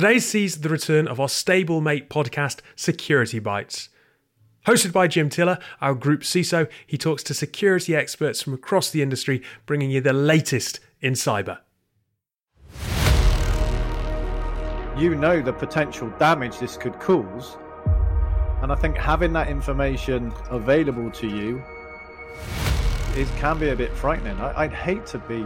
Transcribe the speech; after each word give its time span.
Today 0.00 0.18
sees 0.18 0.62
the 0.62 0.70
return 0.70 1.06
of 1.06 1.20
our 1.20 1.26
stablemate 1.26 2.08
podcast, 2.08 2.60
Security 2.74 3.38
Bytes. 3.38 3.90
Hosted 4.66 4.94
by 4.94 5.06
Jim 5.06 5.28
Tiller, 5.28 5.58
our 5.82 5.92
group 5.92 6.22
CISO, 6.22 6.70
he 6.86 6.96
talks 6.96 7.22
to 7.24 7.34
security 7.34 7.94
experts 7.94 8.40
from 8.40 8.54
across 8.54 8.88
the 8.88 9.02
industry, 9.02 9.42
bringing 9.66 9.90
you 9.90 10.00
the 10.00 10.14
latest 10.14 10.80
in 11.02 11.12
cyber. 11.12 11.58
You 14.96 15.16
know 15.16 15.42
the 15.42 15.52
potential 15.52 16.10
damage 16.18 16.58
this 16.58 16.78
could 16.78 16.98
cause, 16.98 17.58
and 18.62 18.72
I 18.72 18.76
think 18.76 18.96
having 18.96 19.34
that 19.34 19.48
information 19.48 20.32
available 20.48 21.10
to 21.10 21.28
you 21.28 21.62
it 23.16 23.28
can 23.36 23.58
be 23.58 23.68
a 23.68 23.76
bit 23.76 23.92
frightening. 23.92 24.40
I, 24.40 24.66
would 24.66 24.72
hate 24.72 25.04
to 25.08 25.18
be 25.18 25.44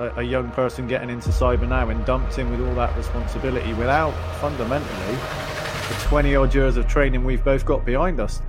a, 0.00 0.22
young 0.22 0.50
person 0.52 0.86
getting 0.86 1.10
into 1.10 1.28
cyber 1.28 1.68
now 1.68 1.90
and 1.90 2.04
dumped 2.06 2.38
in 2.38 2.50
with 2.50 2.66
all 2.66 2.74
that 2.74 2.96
responsibility 2.96 3.74
without 3.74 4.12
fundamentally 4.40 5.14
the 5.14 5.94
20 6.08 6.36
odd 6.36 6.54
years 6.54 6.76
of 6.78 6.88
training 6.88 7.22
we've 7.22 7.44
both 7.44 7.66
got 7.66 7.84
behind 7.84 8.18
us. 8.18 8.40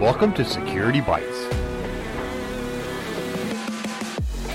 Welcome 0.00 0.32
to 0.34 0.44
Security 0.44 1.00
Bytes 1.00 1.60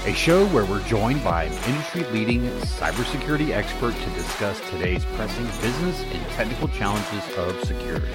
a 0.06 0.14
show 0.14 0.48
where 0.48 0.66
we're 0.66 0.84
joined 0.88 1.24
by 1.24 1.44
an 1.44 1.54
industry 1.70 2.04
leading 2.06 2.42
cybersecurity 2.62 3.52
expert 3.52 3.94
to 3.94 4.10
discuss 4.12 4.60
today's 4.72 5.06
pressing 5.14 5.46
business 5.62 6.02
and 6.02 6.26
technical 6.30 6.68
challenges 6.70 7.38
of 7.38 7.64
security. 7.64 8.08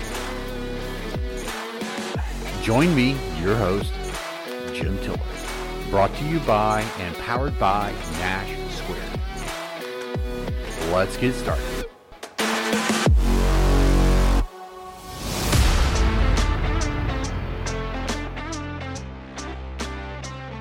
Join 2.64 2.96
me, 2.96 3.14
your 3.42 3.54
host, 3.56 3.92
Jim 4.72 4.98
Tiller, 5.00 5.20
brought 5.90 6.14
to 6.14 6.24
you 6.24 6.38
by 6.40 6.80
and 6.98 7.14
powered 7.16 7.58
by 7.58 7.92
Nash 8.12 8.56
Squared. 8.70 9.02
Let's 10.90 11.14
get 11.18 11.34
started. 11.34 11.84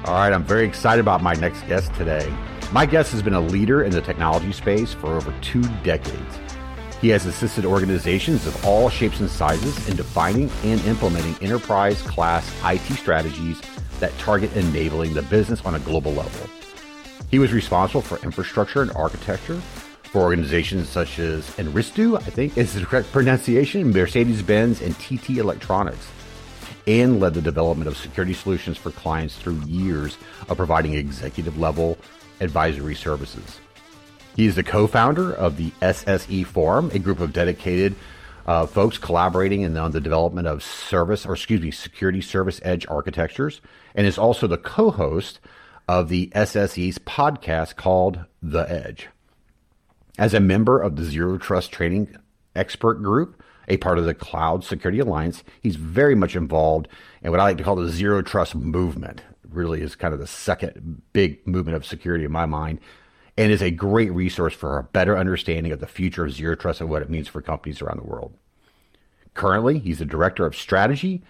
All 0.04 0.14
right, 0.14 0.34
I'm 0.34 0.44
very 0.44 0.66
excited 0.66 1.00
about 1.00 1.24
my 1.24 1.36
next 1.36 1.62
guest 1.68 1.94
today. 1.94 2.30
My 2.74 2.86
guest 2.86 3.14
has 3.14 3.22
been 3.22 3.34
a 3.34 3.40
leader 3.40 3.82
in 3.82 3.94
the 3.94 4.02
technology 4.02 4.52
space 4.52 4.92
for 4.92 5.16
over 5.16 5.34
two 5.40 5.64
decades. 5.86 6.43
He 7.04 7.10
has 7.10 7.26
assisted 7.26 7.66
organizations 7.66 8.48
of 8.48 8.66
all 8.66 8.90
shapes 8.90 9.20
and 9.20 9.30
sizes 9.30 9.90
in 9.90 9.98
defining 9.98 10.50
and 10.64 10.80
implementing 10.86 11.36
enterprise 11.42 12.02
class 12.04 12.50
IT 12.64 12.94
strategies 12.94 13.62
that 14.00 14.18
target 14.20 14.56
enabling 14.56 15.14
the 15.14 15.22
business 15.24 15.66
on 15.66 15.76
a 15.76 15.80
global 15.80 16.14
level. 16.14 16.50
He 17.30 17.40
was 17.40 17.52
responsible 17.52 18.02
for 18.02 18.24
infrastructure 18.24 18.82
and 18.82 18.92
architecture 18.94 19.60
for 20.04 20.22
organizations 20.22 20.88
such 20.88 21.20
as 21.20 21.46
Enristu, 21.58 22.16
I 22.16 22.22
think 22.22 22.58
is 22.58 22.74
the 22.74 22.86
correct 22.86 23.12
pronunciation, 23.12 23.92
Mercedes 23.92 24.42
Benz, 24.42 24.82
and 24.82 24.98
TT 24.98 25.40
Electronics 25.40 26.08
and 26.88 27.20
led 27.20 27.34
the 27.34 27.42
development 27.42 27.90
of 27.90 27.98
security 27.98 28.34
solutions 28.34 28.78
for 28.78 28.92
clients 28.92 29.36
through 29.36 29.60
years 29.66 30.18
of 30.48 30.56
providing 30.56 30.94
executive 30.94 31.58
level 31.58 31.98
advisory 32.40 32.96
services. 32.96 33.60
He 34.36 34.46
is 34.46 34.56
the 34.56 34.64
co 34.64 34.88
founder 34.88 35.32
of 35.32 35.58
the 35.58 35.72
SSE 35.82 36.46
Forum, 36.46 36.90
a 36.94 37.00
group 37.00 37.20
of 37.20 37.34
dedicated 37.34 37.96
uh, 38.46 38.66
folks 38.66 38.98
collaborating 38.98 39.62
in, 39.62 39.78
on 39.78 39.92
the 39.92 40.02
development 40.02 40.48
of 40.48 40.64
service, 40.64 41.26
or 41.26 41.34
excuse 41.34 41.62
me, 41.62 41.72
security 41.72 42.22
service 42.22 42.60
edge 42.64 42.86
architectures, 42.88 43.62
and 43.96 44.08
is 44.08 44.18
also 44.18 44.48
the 44.48 44.58
co 44.58 44.92
host 44.92 45.40
of 45.88 46.10
the 46.10 46.32
SSE's 46.36 46.98
podcast 47.00 47.76
called 47.76 48.26
The 48.42 48.70
Edge. 48.70 49.10
As 50.18 50.34
a 50.34 50.40
member 50.40 50.80
of 50.80 50.96
the 50.96 51.04
Zero 51.04 51.38
Trust 51.38 51.72
Training 51.72 52.16
Expert 52.56 52.96
Group, 52.96 53.42
a 53.68 53.78
part 53.78 53.98
of 53.98 54.06
the 54.06 54.14
Cloud 54.14 54.64
Security 54.64 55.00
Alliance. 55.00 55.44
He's 55.62 55.76
very 55.76 56.16
much 56.16 56.36
involved 56.36 56.88
in 57.22 57.32
what 57.32 57.40
I 57.40 57.44
like 57.44 57.58
to 57.58 57.64
call 57.64 57.76
the 57.76 57.90
zero 57.90 58.22
trust 58.22 58.56
movement. 58.56 59.22
Really 59.50 59.82
is 59.82 59.96
kind 59.96 60.14
of 60.14 60.20
the 60.20 60.28
second 60.28 61.02
big 61.14 61.46
movement 61.48 61.76
of 61.76 61.86
security 61.86 62.26
in 62.26 62.32
my 62.32 62.46
mind, 62.46 62.80
and 63.38 63.52
is 63.52 63.62
a 63.62 63.72
great 63.72 64.12
resource 64.12 64.54
for 64.54 64.78
a 64.78 64.84
better 64.84 65.18
understanding 65.18 65.72
of 65.72 65.80
the 65.80 65.88
future 65.88 66.26
of 66.26 66.34
zero 66.34 66.56
trust 66.56 66.82
and 66.82 66.90
what 66.90 67.02
it 67.02 67.10
means 67.10 67.28
for 67.28 67.42
companies 67.42 67.82
around 67.82 68.00
the 68.00 68.08
world. 68.08 68.34
Currently, 69.34 69.80
he's 69.80 70.00
the 70.00 70.06
director 70.06 70.46
of 70.46 70.56
strategy 70.56 71.24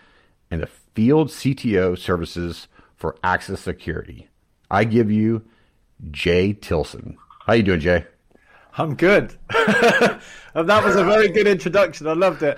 and 0.51 0.61
the 0.61 0.67
field 0.67 1.29
CTO 1.29 1.97
services 1.97 2.67
for 2.95 3.15
Axis 3.23 3.61
Security. 3.61 4.27
I 4.69 4.83
give 4.83 5.09
you 5.09 5.43
Jaye 6.11 6.59
Tillson. 6.59 7.17
How 7.45 7.53
you 7.53 7.63
doing, 7.63 7.79
Jaye? 7.79 8.05
I'm 8.77 8.95
good. 8.95 9.35
that 9.49 10.19
was 10.55 10.95
a 10.95 11.03
very 11.03 11.29
good 11.29 11.47
introduction. 11.47 12.07
I 12.07 12.13
loved 12.13 12.43
it. 12.43 12.57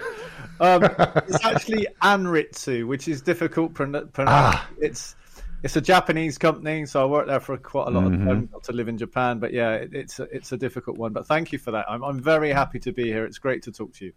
Um, 0.59 0.83
it's 1.27 1.43
actually 1.43 1.87
Anritsu, 2.01 2.87
which 2.87 3.07
is 3.07 3.21
difficult 3.21 3.75
to 3.75 4.01
pronounce. 4.05 4.11
Ah. 4.17 4.69
It's 4.79 5.15
it's 5.65 5.75
a 5.75 5.81
Japanese 5.81 6.37
company, 6.37 6.85
so 6.85 7.01
I 7.01 7.05
worked 7.05 7.27
there 7.27 7.39
for 7.39 7.57
quite 7.57 7.87
a 7.87 7.89
lot 7.89 8.03
mm-hmm. 8.03 8.21
of 8.21 8.27
time. 8.27 8.49
Got 8.53 8.63
to 8.65 8.73
live 8.73 8.87
in 8.87 8.99
Japan, 8.99 9.39
but 9.39 9.51
yeah, 9.51 9.71
it, 9.71 9.95
it's 9.95 10.19
a, 10.19 10.23
it's 10.25 10.51
a 10.51 10.57
difficult 10.57 10.99
one. 10.99 11.11
But 11.11 11.25
thank 11.25 11.51
you 11.51 11.57
for 11.57 11.71
that. 11.71 11.87
I'm 11.89 12.03
I'm 12.03 12.21
very 12.21 12.51
happy 12.51 12.77
to 12.81 12.91
be 12.91 13.05
here. 13.05 13.25
It's 13.25 13.39
great 13.39 13.63
to 13.63 13.71
talk 13.71 13.91
to 13.95 14.05
you. 14.05 14.13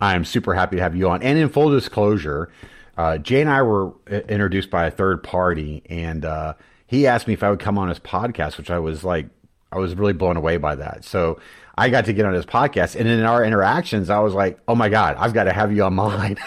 I 0.00 0.14
am 0.14 0.24
super 0.24 0.54
happy 0.54 0.76
to 0.76 0.82
have 0.82 0.94
you 0.94 1.08
on. 1.08 1.24
And 1.24 1.38
in 1.40 1.48
full 1.48 1.70
disclosure, 1.70 2.52
uh, 2.96 3.18
Jaye 3.18 3.40
and 3.40 3.50
I 3.50 3.62
were 3.62 3.94
uh, 4.08 4.20
introduced 4.28 4.70
by 4.70 4.86
a 4.86 4.92
third 4.92 5.24
party, 5.24 5.82
and 5.90 6.24
uh, 6.24 6.54
he 6.86 7.08
asked 7.08 7.26
me 7.26 7.34
if 7.34 7.42
I 7.42 7.50
would 7.50 7.58
come 7.58 7.78
on 7.78 7.88
his 7.88 7.98
podcast, 7.98 8.56
which 8.56 8.70
I 8.70 8.78
was 8.78 9.02
like 9.02 9.26
I 9.72 9.78
was 9.78 9.96
really 9.96 10.12
blown 10.12 10.36
away 10.36 10.56
by 10.56 10.76
that. 10.76 11.04
So 11.04 11.40
I 11.76 11.88
got 11.88 12.04
to 12.04 12.12
get 12.12 12.26
on 12.26 12.34
his 12.34 12.46
podcast, 12.46 12.94
and 12.94 13.08
in 13.08 13.24
our 13.24 13.44
interactions, 13.44 14.08
I 14.08 14.20
was 14.20 14.34
like, 14.34 14.60
"Oh 14.68 14.76
my 14.76 14.88
god, 14.88 15.16
I've 15.18 15.34
got 15.34 15.44
to 15.44 15.52
have 15.52 15.72
you 15.72 15.82
on 15.82 15.94
mine." 15.94 16.36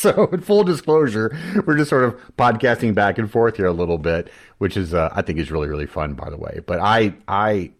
so, 0.14 0.26
in 0.32 0.40
full 0.40 0.64
disclosure, 0.64 1.36
we're 1.66 1.76
just 1.76 1.90
sort 1.90 2.04
of 2.04 2.18
podcasting 2.38 2.94
back 2.94 3.18
and 3.18 3.30
forth 3.30 3.56
here 3.56 3.66
a 3.66 3.72
little 3.72 3.98
bit, 3.98 4.30
which 4.56 4.74
is 4.74 4.94
uh, 4.94 5.10
I 5.12 5.20
think 5.20 5.38
is 5.38 5.50
really 5.50 5.68
really 5.68 5.86
fun, 5.86 6.14
by 6.14 6.30
the 6.30 6.38
way. 6.38 6.60
But 6.64 6.80
I 6.80 7.14
I 7.28 7.72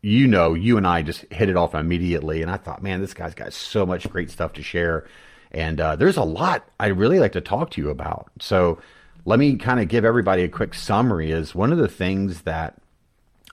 you 0.00 0.26
know, 0.26 0.54
you 0.54 0.78
and 0.78 0.86
I 0.86 1.02
just 1.02 1.30
hit 1.30 1.50
it 1.50 1.56
off 1.56 1.74
immediately, 1.74 2.40
and 2.40 2.50
I 2.50 2.56
thought, 2.56 2.82
man, 2.82 3.02
this 3.02 3.12
guy's 3.12 3.34
got 3.34 3.52
so 3.52 3.84
much 3.84 4.08
great 4.08 4.30
stuff 4.30 4.54
to 4.54 4.62
share, 4.62 5.06
and 5.52 5.78
uh, 5.78 5.96
there's 5.96 6.16
a 6.16 6.24
lot 6.24 6.66
I 6.80 6.86
really 6.86 7.18
like 7.18 7.32
to 7.32 7.42
talk 7.42 7.70
to 7.72 7.82
you 7.82 7.90
about. 7.90 8.30
So. 8.40 8.80
Let 9.28 9.40
me 9.40 9.56
kind 9.56 9.80
of 9.80 9.88
give 9.88 10.04
everybody 10.04 10.44
a 10.44 10.48
quick 10.48 10.72
summary. 10.72 11.32
Is 11.32 11.52
one 11.52 11.72
of 11.72 11.78
the 11.78 11.88
things 11.88 12.42
that 12.42 12.76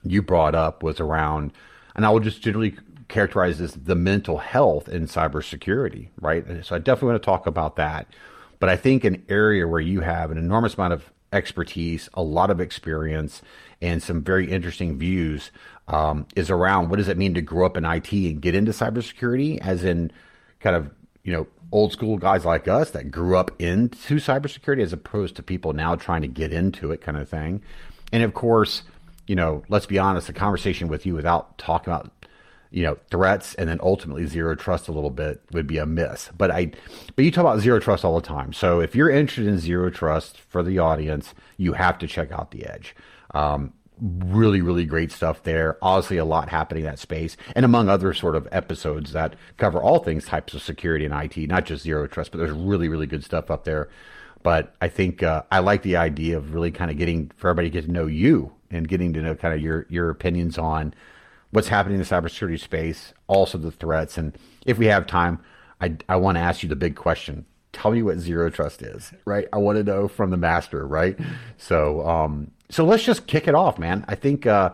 you 0.04 0.22
brought 0.22 0.54
up 0.54 0.84
was 0.84 1.00
around, 1.00 1.50
and 1.96 2.06
I 2.06 2.10
will 2.10 2.20
just 2.20 2.40
generally 2.42 2.76
characterize 3.14 3.58
this 3.58 3.72
the 3.72 3.94
mental 3.94 4.38
health 4.38 4.88
in 4.88 5.06
cybersecurity, 5.06 6.08
right? 6.20 6.44
So 6.64 6.74
I 6.74 6.78
definitely 6.78 7.10
want 7.12 7.22
to 7.22 7.26
talk 7.26 7.46
about 7.46 7.76
that. 7.76 8.08
But 8.58 8.68
I 8.68 8.76
think 8.76 9.04
an 9.04 9.24
area 9.28 9.68
where 9.68 9.80
you 9.80 10.00
have 10.00 10.30
an 10.32 10.38
enormous 10.38 10.74
amount 10.74 10.94
of 10.94 11.12
expertise, 11.32 12.08
a 12.14 12.22
lot 12.22 12.50
of 12.50 12.60
experience, 12.60 13.40
and 13.80 14.02
some 14.02 14.22
very 14.22 14.50
interesting 14.50 14.98
views 14.98 15.52
um, 15.86 16.26
is 16.34 16.50
around 16.50 16.88
what 16.88 16.96
does 16.96 17.08
it 17.08 17.16
mean 17.16 17.34
to 17.34 17.40
grow 17.40 17.66
up 17.66 17.76
in 17.76 17.84
IT 17.84 18.10
and 18.12 18.40
get 18.40 18.56
into 18.56 18.72
cybersecurity, 18.72 19.58
as 19.58 19.84
in 19.84 20.10
kind 20.58 20.74
of 20.74 20.90
you 21.22 21.32
know 21.32 21.46
old 21.70 21.92
school 21.92 22.18
guys 22.18 22.44
like 22.44 22.66
us 22.66 22.90
that 22.90 23.12
grew 23.12 23.36
up 23.36 23.50
into 23.60 24.16
cybersecurity 24.16 24.82
as 24.82 24.92
opposed 24.92 25.36
to 25.36 25.42
people 25.42 25.72
now 25.72 25.94
trying 25.94 26.22
to 26.22 26.28
get 26.28 26.52
into 26.52 26.90
it, 26.90 27.00
kind 27.00 27.16
of 27.16 27.28
thing. 27.28 27.62
And 28.12 28.24
of 28.24 28.34
course, 28.34 28.82
you 29.26 29.34
know, 29.36 29.62
let's 29.68 29.86
be 29.86 29.98
honest, 29.98 30.28
a 30.28 30.32
conversation 30.32 30.88
with 30.88 31.06
you 31.06 31.14
without 31.14 31.56
talking 31.58 31.92
about, 31.92 32.10
you 32.74 32.82
know, 32.82 32.98
threats 33.08 33.54
and 33.54 33.68
then 33.68 33.78
ultimately 33.80 34.26
zero 34.26 34.56
trust 34.56 34.88
a 34.88 34.92
little 34.92 35.08
bit 35.08 35.40
would 35.52 35.68
be 35.68 35.78
a 35.78 35.86
miss. 35.86 36.28
But 36.36 36.50
I, 36.50 36.72
but 37.14 37.24
you 37.24 37.30
talk 37.30 37.42
about 37.42 37.60
zero 37.60 37.78
trust 37.78 38.04
all 38.04 38.16
the 38.16 38.26
time. 38.26 38.52
So 38.52 38.80
if 38.80 38.96
you're 38.96 39.08
interested 39.08 39.46
in 39.46 39.60
zero 39.60 39.90
trust 39.90 40.40
for 40.40 40.60
the 40.60 40.80
audience, 40.80 41.34
you 41.56 41.74
have 41.74 41.98
to 41.98 42.08
check 42.08 42.32
out 42.32 42.50
the 42.50 42.66
Edge. 42.66 42.96
Um, 43.32 43.74
really, 44.00 44.60
really 44.60 44.86
great 44.86 45.12
stuff 45.12 45.44
there. 45.44 45.78
Obviously, 45.82 46.16
a 46.16 46.24
lot 46.24 46.48
happening 46.48 46.82
in 46.82 46.90
that 46.90 46.98
space, 46.98 47.36
and 47.54 47.64
among 47.64 47.88
other 47.88 48.12
sort 48.12 48.34
of 48.34 48.48
episodes 48.50 49.12
that 49.12 49.36
cover 49.56 49.80
all 49.80 50.00
things 50.00 50.24
types 50.24 50.52
of 50.52 50.60
security 50.60 51.04
and 51.04 51.14
IT, 51.14 51.48
not 51.48 51.66
just 51.66 51.84
zero 51.84 52.08
trust, 52.08 52.32
but 52.32 52.38
there's 52.38 52.50
really, 52.50 52.88
really 52.88 53.06
good 53.06 53.22
stuff 53.22 53.52
up 53.52 53.62
there. 53.62 53.88
But 54.42 54.74
I 54.80 54.88
think 54.88 55.22
uh, 55.22 55.44
I 55.52 55.60
like 55.60 55.82
the 55.82 55.94
idea 55.94 56.36
of 56.36 56.54
really 56.54 56.72
kind 56.72 56.90
of 56.90 56.98
getting 56.98 57.30
for 57.36 57.50
everybody 57.50 57.70
to 57.70 57.72
get 57.72 57.86
to 57.86 57.92
know 57.92 58.06
you 58.06 58.52
and 58.68 58.88
getting 58.88 59.12
to 59.12 59.22
know 59.22 59.36
kind 59.36 59.54
of 59.54 59.60
your 59.60 59.86
your 59.88 60.10
opinions 60.10 60.58
on 60.58 60.92
what's 61.54 61.68
happening 61.68 61.94
in 61.94 62.00
the 62.00 62.08
cybersecurity 62.08 62.58
space, 62.58 63.14
also 63.28 63.56
the 63.56 63.70
threats, 63.70 64.18
and 64.18 64.36
if 64.66 64.76
we 64.76 64.86
have 64.86 65.06
time, 65.06 65.38
I 65.80 65.96
I 66.08 66.16
want 66.16 66.36
to 66.36 66.40
ask 66.40 66.62
you 66.62 66.68
the 66.68 66.76
big 66.76 66.96
question. 66.96 67.46
Tell 67.72 67.90
me 67.90 68.02
what 68.02 68.18
zero 68.18 68.50
trust 68.50 68.82
is, 68.82 69.12
right? 69.24 69.48
I 69.52 69.58
want 69.58 69.78
to 69.78 69.84
know 69.84 70.08
from 70.08 70.30
the 70.30 70.36
master, 70.36 70.86
right? 70.86 71.18
So 71.56 72.06
um, 72.06 72.50
so 72.70 72.84
let's 72.84 73.04
just 73.04 73.26
kick 73.26 73.46
it 73.46 73.54
off, 73.54 73.78
man. 73.78 74.04
I 74.08 74.16
think 74.16 74.46
uh, 74.46 74.70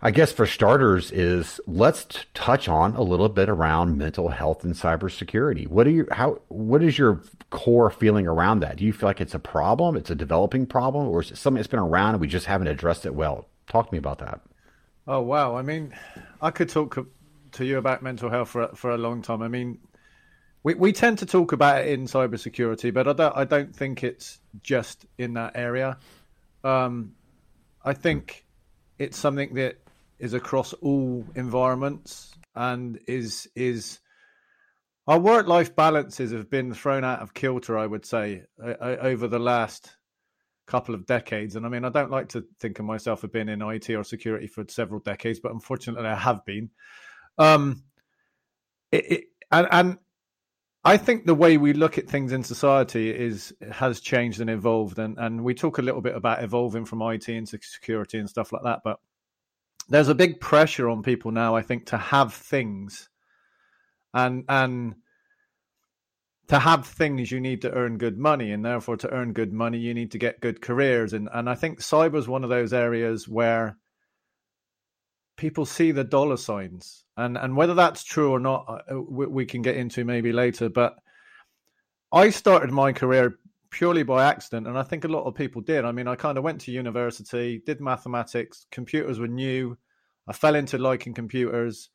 I 0.00 0.10
guess 0.10 0.32
for 0.32 0.46
starters 0.46 1.12
is 1.12 1.60
let's 1.66 2.04
t- 2.04 2.18
touch 2.34 2.68
on 2.68 2.96
a 2.96 3.02
little 3.02 3.28
bit 3.28 3.48
around 3.48 3.96
mental 3.96 4.30
health 4.30 4.64
and 4.64 4.74
cybersecurity. 4.74 5.68
What 5.68 5.86
are 5.86 5.90
you 5.90 6.08
how 6.10 6.40
what 6.48 6.82
is 6.82 6.98
your 6.98 7.20
core 7.50 7.90
feeling 7.90 8.26
around 8.26 8.60
that? 8.60 8.76
Do 8.78 8.84
you 8.84 8.92
feel 8.92 9.08
like 9.08 9.20
it's 9.20 9.34
a 9.34 9.38
problem, 9.38 9.96
it's 9.96 10.10
a 10.10 10.16
developing 10.16 10.66
problem, 10.66 11.06
or 11.06 11.22
is 11.22 11.30
it 11.30 11.36
something 11.36 11.58
that's 11.58 11.68
been 11.68 11.78
around 11.78 12.14
and 12.14 12.20
we 12.20 12.26
just 12.26 12.46
haven't 12.46 12.66
addressed 12.66 13.06
it 13.06 13.14
well? 13.14 13.46
Talk 13.68 13.88
to 13.88 13.94
me 13.94 13.98
about 13.98 14.18
that. 14.18 14.40
Oh 15.06 15.20
wow! 15.20 15.56
I 15.56 15.62
mean, 15.62 15.94
I 16.40 16.50
could 16.50 16.68
talk 16.68 16.96
to 17.52 17.64
you 17.64 17.78
about 17.78 18.02
mental 18.02 18.30
health 18.30 18.50
for 18.50 18.68
for 18.74 18.92
a 18.92 18.98
long 18.98 19.22
time. 19.22 19.42
I 19.42 19.48
mean, 19.48 19.78
we 20.62 20.74
we 20.74 20.92
tend 20.92 21.18
to 21.18 21.26
talk 21.26 21.52
about 21.52 21.82
it 21.82 21.88
in 21.88 22.06
cybersecurity, 22.06 22.94
but 22.94 23.08
I 23.08 23.12
don't 23.12 23.36
I 23.36 23.44
don't 23.44 23.74
think 23.74 24.04
it's 24.04 24.40
just 24.62 25.06
in 25.18 25.34
that 25.34 25.52
area. 25.56 25.98
Um, 26.62 27.14
I 27.84 27.94
think 27.94 28.46
it's 28.98 29.18
something 29.18 29.54
that 29.54 29.78
is 30.20 30.34
across 30.34 30.72
all 30.74 31.26
environments 31.34 32.32
and 32.54 33.00
is 33.08 33.48
is 33.56 33.98
our 35.08 35.18
work 35.18 35.48
life 35.48 35.74
balances 35.74 36.30
have 36.30 36.48
been 36.48 36.72
thrown 36.74 37.02
out 37.02 37.20
of 37.20 37.34
kilter. 37.34 37.76
I 37.76 37.86
would 37.86 38.06
say 38.06 38.44
over 38.60 39.26
the 39.26 39.40
last 39.40 39.96
couple 40.66 40.94
of 40.94 41.06
decades. 41.06 41.56
And 41.56 41.66
I 41.66 41.68
mean, 41.68 41.84
I 41.84 41.88
don't 41.88 42.10
like 42.10 42.28
to 42.30 42.44
think 42.60 42.78
of 42.78 42.84
myself 42.84 43.24
as 43.24 43.30
being 43.30 43.48
in 43.48 43.62
IT 43.62 43.90
or 43.90 44.04
security 44.04 44.46
for 44.46 44.64
several 44.68 45.00
decades, 45.00 45.40
but 45.40 45.52
unfortunately, 45.52 46.08
I 46.08 46.14
have 46.14 46.44
been. 46.44 46.70
Um, 47.38 47.84
it, 48.90 49.12
it, 49.12 49.24
and, 49.50 49.68
and 49.70 49.98
I 50.84 50.96
think 50.96 51.26
the 51.26 51.34
way 51.34 51.56
we 51.58 51.72
look 51.72 51.98
at 51.98 52.08
things 52.08 52.32
in 52.32 52.42
society 52.42 53.10
is 53.10 53.54
has 53.70 54.00
changed 54.00 54.40
and 54.40 54.50
evolved, 54.50 54.98
and 54.98 55.16
and 55.18 55.44
we 55.44 55.54
talk 55.54 55.78
a 55.78 55.82
little 55.82 56.00
bit 56.00 56.16
about 56.16 56.42
evolving 56.42 56.84
from 56.84 57.02
IT 57.02 57.28
into 57.28 57.58
security 57.62 58.18
and 58.18 58.28
stuff 58.28 58.52
like 58.52 58.62
that. 58.64 58.80
But 58.82 58.98
there's 59.88 60.08
a 60.08 60.14
big 60.14 60.40
pressure 60.40 60.88
on 60.88 61.02
people 61.02 61.30
now, 61.30 61.54
I 61.54 61.62
think, 61.62 61.86
to 61.86 61.98
have 61.98 62.34
things, 62.34 63.08
and 64.12 64.44
and 64.48 64.96
to 66.52 66.58
have 66.58 66.86
things 66.86 67.30
you 67.30 67.40
need 67.40 67.62
to 67.62 67.72
earn 67.72 67.96
good 67.96 68.18
money, 68.18 68.52
and 68.52 68.62
therefore 68.62 68.98
to 68.98 69.10
earn 69.10 69.32
good 69.32 69.54
money 69.54 69.78
you 69.78 69.94
need 69.94 70.10
to 70.10 70.18
get 70.18 70.38
good 70.42 70.60
careers, 70.60 71.14
and 71.14 71.30
and 71.32 71.48
I 71.48 71.54
think 71.54 71.80
cyber 71.80 72.16
is 72.16 72.28
one 72.28 72.44
of 72.44 72.50
those 72.50 72.74
areas 72.74 73.26
where 73.26 73.78
people 75.38 75.64
see 75.64 75.92
the 75.92 76.04
dollar 76.04 76.36
signs. 76.36 77.06
And 77.16 77.38
and 77.38 77.56
whether 77.56 77.72
that's 77.72 78.04
true 78.04 78.32
or 78.32 78.38
not 78.38 78.66
uh, 78.68 78.94
uh, 78.94 79.00
we, 79.00 79.26
we, 79.28 79.46
can 79.46 79.62
get 79.62 79.78
into 79.78 80.04
maybe 80.04 80.32
later 80.32 80.68
but 80.70 80.96
i 82.10 82.30
started 82.30 82.70
my 82.70 82.90
career 82.92 83.38
purely 83.70 84.02
by 84.02 84.24
accident 84.24 84.66
and 84.66 84.78
i 84.78 84.82
think 84.82 85.04
a 85.04 85.08
lot 85.08 85.24
of 85.24 85.34
people 85.34 85.60
did. 85.60 85.84
I 85.84 85.92
mean 85.92 86.08
i 86.08 86.14
kind 86.16 86.38
of 86.38 86.44
went 86.44 86.62
to 86.62 86.72
university 86.72 87.62
did 87.66 87.80
mathematics 87.80 88.66
computers 88.70 89.18
were 89.18 89.28
new 89.28 89.76
i 90.26 90.32
fell 90.32 90.54
into 90.54 90.78
liking 90.78 91.12
computers 91.12 91.90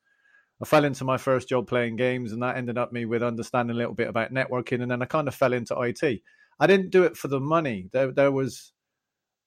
i 0.62 0.66
fell 0.66 0.86
into 0.86 1.04
my 1.04 1.18
first 1.18 1.50
job 1.50 1.68
playing 1.68 1.96
games 1.96 2.32
and 2.32 2.42
that 2.42 2.58
ended 2.58 2.78
up 2.78 2.92
me 2.92 3.06
with 3.06 3.24
understanding 3.24 3.76
a 3.76 3.78
little 3.78 3.94
bit 3.94 4.08
about 4.08 4.34
networking 4.34 4.82
and 4.82 4.92
then 4.92 5.02
i 5.02 5.06
kind 5.06 5.28
of 5.28 5.36
fell 5.36 5.54
into 5.54 5.80
it 5.80 6.22
i 6.60 6.68
didn't 6.68 6.90
do 6.90 7.04
it 7.04 7.16
for 7.16 7.28
the 7.28 7.40
money 7.40 7.90
there, 7.92 8.12
there 8.12 8.32
was 8.32 8.74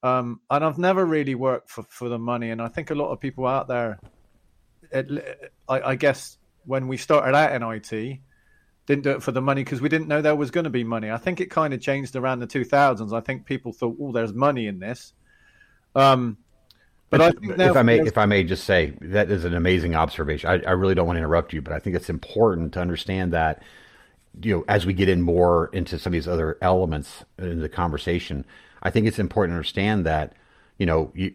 um, 0.02 0.40
and 0.50 0.64
I've 0.64 0.78
never 0.78 1.04
really 1.04 1.34
worked 1.34 1.70
for, 1.70 1.82
for 1.88 2.08
the 2.08 2.18
money. 2.18 2.50
And 2.50 2.62
I 2.62 2.68
think 2.68 2.90
a 2.90 2.94
lot 2.94 3.10
of 3.10 3.20
people 3.20 3.46
out 3.46 3.68
there, 3.68 4.00
it, 4.90 5.52
I, 5.68 5.80
I, 5.80 5.94
guess 5.94 6.38
when 6.64 6.88
we 6.88 6.96
started 6.96 7.36
out 7.36 7.52
in 7.52 7.62
IT, 7.62 8.18
didn't 8.86 9.04
do 9.04 9.10
it 9.10 9.22
for 9.22 9.30
the 9.30 9.42
money 9.42 9.62
because 9.62 9.80
we 9.80 9.90
didn't 9.90 10.08
know 10.08 10.22
there 10.22 10.34
was 10.34 10.50
going 10.50 10.64
to 10.64 10.70
be 10.70 10.84
money. 10.84 11.10
I 11.10 11.18
think 11.18 11.40
it 11.40 11.50
kind 11.50 11.74
of 11.74 11.80
changed 11.80 12.16
around 12.16 12.40
the 12.40 12.46
2000s. 12.46 13.12
I 13.12 13.20
think 13.20 13.44
people 13.44 13.72
thought, 13.72 13.96
"Oh, 14.00 14.10
there's 14.10 14.32
money 14.32 14.66
in 14.66 14.78
this." 14.80 15.12
Um, 15.94 16.38
but, 17.10 17.36
but 17.42 17.60
if 17.60 17.76
I 17.76 17.82
may, 17.82 18.00
if 18.00 18.16
I 18.16 18.26
may 18.26 18.44
just 18.44 18.64
say 18.64 18.94
that 19.00 19.30
is 19.30 19.44
an 19.44 19.54
amazing 19.54 19.94
observation. 19.94 20.48
I, 20.48 20.68
I 20.68 20.72
really 20.72 20.94
don't 20.94 21.06
want 21.06 21.16
to 21.16 21.20
interrupt 21.20 21.52
you, 21.52 21.60
but 21.60 21.72
I 21.72 21.78
think 21.78 21.96
it's 21.96 22.08
important 22.08 22.72
to 22.74 22.80
understand 22.80 23.32
that 23.32 23.62
you 24.42 24.56
know 24.56 24.64
as 24.68 24.86
we 24.86 24.94
get 24.94 25.08
in 25.08 25.22
more 25.22 25.70
into 25.72 25.98
some 25.98 26.10
of 26.10 26.14
these 26.14 26.28
other 26.28 26.56
elements 26.62 27.24
in 27.38 27.60
the 27.60 27.68
conversation 27.68 28.44
I 28.82 28.90
think 28.90 29.06
it's 29.06 29.18
important 29.18 29.52
to 29.52 29.56
understand 29.56 30.06
that, 30.06 30.34
you 30.78 30.86
know, 30.86 31.12
you, 31.14 31.34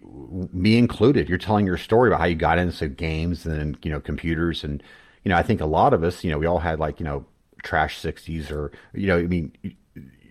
me 0.51 0.77
included, 0.77 1.29
you're 1.29 1.37
telling 1.37 1.65
your 1.65 1.77
story 1.77 2.09
about 2.09 2.19
how 2.19 2.25
you 2.25 2.35
got 2.35 2.57
into 2.57 2.87
games 2.87 3.45
and, 3.45 3.77
you 3.83 3.91
know, 3.91 3.99
computers. 3.99 4.63
And, 4.63 4.81
you 5.23 5.29
know, 5.29 5.37
I 5.37 5.43
think 5.43 5.61
a 5.61 5.65
lot 5.65 5.93
of 5.93 6.03
us, 6.03 6.23
you 6.23 6.31
know, 6.31 6.37
we 6.37 6.47
all 6.47 6.59
had 6.59 6.79
like, 6.79 6.99
you 6.99 7.05
know, 7.05 7.25
trash 7.63 8.01
60s 8.01 8.51
or, 8.51 8.71
you 8.93 9.07
know, 9.07 9.17
I 9.17 9.27
mean, 9.27 9.51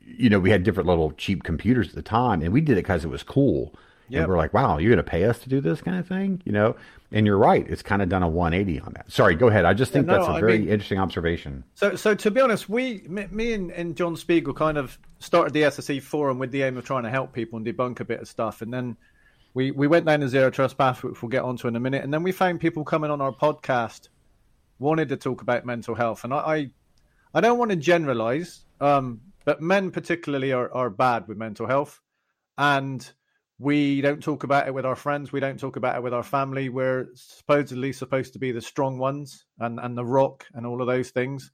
you 0.04 0.28
know, 0.28 0.40
we 0.40 0.50
had 0.50 0.64
different 0.64 0.88
little 0.88 1.12
cheap 1.12 1.44
computers 1.44 1.88
at 1.88 1.94
the 1.94 2.02
time 2.02 2.42
and 2.42 2.52
we 2.52 2.60
did 2.60 2.72
it 2.72 2.82
because 2.82 3.04
it 3.04 3.08
was 3.08 3.22
cool. 3.22 3.74
Yep. 4.08 4.20
And 4.20 4.28
we're 4.28 4.36
like, 4.36 4.52
wow, 4.52 4.78
you're 4.78 4.90
going 4.90 5.04
to 5.04 5.10
pay 5.10 5.24
us 5.24 5.38
to 5.40 5.48
do 5.48 5.60
this 5.60 5.80
kind 5.80 5.98
of 5.98 6.06
thing, 6.06 6.42
you 6.44 6.52
know? 6.52 6.76
And 7.10 7.26
you're 7.26 7.38
right; 7.38 7.64
it's 7.68 7.82
kind 7.82 8.02
of 8.02 8.08
done 8.08 8.24
a 8.24 8.28
180 8.28 8.80
on 8.80 8.92
that. 8.94 9.10
Sorry, 9.10 9.36
go 9.36 9.46
ahead. 9.46 9.64
I 9.64 9.72
just 9.72 9.92
think 9.92 10.06
yeah, 10.08 10.14
no, 10.14 10.26
that's 10.26 10.36
a 10.36 10.40
very 10.40 10.58
mean, 10.58 10.68
interesting 10.68 10.98
observation. 10.98 11.62
So, 11.74 11.94
so 11.94 12.12
to 12.12 12.30
be 12.30 12.40
honest, 12.40 12.68
we, 12.68 13.02
me, 13.08 13.52
and, 13.52 13.70
and 13.70 13.96
John 13.96 14.16
Spiegel, 14.16 14.52
kind 14.52 14.76
of 14.76 14.98
started 15.20 15.52
the 15.52 15.62
SSE 15.62 16.02
forum 16.02 16.40
with 16.40 16.50
the 16.50 16.62
aim 16.62 16.76
of 16.76 16.84
trying 16.84 17.04
to 17.04 17.10
help 17.10 17.32
people 17.32 17.56
and 17.56 17.64
debunk 17.64 18.00
a 18.00 18.04
bit 18.04 18.20
of 18.20 18.26
stuff, 18.26 18.62
and 18.62 18.74
then 18.74 18.96
we 19.54 19.70
we 19.70 19.86
went 19.86 20.06
down 20.06 20.20
the 20.20 20.28
zero 20.28 20.50
trust 20.50 20.76
path, 20.76 21.04
which 21.04 21.22
we'll 21.22 21.28
get 21.28 21.44
onto 21.44 21.68
in 21.68 21.76
a 21.76 21.80
minute, 21.80 22.02
and 22.02 22.12
then 22.12 22.24
we 22.24 22.32
found 22.32 22.58
people 22.60 22.84
coming 22.84 23.12
on 23.12 23.20
our 23.20 23.32
podcast 23.32 24.08
wanted 24.80 25.10
to 25.10 25.16
talk 25.16 25.40
about 25.40 25.64
mental 25.64 25.94
health, 25.94 26.24
and 26.24 26.34
I 26.34 26.38
I, 26.38 26.70
I 27.32 27.40
don't 27.40 27.58
want 27.58 27.70
to 27.70 27.76
generalize, 27.76 28.64
um, 28.80 29.20
but 29.44 29.62
men 29.62 29.92
particularly 29.92 30.52
are 30.52 30.72
are 30.74 30.90
bad 30.90 31.28
with 31.28 31.38
mental 31.38 31.68
health, 31.68 32.00
and 32.58 33.08
we 33.58 34.00
don't 34.00 34.22
talk 34.22 34.44
about 34.44 34.66
it 34.66 34.74
with 34.74 34.84
our 34.84 34.96
friends. 34.96 35.32
We 35.32 35.40
don't 35.40 35.60
talk 35.60 35.76
about 35.76 35.96
it 35.96 36.02
with 36.02 36.12
our 36.12 36.22
family. 36.22 36.68
We're 36.68 37.06
supposedly 37.14 37.92
supposed 37.92 38.32
to 38.32 38.38
be 38.38 38.52
the 38.52 38.60
strong 38.60 38.98
ones 38.98 39.46
and, 39.58 39.78
and 39.78 39.96
the 39.96 40.04
rock 40.04 40.46
and 40.54 40.66
all 40.66 40.80
of 40.80 40.88
those 40.88 41.10
things. 41.10 41.52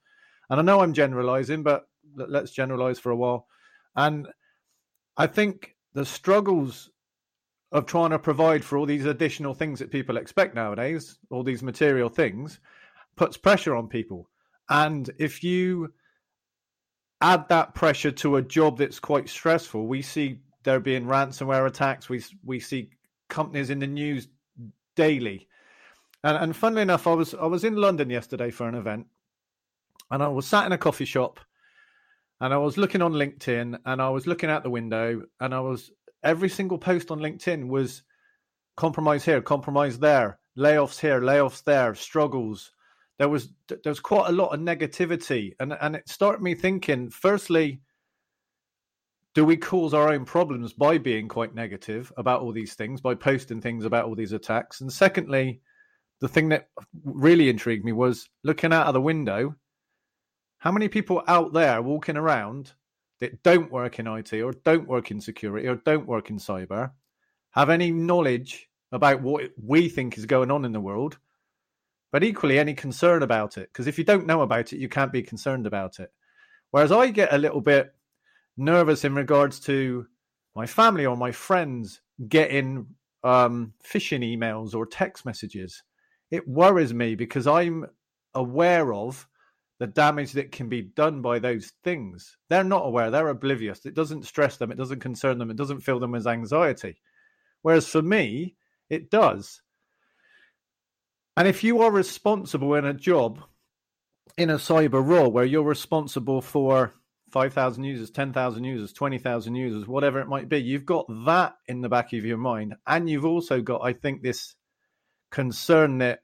And 0.49 0.58
I 0.58 0.62
know 0.62 0.81
I'm 0.81 0.94
generalizing, 0.94 1.62
but 1.62 1.87
let's 2.14 2.52
generalize 2.52 2.99
for 2.99 3.11
a 3.11 3.17
while. 3.17 3.47
And 3.94 4.29
I 5.17 5.26
think 5.26 5.76
the 5.93 6.06
struggles 6.06 6.91
of 7.73 7.87
trying 7.87 8.11
to 8.11 8.19
provide 8.19 8.64
for 8.64 8.79
all 8.79 8.87
these 8.87 9.05
additional 9.05 9.55
things 9.55 9.79
that 9.79 9.93
people 9.93 10.17
expect 10.17 10.55
nowadays, 10.55 11.19
all 11.31 11.44
these 11.44 11.62
material 11.62 12.08
things, 12.08 12.58
puts 13.17 13.37
pressure 13.37 13.76
on 13.76 13.88
people. 13.88 14.29
And 14.69 15.08
if 15.19 15.44
you 15.44 15.93
add 17.20 17.49
that 17.49 17.75
pressure 17.75 18.11
to 18.11 18.37
a 18.37 18.43
job 18.43 18.79
that's 18.79 18.99
quite 18.99 19.29
stressful, 19.29 19.87
we 19.87 20.02
see 20.02 20.41
there 20.62 20.80
being 20.80 21.06
ransomware 21.06 21.66
attacks. 21.66 22.08
We 22.08 22.22
we 22.44 22.60
see 22.60 22.90
companies 23.28 23.70
in 23.70 23.78
the 23.78 23.86
news 23.86 24.28
daily. 24.96 25.48
And 26.22 26.36
and 26.36 26.56
funnily 26.56 26.82
enough, 26.82 27.06
I 27.06 27.14
was 27.14 27.34
I 27.34 27.46
was 27.46 27.64
in 27.64 27.76
London 27.76 28.10
yesterday 28.10 28.50
for 28.50 28.68
an 28.68 28.74
event, 28.74 29.06
and 30.10 30.22
I 30.22 30.28
was 30.28 30.46
sat 30.46 30.66
in 30.66 30.72
a 30.72 30.78
coffee 30.78 31.06
shop, 31.06 31.40
and 32.40 32.52
I 32.52 32.58
was 32.58 32.76
looking 32.76 33.02
on 33.02 33.12
LinkedIn, 33.12 33.78
and 33.84 34.02
I 34.02 34.10
was 34.10 34.26
looking 34.26 34.50
out 34.50 34.62
the 34.62 34.70
window, 34.70 35.22
and 35.40 35.54
I 35.54 35.60
was 35.60 35.90
every 36.22 36.50
single 36.50 36.78
post 36.78 37.10
on 37.10 37.20
LinkedIn 37.20 37.68
was 37.68 38.02
compromise 38.76 39.25
here, 39.25 39.40
compromise 39.40 39.99
there, 39.99 40.38
layoffs 40.56 41.00
here, 41.00 41.20
layoffs 41.20 41.64
there, 41.64 41.94
struggles. 41.94 42.73
There 43.18 43.28
was 43.28 43.50
there 43.68 43.80
was 43.85 44.00
quite 44.00 44.28
a 44.28 44.32
lot 44.32 44.52
of 44.54 44.61
negativity, 44.61 45.54
and 45.58 45.73
and 45.80 45.96
it 45.96 46.08
started 46.08 46.42
me 46.42 46.54
thinking. 46.54 47.11
Firstly, 47.11 47.80
do 49.34 49.44
we 49.44 49.56
cause 49.56 49.94
our 49.94 50.12
own 50.12 50.25
problems 50.25 50.72
by 50.72 50.99
being 50.99 51.28
quite 51.28 51.54
negative 51.54 52.12
about 52.16 52.42
all 52.42 52.52
these 52.52 52.75
things, 52.75 53.00
by 53.00 53.14
posting 53.14 53.60
things 53.60 53.84
about 53.84 54.06
all 54.06 54.14
these 54.14 54.32
attacks? 54.32 54.80
And 54.80 54.92
secondly, 54.92 55.60
the 56.20 56.28
thing 56.28 56.49
that 56.49 56.68
really 57.04 57.49
intrigued 57.49 57.84
me 57.84 57.92
was 57.92 58.28
looking 58.42 58.72
out 58.72 58.87
of 58.87 58.94
the 58.94 59.00
window, 59.00 59.54
how 60.58 60.72
many 60.72 60.88
people 60.88 61.22
out 61.28 61.52
there 61.52 61.80
walking 61.80 62.16
around 62.16 62.72
that 63.20 63.42
don't 63.42 63.70
work 63.70 63.99
in 63.99 64.06
IT 64.06 64.32
or 64.34 64.52
don't 64.64 64.88
work 64.88 65.10
in 65.10 65.20
security 65.20 65.68
or 65.68 65.76
don't 65.76 66.06
work 66.06 66.30
in 66.30 66.38
cyber 66.38 66.90
have 67.52 67.70
any 67.70 67.90
knowledge 67.90 68.68
about 68.92 69.22
what 69.22 69.50
we 69.62 69.88
think 69.88 70.18
is 70.18 70.26
going 70.26 70.50
on 70.50 70.64
in 70.64 70.72
the 70.72 70.80
world, 70.80 71.18
but 72.12 72.25
equally 72.25 72.58
any 72.58 72.75
concern 72.75 73.22
about 73.22 73.58
it? 73.58 73.68
Because 73.72 73.87
if 73.87 73.99
you 73.99 74.04
don't 74.04 74.26
know 74.26 74.42
about 74.42 74.72
it, 74.72 74.78
you 74.78 74.88
can't 74.88 75.12
be 75.12 75.22
concerned 75.22 75.66
about 75.66 76.00
it. 76.00 76.12
Whereas 76.70 76.92
I 76.92 77.08
get 77.08 77.32
a 77.32 77.38
little 77.38 77.60
bit 77.60 77.94
nervous 78.61 79.05
in 79.05 79.14
regards 79.14 79.59
to 79.61 80.07
my 80.55 80.67
family 80.67 81.07
or 81.07 81.17
my 81.17 81.33
friends 81.33 82.00
getting 82.29 82.87
um, 83.25 83.73
phishing 83.85 84.21
emails 84.21 84.75
or 84.75 84.87
text 84.87 85.25
messages. 85.25 85.83
It 86.31 86.47
worries 86.47 86.95
me 86.95 87.14
because 87.14 87.47
I'm 87.47 87.87
aware 88.35 88.93
of 88.95 89.26
the 89.79 89.87
damage 89.87 90.33
that 90.33 90.52
can 90.52 90.69
be 90.69 90.83
done 90.83 91.23
by 91.23 91.38
those 91.38 91.73
things. 91.83 92.37
They're 92.49 92.62
not 92.62 92.87
aware, 92.87 93.11
they're 93.11 93.29
oblivious. 93.29 93.87
It 93.87 93.95
doesn't 93.95 94.26
stress 94.26 94.59
them, 94.59 94.71
it 94.71 94.79
doesn't 94.79 95.00
concern 95.00 95.38
them, 95.38 95.50
it 95.50 95.57
doesn't 95.57 95.81
fill 95.81 95.99
them 95.99 96.12
with 96.12 96.26
anxiety. 96.26 97.00
Whereas 97.62 97.88
for 97.88 98.02
me, 98.02 98.57
it 98.90 99.11
does. 99.11 99.62
And 101.37 101.49
if 101.49 101.64
you 101.64 101.81
are 101.81 101.90
responsible 101.90 102.75
in 102.75 102.85
a 102.85 102.93
job, 102.93 103.43
in 104.37 104.50
a 104.50 104.57
cyber 104.57 105.05
role 105.05 105.31
where 105.31 105.45
you're 105.45 105.62
responsible 105.62 106.40
for 106.43 106.95
5,000 107.30 107.84
users, 107.84 108.10
10,000 108.10 108.64
users, 108.64 108.92
20,000 108.92 109.54
users, 109.54 109.87
whatever 109.87 110.20
it 110.20 110.28
might 110.28 110.49
be. 110.49 110.58
You've 110.58 110.87
got 110.87 111.06
that 111.25 111.54
in 111.66 111.80
the 111.80 111.88
back 111.88 112.12
of 112.12 112.25
your 112.25 112.38
mind. 112.38 112.75
And 112.87 113.08
you've 113.08 113.25
also 113.25 113.60
got, 113.60 113.82
I 113.82 113.92
think, 113.92 114.22
this 114.22 114.54
concern 115.30 115.99
that 115.99 116.20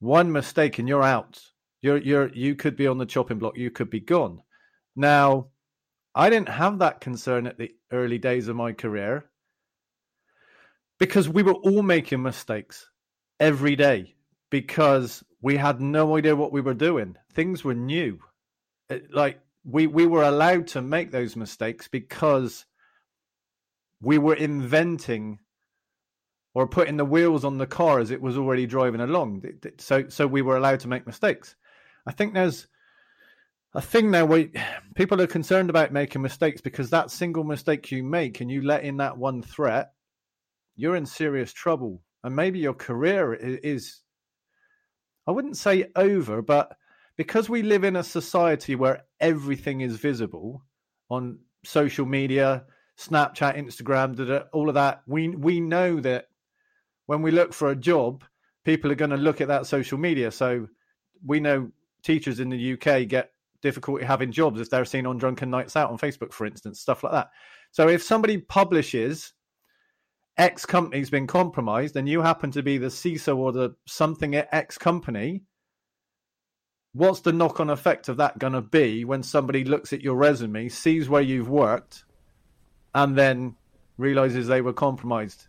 one 0.00 0.32
mistake 0.32 0.78
and 0.78 0.88
you're 0.88 1.02
out. 1.02 1.40
You're 1.80 1.98
you're 1.98 2.32
you 2.34 2.54
could 2.54 2.76
be 2.76 2.86
on 2.86 2.98
the 2.98 3.06
chopping 3.06 3.38
block. 3.38 3.56
You 3.56 3.70
could 3.70 3.90
be 3.90 4.00
gone. 4.00 4.42
Now, 4.96 5.48
I 6.14 6.30
didn't 6.30 6.48
have 6.48 6.78
that 6.78 7.00
concern 7.00 7.46
at 7.46 7.58
the 7.58 7.72
early 7.92 8.18
days 8.18 8.48
of 8.48 8.56
my 8.56 8.72
career 8.72 9.24
because 10.98 11.28
we 11.28 11.42
were 11.42 11.54
all 11.54 11.82
making 11.82 12.22
mistakes 12.22 12.88
every 13.40 13.76
day 13.76 14.14
because 14.50 15.24
we 15.42 15.56
had 15.56 15.80
no 15.80 16.16
idea 16.16 16.36
what 16.36 16.52
we 16.52 16.60
were 16.60 16.74
doing. 16.74 17.16
Things 17.32 17.64
were 17.64 17.74
new. 17.74 18.18
It, 18.88 19.12
like 19.12 19.40
we 19.64 19.86
we 19.86 20.06
were 20.06 20.22
allowed 20.22 20.66
to 20.68 20.82
make 20.82 21.10
those 21.10 21.36
mistakes 21.36 21.88
because 21.88 22.66
we 24.00 24.18
were 24.18 24.34
inventing 24.34 25.38
or 26.54 26.68
putting 26.68 26.96
the 26.96 27.04
wheels 27.04 27.44
on 27.44 27.58
the 27.58 27.66
car 27.66 27.98
as 27.98 28.10
it 28.10 28.20
was 28.20 28.36
already 28.36 28.66
driving 28.66 29.00
along. 29.00 29.42
So 29.78 30.08
so 30.08 30.26
we 30.26 30.42
were 30.42 30.56
allowed 30.56 30.80
to 30.80 30.88
make 30.88 31.06
mistakes. 31.06 31.56
I 32.06 32.12
think 32.12 32.34
there's 32.34 32.68
a 33.74 33.80
thing 33.80 34.10
now 34.10 34.24
where 34.24 34.48
people 34.94 35.20
are 35.20 35.26
concerned 35.26 35.68
about 35.68 35.92
making 35.92 36.22
mistakes 36.22 36.60
because 36.60 36.90
that 36.90 37.10
single 37.10 37.42
mistake 37.42 37.90
you 37.90 38.04
make 38.04 38.40
and 38.40 38.50
you 38.50 38.62
let 38.62 38.84
in 38.84 38.98
that 38.98 39.18
one 39.18 39.42
threat, 39.42 39.92
you're 40.76 40.96
in 40.96 41.06
serious 41.06 41.52
trouble. 41.52 42.02
And 42.22 42.36
maybe 42.36 42.58
your 42.58 42.74
career 42.74 43.34
is, 43.34 44.00
I 45.26 45.32
wouldn't 45.32 45.56
say 45.56 45.90
over, 45.96 46.40
but 46.40 46.76
because 47.16 47.48
we 47.48 47.62
live 47.62 47.84
in 47.84 47.96
a 47.96 48.04
society 48.04 48.74
where 48.74 49.04
everything 49.20 49.80
is 49.80 49.96
visible 49.96 50.64
on 51.10 51.38
social 51.64 52.06
media, 52.06 52.64
Snapchat, 52.98 53.56
Instagram, 53.56 54.46
all 54.52 54.68
of 54.68 54.74
that, 54.74 55.02
we 55.06 55.28
we 55.28 55.60
know 55.60 56.00
that 56.00 56.26
when 57.06 57.22
we 57.22 57.30
look 57.30 57.52
for 57.52 57.70
a 57.70 57.76
job, 57.76 58.24
people 58.64 58.90
are 58.90 58.96
going 58.96 59.10
to 59.10 59.16
look 59.16 59.40
at 59.40 59.48
that 59.48 59.66
social 59.66 59.98
media. 59.98 60.30
So 60.30 60.68
we 61.24 61.40
know 61.40 61.70
teachers 62.02 62.40
in 62.40 62.50
the 62.50 62.72
UK 62.74 63.08
get 63.08 63.30
difficulty 63.62 64.04
having 64.04 64.30
jobs 64.30 64.60
if 64.60 64.70
they're 64.70 64.84
seen 64.84 65.06
on 65.06 65.18
drunken 65.18 65.50
nights 65.50 65.76
out 65.76 65.90
on 65.90 65.98
Facebook, 65.98 66.32
for 66.32 66.46
instance, 66.46 66.80
stuff 66.80 67.02
like 67.02 67.12
that. 67.12 67.30
So 67.70 67.88
if 67.88 68.02
somebody 68.02 68.38
publishes 68.38 69.32
X 70.36 70.66
company's 70.66 71.10
been 71.10 71.26
compromised 71.26 71.96
and 71.96 72.08
you 72.08 72.20
happen 72.20 72.50
to 72.52 72.62
be 72.62 72.78
the 72.78 72.88
CISO 72.88 73.36
or 73.36 73.52
the 73.52 73.74
something 73.86 74.34
at 74.34 74.48
X 74.52 74.76
company, 74.78 75.42
what's 76.94 77.20
the 77.20 77.32
knock 77.32 77.60
on 77.60 77.68
effect 77.68 78.08
of 78.08 78.16
that 78.16 78.38
going 78.38 78.52
to 78.54 78.62
be 78.62 79.04
when 79.04 79.22
somebody 79.22 79.64
looks 79.64 79.92
at 79.92 80.00
your 80.00 80.14
resume, 80.14 80.68
sees 80.68 81.08
where 81.08 81.22
you've 81.22 81.48
worked, 81.48 82.04
and 82.94 83.16
then 83.16 83.56
realizes 83.98 84.46
they 84.46 84.62
were 84.62 84.72
compromised? 84.72 85.48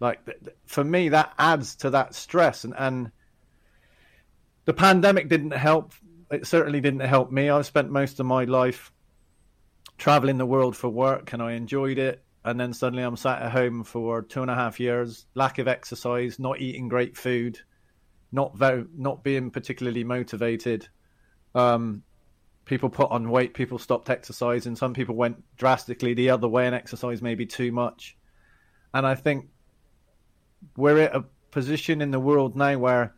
Like 0.00 0.20
for 0.66 0.82
me, 0.82 1.10
that 1.10 1.32
adds 1.38 1.76
to 1.76 1.90
that 1.90 2.14
stress, 2.14 2.64
and 2.64 2.74
and 2.76 3.12
the 4.64 4.72
pandemic 4.72 5.28
didn't 5.28 5.52
help. 5.52 5.92
It 6.30 6.46
certainly 6.46 6.80
didn't 6.80 7.00
help 7.00 7.30
me. 7.30 7.50
I've 7.50 7.66
spent 7.66 7.90
most 7.90 8.18
of 8.18 8.26
my 8.26 8.44
life 8.44 8.92
traveling 9.98 10.38
the 10.38 10.46
world 10.46 10.76
for 10.76 10.88
work, 10.88 11.32
and 11.32 11.42
I 11.42 11.52
enjoyed 11.52 11.98
it. 11.98 12.24
And 12.42 12.58
then 12.58 12.72
suddenly, 12.72 13.02
I'm 13.02 13.16
sat 13.16 13.42
at 13.42 13.52
home 13.52 13.84
for 13.84 14.22
two 14.22 14.40
and 14.40 14.50
a 14.50 14.54
half 14.54 14.80
years, 14.80 15.26
lack 15.34 15.58
of 15.58 15.68
exercise, 15.68 16.38
not 16.38 16.60
eating 16.60 16.88
great 16.88 17.16
food, 17.18 17.60
not 18.32 18.56
very, 18.56 18.84
not 18.96 19.22
being 19.24 19.50
particularly 19.50 20.04
motivated. 20.04 20.88
Um, 21.54 22.02
people 22.64 22.88
put 22.88 23.10
on 23.10 23.30
weight, 23.30 23.54
people 23.54 23.78
stopped 23.78 24.10
exercising. 24.10 24.76
Some 24.76 24.94
people 24.94 25.16
went 25.16 25.42
drastically 25.56 26.14
the 26.14 26.30
other 26.30 26.48
way 26.48 26.66
and 26.66 26.74
exercised 26.74 27.22
maybe 27.22 27.46
too 27.46 27.72
much. 27.72 28.16
And 28.94 29.06
I 29.06 29.14
think 29.14 29.48
we're 30.76 30.98
at 30.98 31.14
a 31.14 31.24
position 31.50 32.00
in 32.00 32.10
the 32.10 32.20
world 32.20 32.56
now 32.56 32.78
where 32.78 33.14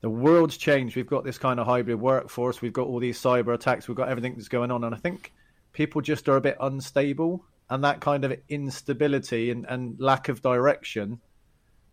the 0.00 0.10
world's 0.10 0.56
changed. 0.56 0.96
We've 0.96 1.06
got 1.06 1.24
this 1.24 1.38
kind 1.38 1.60
of 1.60 1.66
hybrid 1.66 2.00
workforce. 2.00 2.62
We've 2.62 2.72
got 2.72 2.86
all 2.86 2.98
these 2.98 3.20
cyber 3.20 3.54
attacks. 3.54 3.86
We've 3.86 3.96
got 3.96 4.08
everything 4.08 4.34
that's 4.34 4.48
going 4.48 4.70
on. 4.70 4.84
And 4.84 4.94
I 4.94 4.98
think 4.98 5.32
people 5.72 6.00
just 6.00 6.28
are 6.28 6.36
a 6.36 6.40
bit 6.40 6.56
unstable. 6.60 7.44
And 7.68 7.84
that 7.84 8.00
kind 8.00 8.24
of 8.24 8.36
instability 8.48 9.50
and, 9.50 9.66
and 9.68 10.00
lack 10.00 10.28
of 10.28 10.42
direction 10.42 11.20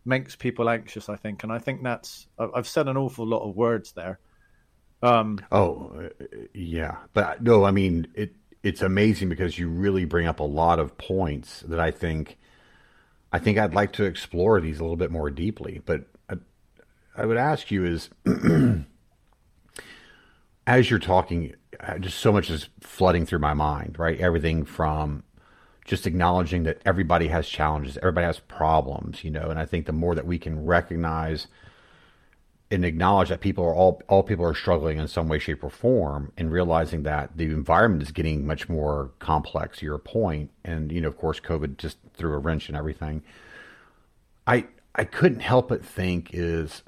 makes 0.07 0.35
people 0.35 0.69
anxious, 0.69 1.09
I 1.09 1.15
think. 1.15 1.43
And 1.43 1.51
I 1.51 1.59
think 1.59 1.83
that's, 1.83 2.27
I've 2.39 2.67
said 2.67 2.87
an 2.87 2.97
awful 2.97 3.25
lot 3.25 3.47
of 3.47 3.55
words 3.55 3.91
there. 3.91 4.19
Um, 5.03 5.39
oh, 5.51 6.09
yeah. 6.53 6.97
But 7.13 7.43
no, 7.43 7.63
I 7.63 7.71
mean, 7.71 8.07
it, 8.15 8.35
it's 8.63 8.81
amazing 8.81 9.29
because 9.29 9.59
you 9.59 9.69
really 9.69 10.05
bring 10.05 10.27
up 10.27 10.39
a 10.39 10.43
lot 10.43 10.79
of 10.79 10.97
points 10.97 11.61
that 11.67 11.79
I 11.79 11.91
think 11.91 12.37
I 13.31 13.39
think 13.39 13.57
I'd 13.57 13.73
like 13.73 13.93
to 13.93 14.05
explore 14.05 14.61
these 14.61 14.79
a 14.79 14.83
little 14.83 14.97
bit 14.97 15.11
more 15.11 15.29
deeply. 15.29 15.81
But 15.85 16.05
I, 16.29 16.35
I 17.15 17.25
would 17.25 17.37
ask 17.37 17.71
you 17.71 17.85
is, 17.85 18.09
as 20.67 20.89
you're 20.89 20.99
talking, 20.99 21.53
uh, 21.79 21.97
just 21.99 22.19
so 22.19 22.31
much 22.31 22.49
is 22.49 22.69
flooding 22.79 23.25
through 23.25 23.39
my 23.39 23.53
mind, 23.53 23.99
right? 23.99 24.19
Everything 24.19 24.65
from 24.65 25.23
just 25.87 26.05
acknowledging 26.05 26.63
that 26.63 26.79
everybody 26.85 27.29
has 27.29 27.49
challenges, 27.49 27.97
everybody 27.97 28.25
has 28.25 28.39
problems, 28.39 29.23
you 29.23 29.31
know, 29.31 29.49
and 29.49 29.57
I 29.57 29.65
think 29.65 29.87
the 29.87 29.93
more 29.93 30.13
that 30.13 30.27
we 30.27 30.37
can 30.37 30.65
recognize– 30.65 31.47
and 32.69 32.83
acknowledge 32.83 33.29
that 33.29 33.39
people 33.39 33.63
are 33.63 33.73
all 33.73 34.01
all 34.07 34.23
people 34.23 34.45
are 34.45 34.53
struggling 34.53 34.97
in 34.97 35.07
some 35.07 35.27
way, 35.27 35.39
shape, 35.39 35.63
or 35.63 35.69
form, 35.69 36.31
and 36.37 36.51
realizing 36.51 37.03
that 37.03 37.37
the 37.37 37.45
environment 37.45 38.03
is 38.03 38.11
getting 38.11 38.45
much 38.45 38.67
more 38.67 39.11
complex. 39.19 39.81
Your 39.81 39.97
point, 39.97 40.51
and 40.65 40.91
you 40.91 40.99
know, 40.99 41.07
of 41.07 41.17
course, 41.17 41.39
COVID 41.39 41.77
just 41.77 41.97
threw 42.13 42.33
a 42.33 42.37
wrench 42.37 42.69
in 42.69 42.75
everything. 42.75 43.23
I 44.45 44.67
I 44.95 45.05
couldn't 45.05 45.39
help 45.39 45.69
but 45.69 45.85
think 45.85 46.31
is 46.33 46.83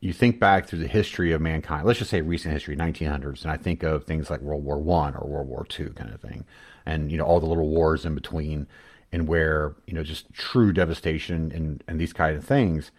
you 0.00 0.12
think 0.12 0.40
back 0.40 0.66
through 0.66 0.78
the 0.80 0.88
history 0.88 1.32
of 1.32 1.40
mankind. 1.40 1.86
Let's 1.86 1.98
just 1.98 2.10
say 2.10 2.22
recent 2.22 2.54
history, 2.54 2.76
1900s, 2.76 3.42
and 3.42 3.50
I 3.50 3.56
think 3.56 3.82
of 3.82 4.04
things 4.04 4.30
like 4.30 4.40
World 4.40 4.64
War 4.64 4.78
One 4.78 5.14
or 5.16 5.28
World 5.28 5.48
War 5.48 5.66
Two, 5.68 5.90
kind 5.90 6.14
of 6.14 6.20
thing, 6.20 6.44
and 6.86 7.10
you 7.10 7.18
know 7.18 7.24
all 7.24 7.40
the 7.40 7.46
little 7.46 7.68
wars 7.68 8.04
in 8.04 8.14
between, 8.14 8.66
and 9.12 9.28
where 9.28 9.74
you 9.86 9.94
know 9.94 10.02
just 10.02 10.32
true 10.32 10.72
devastation 10.72 11.52
and 11.52 11.82
and 11.88 12.00
these 12.00 12.12
kind 12.12 12.36
of 12.36 12.44
things 12.44 12.90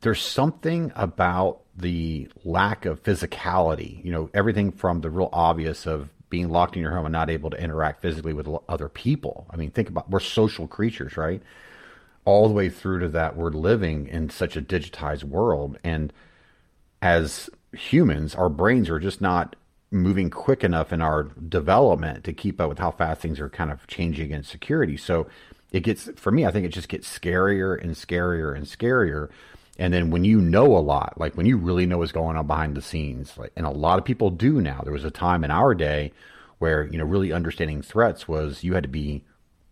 there's 0.00 0.22
something 0.22 0.92
about 0.94 1.60
the 1.76 2.28
lack 2.44 2.84
of 2.84 3.02
physicality, 3.02 4.04
you 4.04 4.12
know, 4.12 4.30
everything 4.34 4.70
from 4.70 5.00
the 5.00 5.10
real 5.10 5.28
obvious 5.32 5.86
of 5.86 6.08
being 6.30 6.50
locked 6.50 6.76
in 6.76 6.82
your 6.82 6.92
home 6.92 7.06
and 7.06 7.12
not 7.12 7.30
able 7.30 7.50
to 7.50 7.62
interact 7.62 8.02
physically 8.02 8.32
with 8.32 8.48
other 8.68 8.88
people. 8.88 9.46
I 9.50 9.56
mean, 9.56 9.70
think 9.70 9.88
about 9.88 10.10
we're 10.10 10.20
social 10.20 10.66
creatures, 10.66 11.16
right? 11.16 11.42
All 12.24 12.48
the 12.48 12.54
way 12.54 12.68
through 12.68 13.00
to 13.00 13.08
that 13.10 13.36
we're 13.36 13.50
living 13.50 14.06
in 14.08 14.28
such 14.30 14.56
a 14.56 14.62
digitized 14.62 15.24
world 15.24 15.78
and 15.82 16.12
as 17.00 17.48
humans, 17.72 18.34
our 18.34 18.48
brains 18.48 18.90
are 18.90 18.98
just 18.98 19.20
not 19.20 19.56
moving 19.90 20.30
quick 20.30 20.64
enough 20.64 20.92
in 20.92 21.00
our 21.00 21.24
development 21.48 22.24
to 22.24 22.32
keep 22.32 22.60
up 22.60 22.68
with 22.68 22.78
how 22.78 22.90
fast 22.90 23.20
things 23.20 23.40
are 23.40 23.48
kind 23.48 23.70
of 23.70 23.86
changing 23.86 24.30
in 24.30 24.42
security. 24.42 24.96
So 24.96 25.26
it 25.72 25.80
gets 25.80 26.10
for 26.16 26.30
me, 26.30 26.46
I 26.46 26.50
think 26.50 26.66
it 26.66 26.72
just 26.72 26.88
gets 26.88 27.06
scarier 27.18 27.80
and 27.80 27.92
scarier 27.92 28.54
and 28.54 28.66
scarier 28.66 29.30
and 29.78 29.94
then 29.94 30.10
when 30.10 30.24
you 30.24 30.40
know 30.40 30.76
a 30.76 30.80
lot, 30.80 31.14
like 31.18 31.36
when 31.36 31.46
you 31.46 31.56
really 31.56 31.86
know 31.86 31.98
what's 31.98 32.12
going 32.12 32.36
on 32.36 32.46
behind 32.46 32.76
the 32.76 32.82
scenes, 32.82 33.38
like, 33.38 33.52
and 33.56 33.64
a 33.64 33.70
lot 33.70 33.98
of 33.98 34.04
people 34.04 34.30
do 34.30 34.60
now. 34.60 34.80
There 34.82 34.92
was 34.92 35.04
a 35.04 35.10
time 35.10 35.44
in 35.44 35.52
our 35.52 35.74
day 35.74 36.12
where 36.58 36.84
you 36.84 36.98
know 36.98 37.04
really 37.04 37.32
understanding 37.32 37.80
threats 37.80 38.26
was 38.26 38.64
you 38.64 38.74
had 38.74 38.82
to 38.82 38.88
be, 38.88 39.24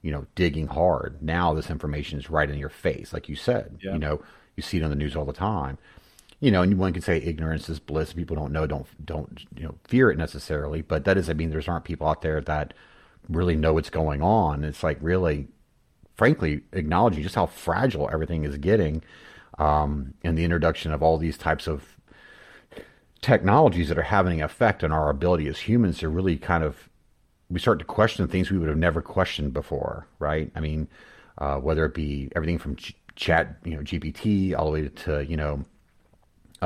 you 0.02 0.12
know, 0.12 0.26
digging 0.36 0.68
hard. 0.68 1.20
Now 1.20 1.54
this 1.54 1.70
information 1.70 2.20
is 2.20 2.30
right 2.30 2.48
in 2.48 2.58
your 2.58 2.68
face, 2.68 3.12
like 3.12 3.28
you 3.28 3.34
said. 3.34 3.80
Yeah. 3.82 3.94
You 3.94 3.98
know, 3.98 4.22
you 4.54 4.62
see 4.62 4.78
it 4.78 4.84
on 4.84 4.90
the 4.90 4.96
news 4.96 5.16
all 5.16 5.24
the 5.24 5.32
time. 5.32 5.76
You 6.40 6.50
know, 6.50 6.62
and 6.62 6.78
one 6.78 6.92
could 6.92 7.04
say 7.04 7.16
ignorance 7.18 7.68
is 7.68 7.78
bliss. 7.80 8.12
People 8.12 8.36
don't 8.36 8.52
know, 8.52 8.66
don't 8.66 8.86
don't 9.04 9.44
you 9.56 9.64
know 9.64 9.74
fear 9.84 10.10
it 10.10 10.18
necessarily, 10.18 10.82
but 10.82 11.04
that 11.04 11.14
doesn't 11.14 11.36
mean 11.36 11.50
there's 11.50 11.68
aren't 11.68 11.84
people 11.84 12.06
out 12.06 12.22
there 12.22 12.40
that 12.42 12.74
really 13.28 13.56
know 13.56 13.72
what's 13.72 13.90
going 13.90 14.22
on. 14.22 14.64
It's 14.64 14.82
like 14.82 14.98
really, 15.00 15.48
frankly, 16.14 16.62
acknowledging 16.72 17.22
just 17.22 17.34
how 17.34 17.46
fragile 17.46 18.08
everything 18.12 18.44
is 18.44 18.58
getting 18.58 19.02
um, 19.58 20.14
and 20.22 20.36
the 20.36 20.44
introduction 20.44 20.92
of 20.92 21.02
all 21.02 21.18
these 21.18 21.38
types 21.38 21.66
of 21.66 21.96
technologies 23.22 23.88
that 23.88 23.98
are 23.98 24.02
having 24.02 24.40
an 24.40 24.44
effect 24.44 24.84
on 24.84 24.92
our 24.92 25.08
ability 25.10 25.48
as 25.48 25.60
humans 25.60 25.98
to 25.98 26.08
really 26.08 26.36
kind 26.36 26.62
of 26.62 26.88
we 27.48 27.60
start 27.60 27.78
to 27.78 27.84
question 27.84 28.26
things 28.26 28.50
we 28.50 28.58
would 28.58 28.68
have 28.68 28.76
never 28.76 29.00
questioned 29.00 29.52
before, 29.52 30.06
right? 30.18 30.50
I 30.56 30.60
mean, 30.60 30.88
uh, 31.38 31.56
whether 31.58 31.84
it 31.84 31.94
be 31.94 32.28
everything 32.34 32.58
from 32.58 32.74
G- 32.76 32.96
chat, 33.14 33.56
you 33.64 33.76
know, 33.76 33.82
GPT, 33.82 34.56
all 34.56 34.66
the 34.66 34.72
way 34.72 34.88
to 34.88 35.24
you 35.24 35.36
know, 35.36 35.64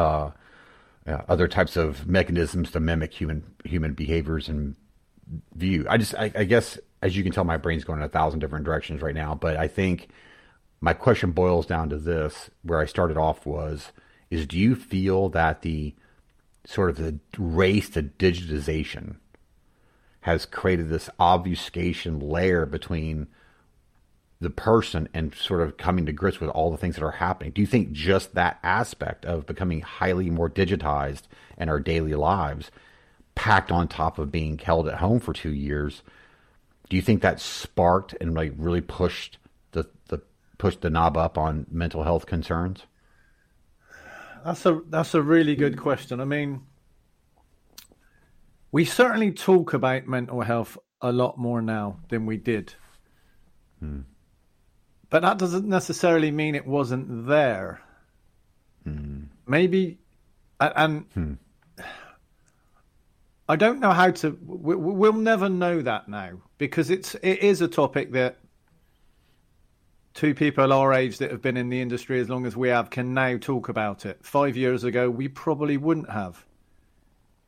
uh, 0.00 0.30
uh, 1.06 1.22
other 1.28 1.48
types 1.48 1.76
of 1.76 2.06
mechanisms 2.06 2.70
to 2.70 2.80
mimic 2.80 3.12
human 3.12 3.42
human 3.64 3.94
behaviors 3.94 4.48
and 4.48 4.74
view. 5.54 5.86
I 5.88 5.96
just, 5.96 6.14
I, 6.14 6.32
I 6.34 6.44
guess, 6.44 6.78
as 7.02 7.16
you 7.16 7.22
can 7.22 7.32
tell, 7.32 7.44
my 7.44 7.56
brain's 7.56 7.84
going 7.84 7.98
in 7.98 8.04
a 8.04 8.08
thousand 8.08 8.40
different 8.40 8.64
directions 8.64 9.02
right 9.02 9.14
now. 9.14 9.34
But 9.34 9.56
I 9.56 9.68
think 9.68 10.08
my 10.80 10.92
question 10.92 11.32
boils 11.32 11.66
down 11.66 11.90
to 11.90 11.98
this 11.98 12.50
where 12.62 12.80
I 12.80 12.86
started 12.86 13.16
off 13.16 13.46
was 13.46 13.92
is 14.30 14.46
do 14.46 14.58
you 14.58 14.74
feel 14.74 15.28
that 15.30 15.62
the 15.62 15.94
sort 16.64 16.90
of 16.90 16.96
the 16.96 17.18
race 17.38 17.90
to 17.90 18.02
digitization 18.02 19.16
has 20.22 20.46
created 20.46 20.88
this 20.88 21.10
obfuscation 21.18 22.20
layer 22.20 22.66
between 22.66 23.26
the 24.40 24.50
person 24.50 25.08
and 25.12 25.34
sort 25.34 25.60
of 25.60 25.76
coming 25.76 26.06
to 26.06 26.12
grips 26.12 26.40
with 26.40 26.50
all 26.50 26.70
the 26.70 26.76
things 26.76 26.94
that 26.94 27.04
are 27.04 27.10
happening. 27.10 27.52
Do 27.52 27.60
you 27.60 27.66
think 27.66 27.92
just 27.92 28.34
that 28.34 28.58
aspect 28.62 29.26
of 29.26 29.46
becoming 29.46 29.82
highly 29.82 30.30
more 30.30 30.48
digitized 30.48 31.24
in 31.58 31.68
our 31.68 31.78
daily 31.78 32.14
lives, 32.14 32.70
packed 33.34 33.70
on 33.70 33.86
top 33.86 34.18
of 34.18 34.32
being 34.32 34.56
held 34.58 34.88
at 34.88 34.98
home 34.98 35.20
for 35.20 35.34
two 35.34 35.52
years, 35.52 36.02
do 36.88 36.96
you 36.96 37.02
think 37.02 37.20
that 37.22 37.40
sparked 37.40 38.14
and 38.20 38.34
like 38.34 38.52
really 38.56 38.80
pushed 38.80 39.38
the 39.72 39.88
the 40.08 40.22
pushed 40.58 40.80
the 40.80 40.90
knob 40.90 41.16
up 41.16 41.36
on 41.36 41.66
mental 41.70 42.02
health 42.02 42.26
concerns? 42.26 42.86
That's 44.44 44.64
a 44.64 44.80
that's 44.88 45.14
a 45.14 45.22
really 45.22 45.54
good 45.54 45.78
question. 45.78 46.18
I 46.20 46.24
mean, 46.24 46.62
we 48.72 48.86
certainly 48.86 49.32
talk 49.32 49.74
about 49.74 50.06
mental 50.06 50.40
health 50.40 50.78
a 51.02 51.12
lot 51.12 51.38
more 51.38 51.62
now 51.62 52.00
than 52.08 52.26
we 52.26 52.38
did. 52.38 52.74
Hmm. 53.78 54.00
But 55.10 55.22
that 55.22 55.38
doesn't 55.38 55.66
necessarily 55.66 56.30
mean 56.30 56.54
it 56.54 56.66
wasn't 56.66 57.26
there. 57.26 57.82
Hmm. 58.84 59.24
Maybe, 59.46 59.98
and 60.60 61.04
hmm. 61.12 61.32
I 63.48 63.56
don't 63.56 63.80
know 63.80 63.90
how 63.90 64.12
to. 64.12 64.38
We'll 64.40 65.12
never 65.12 65.48
know 65.48 65.82
that 65.82 66.08
now 66.08 66.40
because 66.56 66.88
it's 66.88 67.16
it 67.16 67.40
is 67.40 67.60
a 67.60 67.68
topic 67.68 68.12
that 68.12 68.38
two 70.14 70.34
people 70.34 70.72
our 70.72 70.92
age 70.92 71.18
that 71.18 71.32
have 71.32 71.42
been 71.42 71.56
in 71.56 71.68
the 71.68 71.80
industry 71.80 72.20
as 72.20 72.28
long 72.28 72.46
as 72.46 72.56
we 72.56 72.68
have 72.68 72.90
can 72.90 73.12
now 73.12 73.36
talk 73.38 73.68
about 73.68 74.06
it. 74.06 74.24
Five 74.24 74.56
years 74.56 74.84
ago, 74.84 75.10
we 75.10 75.26
probably 75.26 75.76
wouldn't 75.76 76.10
have. 76.10 76.44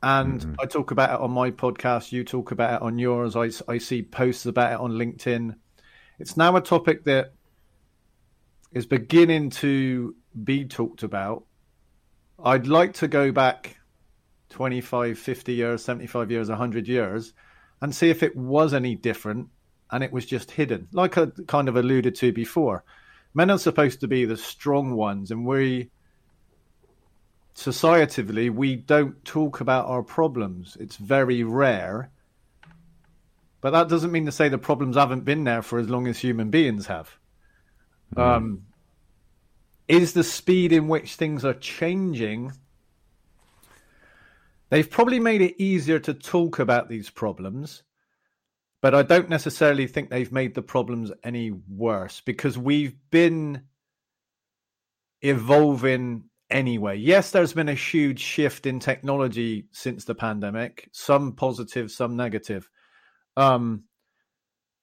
And 0.02 0.40
mm-hmm. 0.40 0.54
I 0.58 0.66
talk 0.66 0.90
about 0.90 1.10
it 1.10 1.20
on 1.20 1.30
my 1.30 1.52
podcast. 1.52 2.10
You 2.10 2.24
talk 2.24 2.50
about 2.50 2.74
it 2.74 2.82
on 2.82 2.98
yours. 2.98 3.36
I, 3.36 3.50
I 3.68 3.78
see 3.78 4.02
posts 4.02 4.46
about 4.46 4.72
it 4.72 4.80
on 4.80 4.92
LinkedIn. 4.92 5.54
It's 6.18 6.36
now 6.36 6.56
a 6.56 6.60
topic 6.60 7.04
that 7.04 7.34
is 8.72 8.86
beginning 8.86 9.50
to 9.50 10.14
be 10.44 10.64
talked 10.64 11.02
about. 11.02 11.44
I'd 12.42 12.66
like 12.66 12.94
to 12.94 13.08
go 13.08 13.30
back 13.32 13.76
25, 14.50 15.18
50 15.18 15.52
years, 15.52 15.84
75 15.84 16.30
years, 16.30 16.48
100 16.48 16.88
years 16.88 17.32
and 17.80 17.94
see 17.94 18.10
if 18.10 18.22
it 18.22 18.36
was 18.36 18.72
any 18.72 18.94
different 18.94 19.48
and 19.90 20.02
it 20.02 20.12
was 20.12 20.24
just 20.24 20.50
hidden. 20.52 20.88
Like 20.92 21.18
I 21.18 21.26
kind 21.46 21.68
of 21.68 21.76
alluded 21.76 22.14
to 22.16 22.32
before, 22.32 22.84
men 23.34 23.50
are 23.50 23.58
supposed 23.58 24.00
to 24.00 24.08
be 24.08 24.24
the 24.24 24.36
strong 24.36 24.94
ones, 24.94 25.30
and 25.30 25.44
we 25.44 25.90
societally 27.54 28.50
we 28.50 28.76
don't 28.76 29.22
talk 29.24 29.60
about 29.60 29.86
our 29.86 30.02
problems. 30.02 30.76
It's 30.80 30.96
very 30.96 31.42
rare. 31.44 32.10
But 33.60 33.70
that 33.72 33.88
doesn't 33.88 34.10
mean 34.10 34.26
to 34.26 34.32
say 34.32 34.48
the 34.48 34.58
problems 34.58 34.96
haven't 34.96 35.24
been 35.24 35.44
there 35.44 35.62
for 35.62 35.78
as 35.78 35.88
long 35.88 36.08
as 36.08 36.18
human 36.18 36.50
beings 36.50 36.86
have. 36.86 37.18
Um, 38.16 38.62
is 39.88 40.12
the 40.12 40.24
speed 40.24 40.72
in 40.72 40.88
which 40.88 41.14
things 41.14 41.44
are 41.44 41.54
changing? 41.54 42.52
They've 44.70 44.88
probably 44.88 45.20
made 45.20 45.42
it 45.42 45.62
easier 45.62 45.98
to 46.00 46.14
talk 46.14 46.58
about 46.58 46.88
these 46.88 47.10
problems, 47.10 47.82
but 48.80 48.94
I 48.94 49.02
don't 49.02 49.28
necessarily 49.28 49.86
think 49.86 50.08
they've 50.08 50.32
made 50.32 50.54
the 50.54 50.62
problems 50.62 51.12
any 51.22 51.50
worse 51.50 52.22
because 52.22 52.56
we've 52.56 52.96
been 53.10 53.64
evolving 55.20 56.24
anyway. 56.50 56.96
Yes, 56.96 57.30
there's 57.30 57.52
been 57.52 57.68
a 57.68 57.74
huge 57.74 58.20
shift 58.20 58.66
in 58.66 58.80
technology 58.80 59.66
since 59.72 60.04
the 60.04 60.14
pandemic, 60.14 60.88
some 60.92 61.32
positive, 61.32 61.90
some 61.90 62.16
negative. 62.16 62.68
Um, 63.36 63.84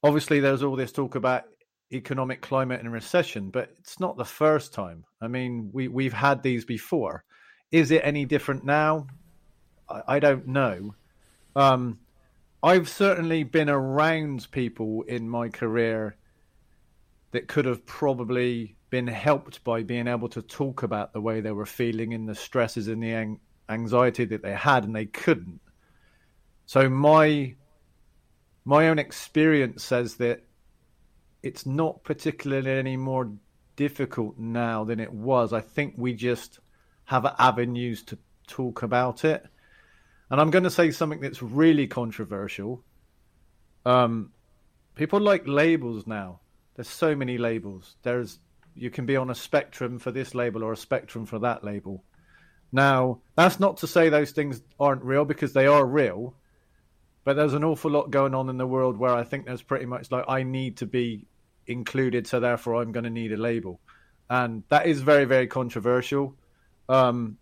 obviously, 0.04 0.40
there's 0.40 0.64
all 0.64 0.76
this 0.76 0.92
talk 0.92 1.16
about 1.16 1.46
economic 1.92 2.42
climate 2.42 2.80
and 2.80 2.92
recession, 2.92 3.50
but 3.50 3.72
it's 3.80 4.00
not 4.00 4.18
the 4.18 4.26
first 4.26 4.74
time. 4.74 5.06
I 5.22 5.28
mean, 5.28 5.70
we 5.74 5.88
we've 5.88 6.14
had 6.14 6.44
these 6.44 6.66
before. 6.66 7.24
Is 7.72 7.92
it 7.92 8.02
any 8.04 8.26
different 8.26 8.64
now? 8.64 9.08
I, 9.90 10.02
I 10.08 10.20
don't 10.20 10.48
know. 10.48 10.96
Um, 11.56 12.00
I've 12.62 12.90
certainly 12.90 13.44
been 13.44 13.70
around 13.70 14.48
people 14.52 15.04
in 15.04 15.30
my 15.30 15.50
career 15.50 16.16
that 17.32 17.48
could 17.48 17.66
have 17.66 17.86
probably 17.86 18.76
been 18.90 19.08
helped 19.08 19.64
by 19.64 19.84
being 19.84 20.08
able 20.08 20.30
to 20.30 20.42
talk 20.42 20.84
about 20.84 21.14
the 21.14 21.22
way 21.22 21.42
they 21.42 21.52
were 21.52 21.66
feeling 21.66 22.14
and 22.14 22.28
the 22.28 22.36
stresses 22.36 22.88
and 22.88 23.04
the 23.04 23.38
anxiety 23.70 24.26
that 24.26 24.42
they 24.42 24.54
had 24.54 24.84
and 24.84 24.96
they 24.96 25.06
couldn't 25.06 25.62
so 26.70 26.88
my 26.88 27.56
my 28.64 28.90
own 28.90 29.00
experience 29.00 29.84
says 29.84 30.18
that 30.18 30.44
it's 31.42 31.66
not 31.66 32.04
particularly 32.04 32.72
any 32.72 32.98
more 32.98 33.32
difficult 33.76 34.38
now 34.38 34.84
than 34.84 35.00
it 35.00 35.12
was. 35.12 35.54
I 35.54 35.62
think 35.62 35.94
we 35.98 36.14
just 36.14 36.60
have 37.06 37.26
avenues 37.40 38.04
to 38.04 38.18
talk 38.48 38.84
about 38.84 39.24
it. 39.24 39.46
And 40.32 40.40
i'm 40.40 40.52
going 40.52 40.64
to 40.64 40.70
say 40.70 40.92
something 40.92 41.22
that's 41.22 41.42
really 41.42 41.88
controversial. 41.88 42.84
Um 43.86 44.32
people 44.96 45.20
like 45.20 45.48
labels 45.48 46.06
now. 46.06 46.42
There's 46.76 46.90
so 46.90 47.16
many 47.16 47.38
labels. 47.38 47.96
There's 48.04 48.40
you 48.76 48.90
can 48.90 49.06
be 49.06 49.16
on 49.16 49.30
a 49.30 49.36
spectrum 49.36 50.00
for 50.00 50.12
this 50.12 50.36
label 50.36 50.64
or 50.64 50.74
a 50.74 50.78
spectrum 50.78 51.26
for 51.26 51.40
that 51.40 51.64
label. 51.64 52.04
Now, 52.72 53.22
that's 53.36 53.60
not 53.60 53.78
to 53.78 53.88
say 53.88 54.10
those 54.10 54.32
things 54.32 54.62
aren't 54.80 55.04
real 55.04 55.26
because 55.26 55.54
they 55.54 55.66
are 55.66 55.86
real, 55.86 56.36
but 57.30 57.36
there's 57.36 57.54
an 57.54 57.64
awful 57.64 57.92
lot 57.92 58.10
going 58.10 58.34
on 58.34 58.50
in 58.50 58.58
the 58.58 58.66
world 58.66 58.98
where 58.98 59.14
I 59.14 59.24
think 59.24 59.46
there's 59.46 59.62
pretty 59.62 59.86
much 59.86 60.10
like 60.10 60.26
I 60.28 60.42
need 60.42 60.78
to 60.78 60.88
be 60.88 61.28
included, 61.68 62.26
so 62.26 62.40
therefore 62.40 62.82
I'm 62.82 62.92
going 62.92 63.04
to 63.04 63.12
need 63.12 63.32
a 63.32 63.38
label, 63.38 63.80
and 64.32 64.64
that 64.70 64.88
is 64.88 65.02
very 65.02 65.26
very 65.26 65.46
controversial. 65.46 66.34
Um, 66.90 67.38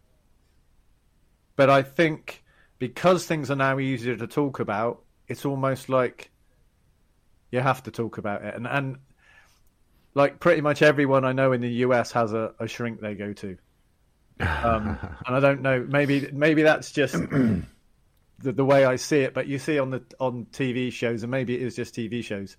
but 1.55 1.69
I 1.69 1.83
think 1.83 2.43
because 2.79 3.25
things 3.25 3.49
are 3.49 3.55
now 3.55 3.79
easier 3.79 4.17
to 4.17 4.27
talk 4.27 4.59
about, 4.59 5.03
it's 5.29 5.45
almost 5.45 5.87
like 5.87 6.31
you 7.49 7.61
have 7.61 7.81
to 7.83 7.91
talk 7.91 8.17
about 8.17 8.43
it, 8.43 8.55
and 8.55 8.67
and 8.67 8.97
like 10.15 10.41
pretty 10.41 10.59
much 10.59 10.81
everyone 10.81 11.23
I 11.23 11.31
know 11.31 11.53
in 11.53 11.61
the 11.61 11.71
US 11.85 12.11
has 12.11 12.33
a, 12.33 12.53
a 12.59 12.67
shrink 12.67 12.99
they 12.99 13.15
go 13.15 13.31
to. 13.31 13.57
Um, 14.41 14.99
and 15.25 15.33
I 15.33 15.39
don't 15.39 15.61
know, 15.61 15.87
maybe 15.87 16.29
maybe 16.33 16.63
that's 16.63 16.91
just 16.91 17.15
the, 18.39 18.51
the 18.51 18.65
way 18.65 18.85
I 18.85 18.95
see 18.95 19.19
it. 19.19 19.33
But 19.33 19.47
you 19.47 19.59
see 19.59 19.79
on 19.79 19.91
the 19.91 20.03
on 20.19 20.47
TV 20.51 20.91
shows, 20.91 21.23
and 21.23 21.31
maybe 21.31 21.55
it 21.55 21.61
is 21.61 21.75
just 21.75 21.95
TV 21.95 22.23
shows. 22.23 22.57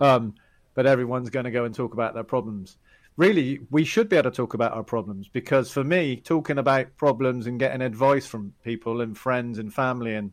Um, 0.00 0.34
but 0.74 0.86
everyone's 0.86 1.30
going 1.30 1.44
to 1.44 1.50
go 1.50 1.64
and 1.64 1.74
talk 1.74 1.94
about 1.94 2.14
their 2.14 2.24
problems. 2.24 2.76
Really, 3.16 3.60
we 3.70 3.84
should 3.84 4.08
be 4.08 4.16
able 4.16 4.30
to 4.30 4.36
talk 4.36 4.54
about 4.54 4.72
our 4.72 4.82
problems 4.82 5.28
because 5.28 5.70
for 5.70 5.84
me, 5.84 6.16
talking 6.16 6.58
about 6.58 6.96
problems 6.96 7.46
and 7.46 7.58
getting 7.58 7.82
advice 7.82 8.26
from 8.26 8.54
people 8.64 9.00
and 9.00 9.18
friends 9.18 9.58
and 9.58 9.74
family 9.74 10.14
and 10.14 10.32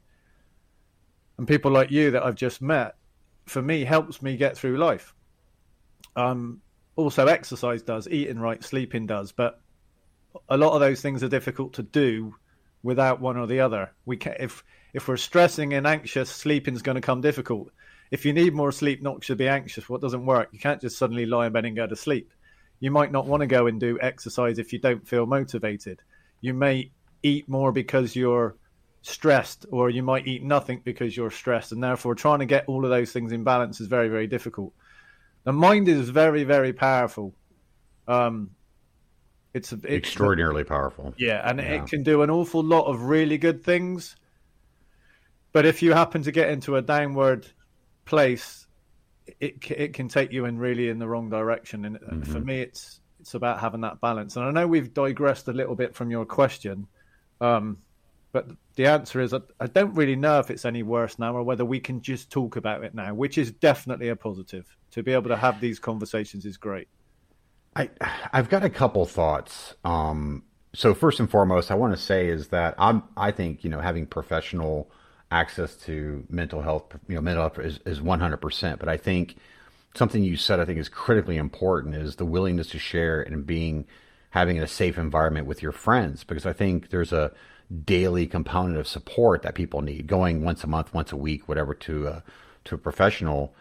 and 1.38 1.48
people 1.48 1.72
like 1.72 1.92
you 1.92 2.12
that 2.12 2.26
I've 2.26 2.36
just 2.36 2.62
met, 2.62 2.96
for 3.46 3.62
me, 3.62 3.84
helps 3.84 4.22
me 4.22 4.38
get 4.38 4.58
through 4.58 4.78
life. 4.78 5.14
Um, 6.16 6.62
also 6.96 7.28
exercise 7.28 7.84
does, 7.84 8.08
eating 8.08 8.40
right, 8.40 8.64
sleeping 8.64 9.06
does, 9.06 9.32
but 9.32 9.62
a 10.50 10.58
lot 10.58 10.74
of 10.74 10.80
those 10.80 11.02
things 11.02 11.24
are 11.24 11.30
difficult 11.30 11.74
to 11.74 11.84
do 11.84 12.36
without 12.84 13.22
one 13.22 13.38
or 13.38 13.48
the 13.48 13.60
other. 13.60 13.92
We 14.06 14.18
can, 14.18 14.36
if 14.40 14.64
if 14.94 15.08
we're 15.08 15.18
stressing 15.18 15.74
and 15.74 15.86
anxious, 15.86 16.30
sleeping 16.30 16.76
is 16.76 16.82
going 16.82 16.96
to 16.96 17.02
come 17.02 17.22
difficult. 17.22 17.72
If 18.10 18.26
you 18.26 18.34
need 18.34 18.54
more 18.54 18.72
sleep 18.72 19.02
not 19.02 19.22
to 19.24 19.36
be 19.36 19.48
anxious, 19.48 19.90
what 19.90 20.02
doesn't 20.02 20.26
work? 20.26 20.50
You 20.52 20.60
can't 20.60 20.82
just 20.82 20.98
suddenly 20.98 21.26
lie 21.26 21.48
in 21.48 21.54
bed 21.54 21.66
and 21.66 21.76
go 21.76 21.88
to 21.88 21.96
sleep. 21.96 22.32
You 22.80 22.92
might 22.92 23.12
not 23.12 23.26
want 23.26 23.42
to 23.42 23.48
go 23.48 23.68
and 23.68 23.80
do 23.80 23.98
exercise 24.02 24.60
if 24.60 24.72
you 24.72 24.80
don't 24.80 25.08
feel 25.08 25.26
motivated. 25.26 26.02
You 26.42 26.54
may 26.54 26.92
eat 27.24 27.50
more 27.50 27.72
because 27.72 28.16
you're 28.16 28.56
stressed, 29.02 29.66
or 29.72 29.90
you 29.90 30.04
might 30.04 30.28
eat 30.28 30.44
nothing 30.44 30.82
because 30.84 31.16
you're 31.16 31.32
stressed, 31.32 31.72
and 31.72 31.84
therefore 31.84 32.16
trying 32.16 32.40
to 32.40 32.46
get 32.46 32.66
all 32.68 32.84
of 32.84 32.92
those 32.92 33.12
things 33.12 33.32
in 33.32 33.44
balance 33.44 33.82
is 33.82 33.88
very, 33.88 34.10
very 34.10 34.28
difficult. 34.28 34.74
The 35.44 35.54
mind 35.54 35.88
is 35.88 36.10
very, 36.10 36.44
very 36.44 36.74
powerful. 36.74 37.34
Um, 38.08 38.52
it's, 39.54 39.72
it's 39.72 39.86
extraordinarily 39.86 40.64
powerful. 40.64 41.14
Yeah, 41.18 41.42
and 41.44 41.60
yeah. 41.60 41.66
it 41.66 41.88
can 41.88 42.04
do 42.04 42.22
an 42.22 42.30
awful 42.30 42.64
lot 42.64 42.86
of 42.86 43.04
really 43.04 43.38
good 43.38 43.64
things. 43.64 44.16
But 45.58 45.66
if 45.66 45.82
you 45.82 45.92
happen 45.92 46.22
to 46.22 46.32
get 46.32 46.50
into 46.50 46.76
a 46.76 46.84
downward 46.84 47.48
place, 48.06 48.68
it 49.40 49.56
it 49.72 49.94
can 49.96 50.08
take 50.08 50.32
you 50.32 50.46
in 50.46 50.60
really 50.60 50.90
in 50.90 51.00
the 51.00 51.08
wrong 51.08 51.32
direction. 51.32 51.84
And 51.84 52.00
mm-hmm. 52.00 52.32
for 52.32 52.40
me, 52.40 52.62
it's 52.62 53.02
it's 53.20 53.34
about 53.34 53.60
having 53.60 53.82
that 53.82 54.00
balance. 54.00 54.36
And 54.36 54.46
I 54.46 54.52
know 54.52 54.68
we've 54.68 54.94
digressed 54.94 55.48
a 55.48 55.54
little 55.54 55.74
bit 55.74 55.96
from 55.96 56.12
your 56.12 56.28
question, 56.28 56.86
um, 57.42 57.80
but 58.34 58.52
the 58.76 58.86
answer 58.86 59.20
is 59.20 59.34
I, 59.34 59.40
I, 59.60 59.66
don't 59.66 59.96
really 59.96 60.16
know 60.16 60.38
if 60.38 60.52
it's 60.52 60.64
any 60.64 60.84
worse 60.84 61.18
now 61.18 61.34
or 61.34 61.42
whether 61.42 61.66
we 61.66 61.80
can 61.80 62.02
just 62.04 62.30
talk 62.30 62.56
about 62.56 62.84
it 62.84 62.94
now, 62.94 63.16
which 63.16 63.40
is 63.40 63.52
definitely 63.52 64.10
a 64.10 64.16
positive. 64.16 64.68
To 64.92 65.02
be 65.02 65.12
able 65.12 65.30
to 65.30 65.38
have 65.38 65.60
these 65.60 65.80
conversations 65.80 66.46
is 66.46 66.58
great. 66.58 66.88
I 67.76 67.90
I've 68.32 68.50
got 68.50 68.64
a 68.64 68.70
couple 68.70 69.08
thoughts. 69.08 69.74
Um, 69.84 70.44
so 70.76 70.94
first 70.94 71.20
and 71.20 71.28
foremost, 71.28 71.72
I 71.72 71.74
want 71.74 71.96
to 71.96 72.00
say 72.00 72.28
is 72.28 72.50
that 72.50 72.76
I'm 72.78 73.02
I 73.18 73.32
think 73.32 73.64
you 73.64 73.72
know 73.72 73.82
having 73.82 74.06
professional 74.06 74.92
access 75.32 75.76
to 75.76 76.26
mental 76.30 76.62
health, 76.62 76.96
you 77.08 77.16
know, 77.16 77.22
mental 77.22 77.44
health 77.44 77.60
is, 77.60 77.80
is 77.86 78.00
100%. 78.00 78.80
But 78.80 78.88
I 78.88 78.98
think 78.98 79.36
something 79.98 80.24
you 80.24 80.38
said 80.38 80.60
I 80.60 80.66
think 80.66 80.80
is 80.80 80.90
critically 80.90 81.38
important 81.38 81.96
is 81.96 82.16
the 82.16 82.26
willingness 82.26 82.70
to 82.70 82.80
share 82.80 83.22
and 83.22 83.46
being 83.46 83.86
having 84.30 84.58
in 84.58 84.64
a 84.64 84.68
safe 84.68 84.98
environment 84.98 85.48
with 85.48 85.62
your 85.62 85.72
friends 85.72 86.24
because 86.24 86.46
I 86.46 86.54
think 86.54 86.90
there's 86.90 87.12
a 87.12 87.32
daily 87.84 88.28
component 88.28 88.78
of 88.78 88.88
support 88.88 89.42
that 89.42 89.56
people 89.56 89.82
need 89.82 90.08
going 90.08 90.44
once 90.44 90.64
a 90.64 90.68
month 90.68 90.94
once 90.94 91.12
a 91.12 91.18
week 91.18 91.48
whatever 91.48 91.74
to 91.74 92.08
a, 92.08 92.24
to 92.66 92.76
a 92.76 92.78
professional 92.78 93.54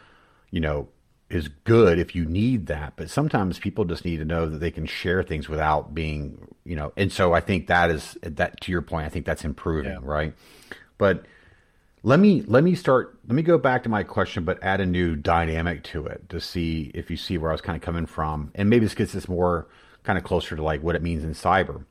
you 0.50 0.60
know 0.60 0.88
is 1.28 1.48
good 1.64 1.98
if 1.98 2.14
you 2.14 2.24
need 2.24 2.66
that 2.66 2.92
but 2.96 3.10
sometimes 3.10 3.58
people 3.58 3.84
just 3.84 4.04
need 4.04 4.18
to 4.18 4.24
know 4.24 4.48
that 4.48 4.58
they 4.58 4.70
can 4.70 4.86
share 4.86 5.24
things 5.24 5.48
without 5.48 5.92
being 5.94 6.46
you 6.64 6.76
know 6.76 6.92
and 6.96 7.10
so 7.10 7.32
I 7.32 7.40
think 7.40 7.66
that 7.66 7.90
is 7.90 8.16
that 8.22 8.60
to 8.60 8.70
your 8.70 8.82
point 8.82 9.06
I 9.06 9.08
think 9.08 9.26
that's 9.26 9.44
improving 9.44 9.92
yeah. 9.92 9.98
right 10.02 10.34
but 10.98 11.24
let 12.06 12.20
me 12.20 12.42
let 12.42 12.62
me 12.62 12.76
start. 12.76 13.18
Let 13.26 13.34
me 13.34 13.42
go 13.42 13.58
back 13.58 13.82
to 13.82 13.88
my 13.88 14.04
question, 14.04 14.44
but 14.44 14.62
add 14.62 14.80
a 14.80 14.86
new 14.86 15.16
dynamic 15.16 15.82
to 15.84 16.06
it 16.06 16.28
to 16.28 16.40
see 16.40 16.92
if 16.94 17.10
you 17.10 17.16
see 17.16 17.36
where 17.36 17.50
I 17.50 17.54
was 17.54 17.60
kind 17.60 17.74
of 17.74 17.82
coming 17.82 18.06
from, 18.06 18.52
and 18.54 18.70
maybe 18.70 18.86
this 18.86 18.94
gets 18.94 19.12
us 19.16 19.28
more 19.28 19.66
kind 20.04 20.16
of 20.16 20.22
closer 20.22 20.54
to 20.54 20.62
like 20.62 20.84
what 20.84 20.94
it 20.94 21.02
means 21.02 21.24
in 21.24 21.32
cyber. 21.32 21.84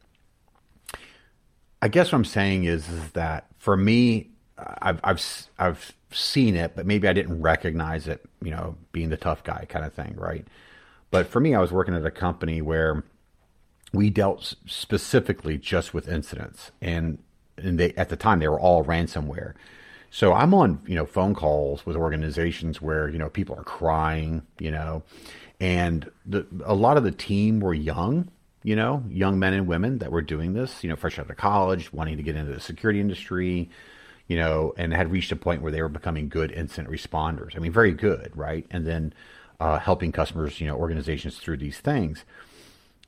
I 1.81 1.89
guess 1.89 2.13
what 2.13 2.19
I'm 2.19 2.25
saying 2.25 2.63
is, 2.63 2.87
is 2.87 3.11
that 3.11 3.47
for 3.57 3.75
me, 3.75 4.29
I've 4.57 5.01
I've 5.03 5.49
I've 5.59 5.93
seen 6.11 6.55
it, 6.55 6.77
but 6.77 6.85
maybe 6.85 7.09
I 7.09 7.13
didn't 7.13 7.41
recognize 7.41 8.07
it. 8.07 8.23
You 8.41 8.51
know, 8.51 8.77
being 8.93 9.09
the 9.09 9.17
tough 9.17 9.43
guy 9.43 9.65
kind 9.67 9.83
of 9.83 9.91
thing, 9.91 10.15
right? 10.15 10.47
But 11.11 11.27
for 11.27 11.41
me, 11.41 11.53
I 11.53 11.59
was 11.59 11.73
working 11.73 11.93
at 11.93 12.05
a 12.05 12.11
company 12.11 12.61
where 12.61 13.03
we 13.91 14.09
dealt 14.11 14.55
specifically 14.65 15.57
just 15.57 15.93
with 15.93 16.07
incidents, 16.07 16.71
and 16.81 17.17
and 17.57 17.77
they 17.77 17.91
at 17.95 18.07
the 18.07 18.15
time 18.15 18.39
they 18.39 18.47
were 18.47 18.61
all 18.61 18.85
ransomware 18.85 19.55
so 20.15 20.31
I'm 20.31 20.53
on, 20.53 20.79
you 20.87 20.95
know, 20.95 21.05
phone 21.05 21.35
calls 21.35 21.85
with 21.85 21.97
organizations 21.97 22.81
where, 22.81 23.09
you 23.09 23.17
know, 23.17 23.27
people 23.27 23.53
are 23.57 23.65
crying, 23.65 24.43
you 24.59 24.71
know, 24.71 25.03
and 25.59 26.09
the, 26.25 26.47
a 26.63 26.73
lot 26.73 26.95
of 26.95 27.03
the 27.03 27.11
team 27.11 27.59
were 27.59 27.73
young, 27.73 28.31
you 28.63 28.77
know, 28.77 29.03
young 29.09 29.39
men 29.39 29.51
and 29.51 29.67
women 29.67 29.97
that 29.97 30.13
were 30.13 30.21
doing 30.21 30.53
this, 30.53 30.85
you 30.85 30.89
know, 30.89 30.95
fresh 30.95 31.19
out 31.19 31.29
of 31.29 31.35
college, 31.35 31.91
wanting 31.91 32.15
to 32.15 32.23
get 32.23 32.37
into 32.37 32.53
the 32.53 32.61
security 32.61 33.01
industry, 33.01 33.69
you 34.27 34.37
know, 34.37 34.73
and 34.77 34.93
had 34.93 35.11
reached 35.11 35.33
a 35.33 35.35
point 35.35 35.61
where 35.61 35.71
they 35.73 35.81
were 35.81 35.89
becoming 35.89 36.29
good 36.29 36.49
incident 36.49 36.89
responders. 36.89 37.53
I 37.57 37.59
mean, 37.59 37.73
very 37.73 37.91
good, 37.91 38.31
right? 38.37 38.65
And 38.71 38.87
then 38.87 39.13
uh, 39.59 39.79
helping 39.79 40.13
customers, 40.13 40.61
you 40.61 40.67
know, 40.67 40.77
organizations 40.77 41.39
through 41.39 41.57
these 41.57 41.79
things. 41.79 42.23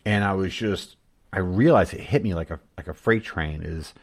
And 0.03 0.25
I 0.25 0.33
was 0.33 0.53
just, 0.53 0.97
I 1.31 1.39
realized 1.39 1.93
it 1.93 2.01
hit 2.01 2.21
me 2.21 2.33
like 2.33 2.51
a 2.51 2.59
like 2.77 2.89
a 2.89 2.93
freight 2.93 3.23
train 3.23 3.61
is 3.63 3.93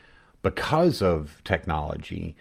because 0.41 1.03
of 1.03 1.43
technology 1.45 2.35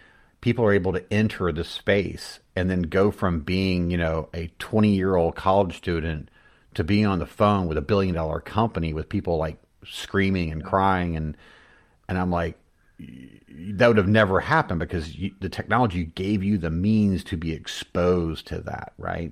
people 0.43 0.65
are 0.65 0.73
able 0.73 0.91
to 0.91 1.13
enter 1.13 1.53
the 1.53 1.63
space 1.63 2.41
and 2.53 2.69
then 2.69 2.82
go 2.82 3.12
from 3.12 3.39
being, 3.39 3.89
you 3.89 3.95
know, 3.95 4.27
a 4.34 4.51
20 4.60 4.89
year 4.89 5.15
old 5.15 5.38
college 5.38 5.77
student 5.77 6.29
to 6.73 6.84
being 6.84 7.06
on 7.06 7.19
the 7.19 7.25
phone 7.25 7.65
with 7.65 7.77
a 7.77 7.82
billion 7.82 8.13
dollar 8.13 8.41
company 8.41 8.93
with 8.93 9.08
people 9.08 9.38
like 9.38 9.58
screaming 9.86 10.51
and 10.51 10.62
crying 10.62 11.15
and 11.15 11.38
and 12.10 12.17
I'm 12.17 12.29
like 12.29 12.58
that 12.99 13.88
would 13.88 13.95
have 13.95 14.10
never 14.10 14.41
happened 14.41 14.82
because 14.82 15.15
you, 15.15 15.32
the 15.39 15.47
technology 15.47 16.03
gave 16.03 16.43
you 16.43 16.58
the 16.58 16.69
means 16.69 17.23
to 17.23 17.38
be 17.38 17.53
exposed 17.53 18.45
to 18.47 18.60
that, 18.63 18.91
right? 18.97 19.32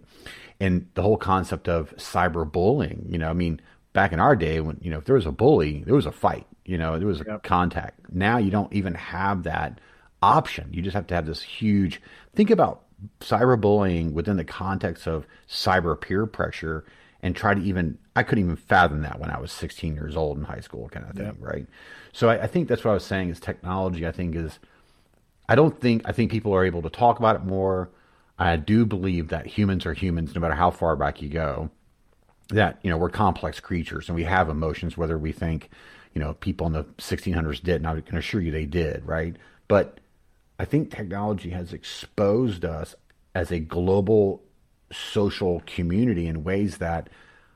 And 0.62 0.88
the 0.94 1.02
whole 1.02 1.18
concept 1.18 1.68
of 1.68 1.94
cyberbullying, 1.98 3.12
you 3.12 3.18
know, 3.18 3.30
I 3.30 3.34
mean, 3.34 3.60
back 3.92 4.14
in 4.14 4.22
our 4.22 4.38
day 4.38 4.62
when, 4.62 4.80
you 4.82 4.90
know, 4.90 5.00
if 5.00 5.06
there 5.06 5.16
was 5.16 5.26
a 5.26 5.32
bully, 5.34 5.84
there 5.86 5.96
was 5.96 6.06
a 6.06 6.12
fight, 6.12 6.48
you 6.64 6.78
know, 6.78 6.98
there 6.98 7.08
was 7.08 7.20
a 7.20 7.26
yep. 7.28 7.44
contact. 7.44 8.14
Now 8.14 8.38
you 8.38 8.50
don't 8.50 8.72
even 8.72 8.94
have 8.94 9.44
that 9.44 9.82
option. 10.22 10.70
You 10.72 10.82
just 10.82 10.96
have 10.96 11.08
to 11.08 11.16
have 11.16 11.26
this 11.26 11.42
huge. 11.42 12.02
Think 12.36 12.50
about 12.50 12.84
cyberbullying 13.20 14.14
within 14.14 14.38
the 14.38 14.44
context 14.44 15.08
of 15.08 15.26
cyber 15.50 16.00
peer 16.00 16.26
pressure 16.26 16.86
and 17.24 17.36
try 17.36 17.54
to 17.54 17.62
even 17.62 17.98
I 18.16 18.24
couldn't 18.24 18.44
even 18.44 18.56
fathom 18.56 19.02
that 19.04 19.20
when 19.20 19.30
I 19.30 19.40
was 19.40 19.52
16 19.52 19.96
years 19.96 20.16
old 20.16 20.38
in 20.38 20.44
high 20.44 20.60
school, 20.60 20.90
kind 20.90 21.06
of 21.08 21.16
thing, 21.16 21.26
yeah. 21.26 21.32
right? 21.40 21.68
So 22.14 22.30
I, 22.30 22.44
I, 22.44 22.48
think 22.48 22.68
that's 22.68 22.84
what 22.84 22.92
I 22.92 22.96
was 22.96 23.06
saying 23.06 23.30
is 23.30 23.40
technology. 23.40 24.06
I 24.06 24.12
think 24.12 24.36
is 24.36 24.60
I 25.48 25.56
don't 25.56 25.80
think 25.80 26.04
I 26.06 26.12
think 26.12 26.32
people 26.32 26.54
are 26.54 26.66
able 26.66 26.82
to 26.82 26.90
talk 26.90 27.20
about 27.20 27.36
it 27.36 27.44
more. 27.44 27.90
I 28.38 28.56
do 28.56 28.86
believe 28.86 29.30
that 29.30 29.46
humans 29.46 29.86
are 29.86 29.94
humans, 29.94 30.34
no 30.34 30.42
matter 30.42 30.56
how 30.56 30.72
far 30.72 30.96
back 30.96 31.22
you 31.22 31.30
go. 31.30 31.70
That 32.50 32.80
you 32.84 32.90
know 32.90 32.98
we're 32.98 33.10
complex 33.10 33.60
creatures 33.60 34.10
and 34.10 34.16
we 34.16 34.24
have 34.24 34.50
emotions, 34.50 34.98
whether 34.98 35.18
we 35.18 35.32
think 35.32 35.70
you 36.14 36.22
know 36.22 36.34
people 36.34 36.68
in 36.68 36.74
the 36.74 36.84
1600s 36.84 37.64
did, 37.64 37.76
and 37.76 37.88
I 37.88 38.02
can 38.02 38.18
assure 38.18 38.42
you 38.42 38.52
they 38.52 38.66
did, 38.66 39.06
right? 39.06 39.36
But 39.70 40.01
I 40.62 40.66
think 40.66 40.92
technology 40.92 41.50
has 41.50 41.74
exposed 41.74 42.66
us 42.66 42.94
as 43.34 43.52
a 43.52 43.58
global 43.58 44.44
social 44.92 45.64
community 45.66 46.28
in 46.28 46.44
ways 46.44 46.78
that 46.78 47.10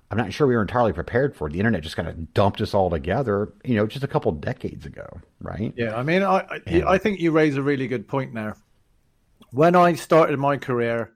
I'm 0.09 0.17
not 0.17 0.33
sure 0.33 0.47
we 0.47 0.55
were 0.55 0.63
entirely 0.63 0.91
prepared 0.91 1.35
for. 1.35 1.47
The 1.47 1.59
internet 1.59 1.83
just 1.83 1.95
kind 1.95 2.07
of 2.07 2.33
dumped 2.33 2.61
us 2.61 2.73
all 2.73 2.89
together, 2.89 3.53
you 3.63 3.75
know, 3.75 3.85
just 3.85 4.03
a 4.03 4.07
couple 4.07 4.31
decades 4.31 4.87
ago, 4.87 5.21
right? 5.39 5.71
Yeah, 5.77 5.95
I 5.95 6.01
mean, 6.01 6.23
I 6.23 6.47
I, 6.49 6.83
I 6.87 6.97
think 6.97 7.19
you 7.19 7.29
raise 7.29 7.57
a 7.57 7.61
really 7.61 7.87
good 7.87 8.07
point 8.07 8.33
there. 8.33 8.57
When 9.51 9.75
I 9.75 9.93
started 9.93 10.39
my 10.39 10.57
career, 10.57 11.11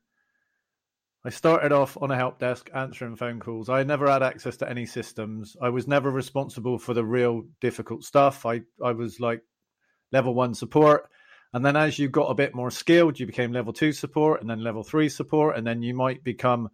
I 1.25 1.31
started 1.31 1.71
off 1.71 1.97
on 1.99 2.11
a 2.11 2.15
help 2.15 2.37
desk 2.37 2.69
answering 2.71 3.15
phone 3.15 3.39
calls. 3.39 3.67
I 3.67 3.81
never 3.81 4.07
had 4.07 4.21
access 4.21 4.57
to 4.57 4.69
any 4.69 4.85
systems. 4.85 5.57
I 5.59 5.69
was 5.69 5.87
never 5.87 6.11
responsible 6.11 6.77
for 6.77 6.93
the 6.93 7.03
real 7.03 7.45
difficult 7.59 8.03
stuff. 8.03 8.45
I 8.45 8.61
I 8.79 8.91
was 8.91 9.19
like 9.19 9.41
level 10.11 10.35
one 10.35 10.53
support 10.53 11.09
and 11.53 11.65
then 11.65 11.75
as 11.75 11.97
you 11.97 12.09
got 12.09 12.29
a 12.29 12.35
bit 12.35 12.53
more 12.53 12.69
skilled, 12.69 13.19
you 13.19 13.25
became 13.25 13.51
level 13.51 13.73
two 13.73 13.91
support 13.91 14.41
and 14.41 14.49
then 14.49 14.63
level 14.63 14.83
three 14.83 15.09
support. 15.09 15.57
And 15.57 15.65
then 15.65 15.81
you 15.81 15.95
might 15.95 16.23
become 16.23 16.69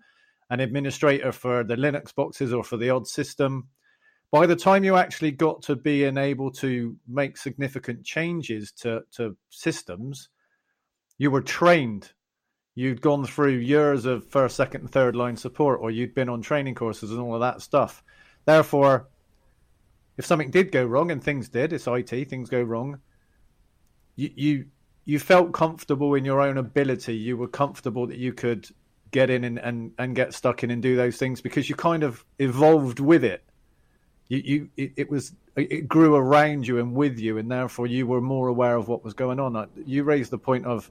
an 0.50 0.60
administrator 0.60 1.32
for 1.32 1.64
the 1.64 1.76
Linux 1.76 2.14
boxes 2.14 2.52
or 2.52 2.64
for 2.64 2.78
the 2.78 2.90
odd 2.90 3.08
system. 3.08 3.70
By 4.32 4.46
the 4.46 4.56
time 4.56 4.84
you 4.84 4.98
actually 4.98 5.32
got 5.32 5.62
to 5.64 5.78
being 5.78 6.18
able 6.18 6.52
to 6.54 6.98
make 7.08 7.38
significant 7.38 8.04
changes 8.04 8.74
to, 8.74 9.04
to 9.14 9.38
systems, 9.50 10.28
you 11.18 11.32
were 11.32 11.42
trained. 11.42 12.12
You'd 12.78 13.02
gone 13.02 13.26
through 13.26 13.58
years 13.60 14.06
of 14.06 14.28
first, 14.28 14.58
second, 14.58 14.82
and 14.82 14.92
third 14.92 15.16
line 15.16 15.38
support, 15.38 15.80
or 15.82 15.90
you'd 15.90 16.14
been 16.14 16.28
on 16.28 16.42
training 16.42 16.76
courses 16.76 17.12
and 17.12 17.22
all 17.22 17.34
of 17.34 17.40
that 17.40 17.62
stuff. 17.62 18.04
Therefore, 18.44 19.08
if 20.18 20.26
something 20.26 20.52
did 20.52 20.74
go 20.74 20.84
wrong, 20.84 21.12
and 21.12 21.24
things 21.24 21.48
did, 21.48 21.72
it's 21.72 21.88
IT, 21.88 22.30
things 22.30 22.50
go 22.50 22.62
wrong, 22.62 23.00
you 24.16 24.32
you 24.36 24.66
you 25.06 25.20
felt 25.20 25.54
comfortable 25.54 26.16
in 26.16 26.26
your 26.26 26.42
own 26.42 26.58
ability. 26.58 27.16
You 27.16 27.38
were 27.38 27.48
comfortable 27.48 28.08
that 28.08 28.18
you 28.18 28.34
could 28.34 28.68
get 29.12 29.30
in 29.30 29.44
and, 29.44 29.60
and, 29.60 29.92
and 29.98 30.16
get 30.16 30.34
stuck 30.34 30.64
in 30.64 30.72
and 30.72 30.82
do 30.82 30.96
those 30.96 31.18
things 31.18 31.40
because 31.40 31.70
you 31.70 31.76
kind 31.76 32.04
of 32.04 32.26
evolved 32.40 33.00
with 33.00 33.24
it. 33.24 33.44
You 34.28 34.42
you 34.44 34.70
it, 34.76 34.94
it 34.98 35.10
was 35.10 35.34
it 35.56 35.88
grew 35.88 36.16
around 36.16 36.68
you 36.68 36.80
and 36.80 36.96
with 36.96 37.20
you, 37.20 37.38
and 37.38 37.50
therefore 37.50 37.86
you 37.88 38.08
were 38.08 38.22
more 38.22 38.48
aware 38.48 38.76
of 38.76 38.88
what 38.88 39.04
was 39.04 39.14
going 39.14 39.40
on. 39.40 39.56
Uh, 39.56 39.68
you 39.86 40.04
raised 40.04 40.32
the 40.32 40.40
point 40.40 40.66
of 40.66 40.90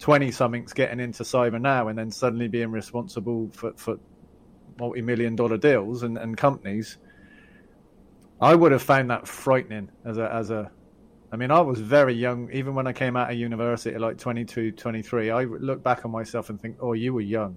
twenty 0.00 0.32
somethings 0.32 0.72
getting 0.72 0.98
into 0.98 1.22
cyber 1.22 1.60
now, 1.60 1.86
and 1.86 1.96
then 1.96 2.10
suddenly 2.10 2.48
being 2.48 2.72
responsible 2.72 3.50
for 3.52 3.72
for 3.76 3.98
multi 4.80 5.00
million 5.00 5.36
dollar 5.36 5.58
deals 5.58 6.02
and, 6.02 6.18
and 6.18 6.36
companies. 6.36 6.98
I 8.40 8.54
would 8.56 8.72
have 8.72 8.82
found 8.82 9.10
that 9.10 9.28
frightening 9.28 9.90
as 10.04 10.18
a 10.18 10.34
as 10.34 10.50
a 10.50 10.72
I 11.32 11.36
mean, 11.36 11.50
I 11.50 11.60
was 11.60 11.80
very 11.80 12.14
young, 12.14 12.50
even 12.52 12.74
when 12.74 12.86
I 12.86 12.92
came 12.92 13.16
out 13.16 13.30
of 13.30 13.36
university, 13.36 13.96
like 13.96 14.18
22, 14.18 14.72
23. 14.72 15.30
I 15.30 15.44
look 15.44 15.82
back 15.82 16.04
on 16.04 16.10
myself 16.10 16.50
and 16.50 16.60
think, 16.60 16.76
oh, 16.80 16.92
you 16.92 17.14
were 17.14 17.20
young. 17.20 17.56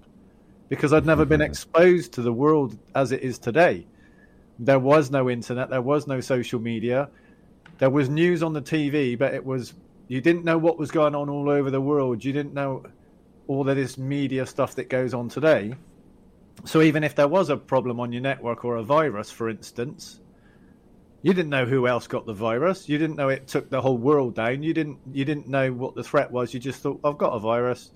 Because 0.68 0.92
I'd 0.92 1.06
never 1.06 1.24
been 1.24 1.40
exposed 1.50 2.12
to 2.12 2.22
the 2.22 2.32
world 2.32 2.78
as 2.94 3.10
it 3.10 3.22
is 3.22 3.38
today. 3.38 3.86
There 4.60 4.78
was 4.78 5.10
no 5.10 5.28
internet, 5.28 5.70
there 5.70 5.82
was 5.82 6.06
no 6.06 6.20
social 6.20 6.60
media. 6.60 7.08
There 7.78 7.90
was 7.90 8.08
news 8.08 8.44
on 8.44 8.52
the 8.52 8.62
TV, 8.62 9.18
but 9.18 9.34
it 9.34 9.44
was, 9.44 9.74
you 10.06 10.20
didn't 10.20 10.44
know 10.44 10.56
what 10.56 10.78
was 10.78 10.92
going 10.92 11.16
on 11.16 11.28
all 11.28 11.50
over 11.50 11.72
the 11.72 11.80
world. 11.80 12.24
You 12.24 12.32
didn't 12.32 12.54
know 12.54 12.84
all 13.48 13.68
of 13.68 13.74
this 13.74 13.98
media 13.98 14.46
stuff 14.46 14.76
that 14.76 14.88
goes 14.88 15.12
on 15.12 15.28
today. 15.28 15.74
So 16.64 16.80
even 16.82 17.02
if 17.02 17.16
there 17.16 17.26
was 17.26 17.50
a 17.50 17.56
problem 17.56 17.98
on 17.98 18.12
your 18.12 18.22
network 18.22 18.64
or 18.64 18.76
a 18.76 18.84
virus, 18.84 19.32
for 19.32 19.48
instance, 19.48 20.20
you 21.24 21.32
didn't 21.32 21.48
know 21.48 21.64
who 21.64 21.88
else 21.88 22.06
got 22.06 22.26
the 22.26 22.34
virus. 22.34 22.86
You 22.86 22.98
didn't 22.98 23.16
know 23.16 23.30
it 23.30 23.48
took 23.48 23.70
the 23.70 23.80
whole 23.80 23.96
world 23.96 24.34
down. 24.34 24.62
You 24.62 24.74
didn't 24.74 24.98
you 25.10 25.24
didn't 25.24 25.48
know 25.48 25.72
what 25.72 25.94
the 25.94 26.04
threat 26.04 26.30
was. 26.30 26.52
You 26.52 26.60
just 26.60 26.82
thought, 26.82 27.00
I've 27.02 27.16
got 27.16 27.32
a 27.32 27.38
virus. 27.38 27.92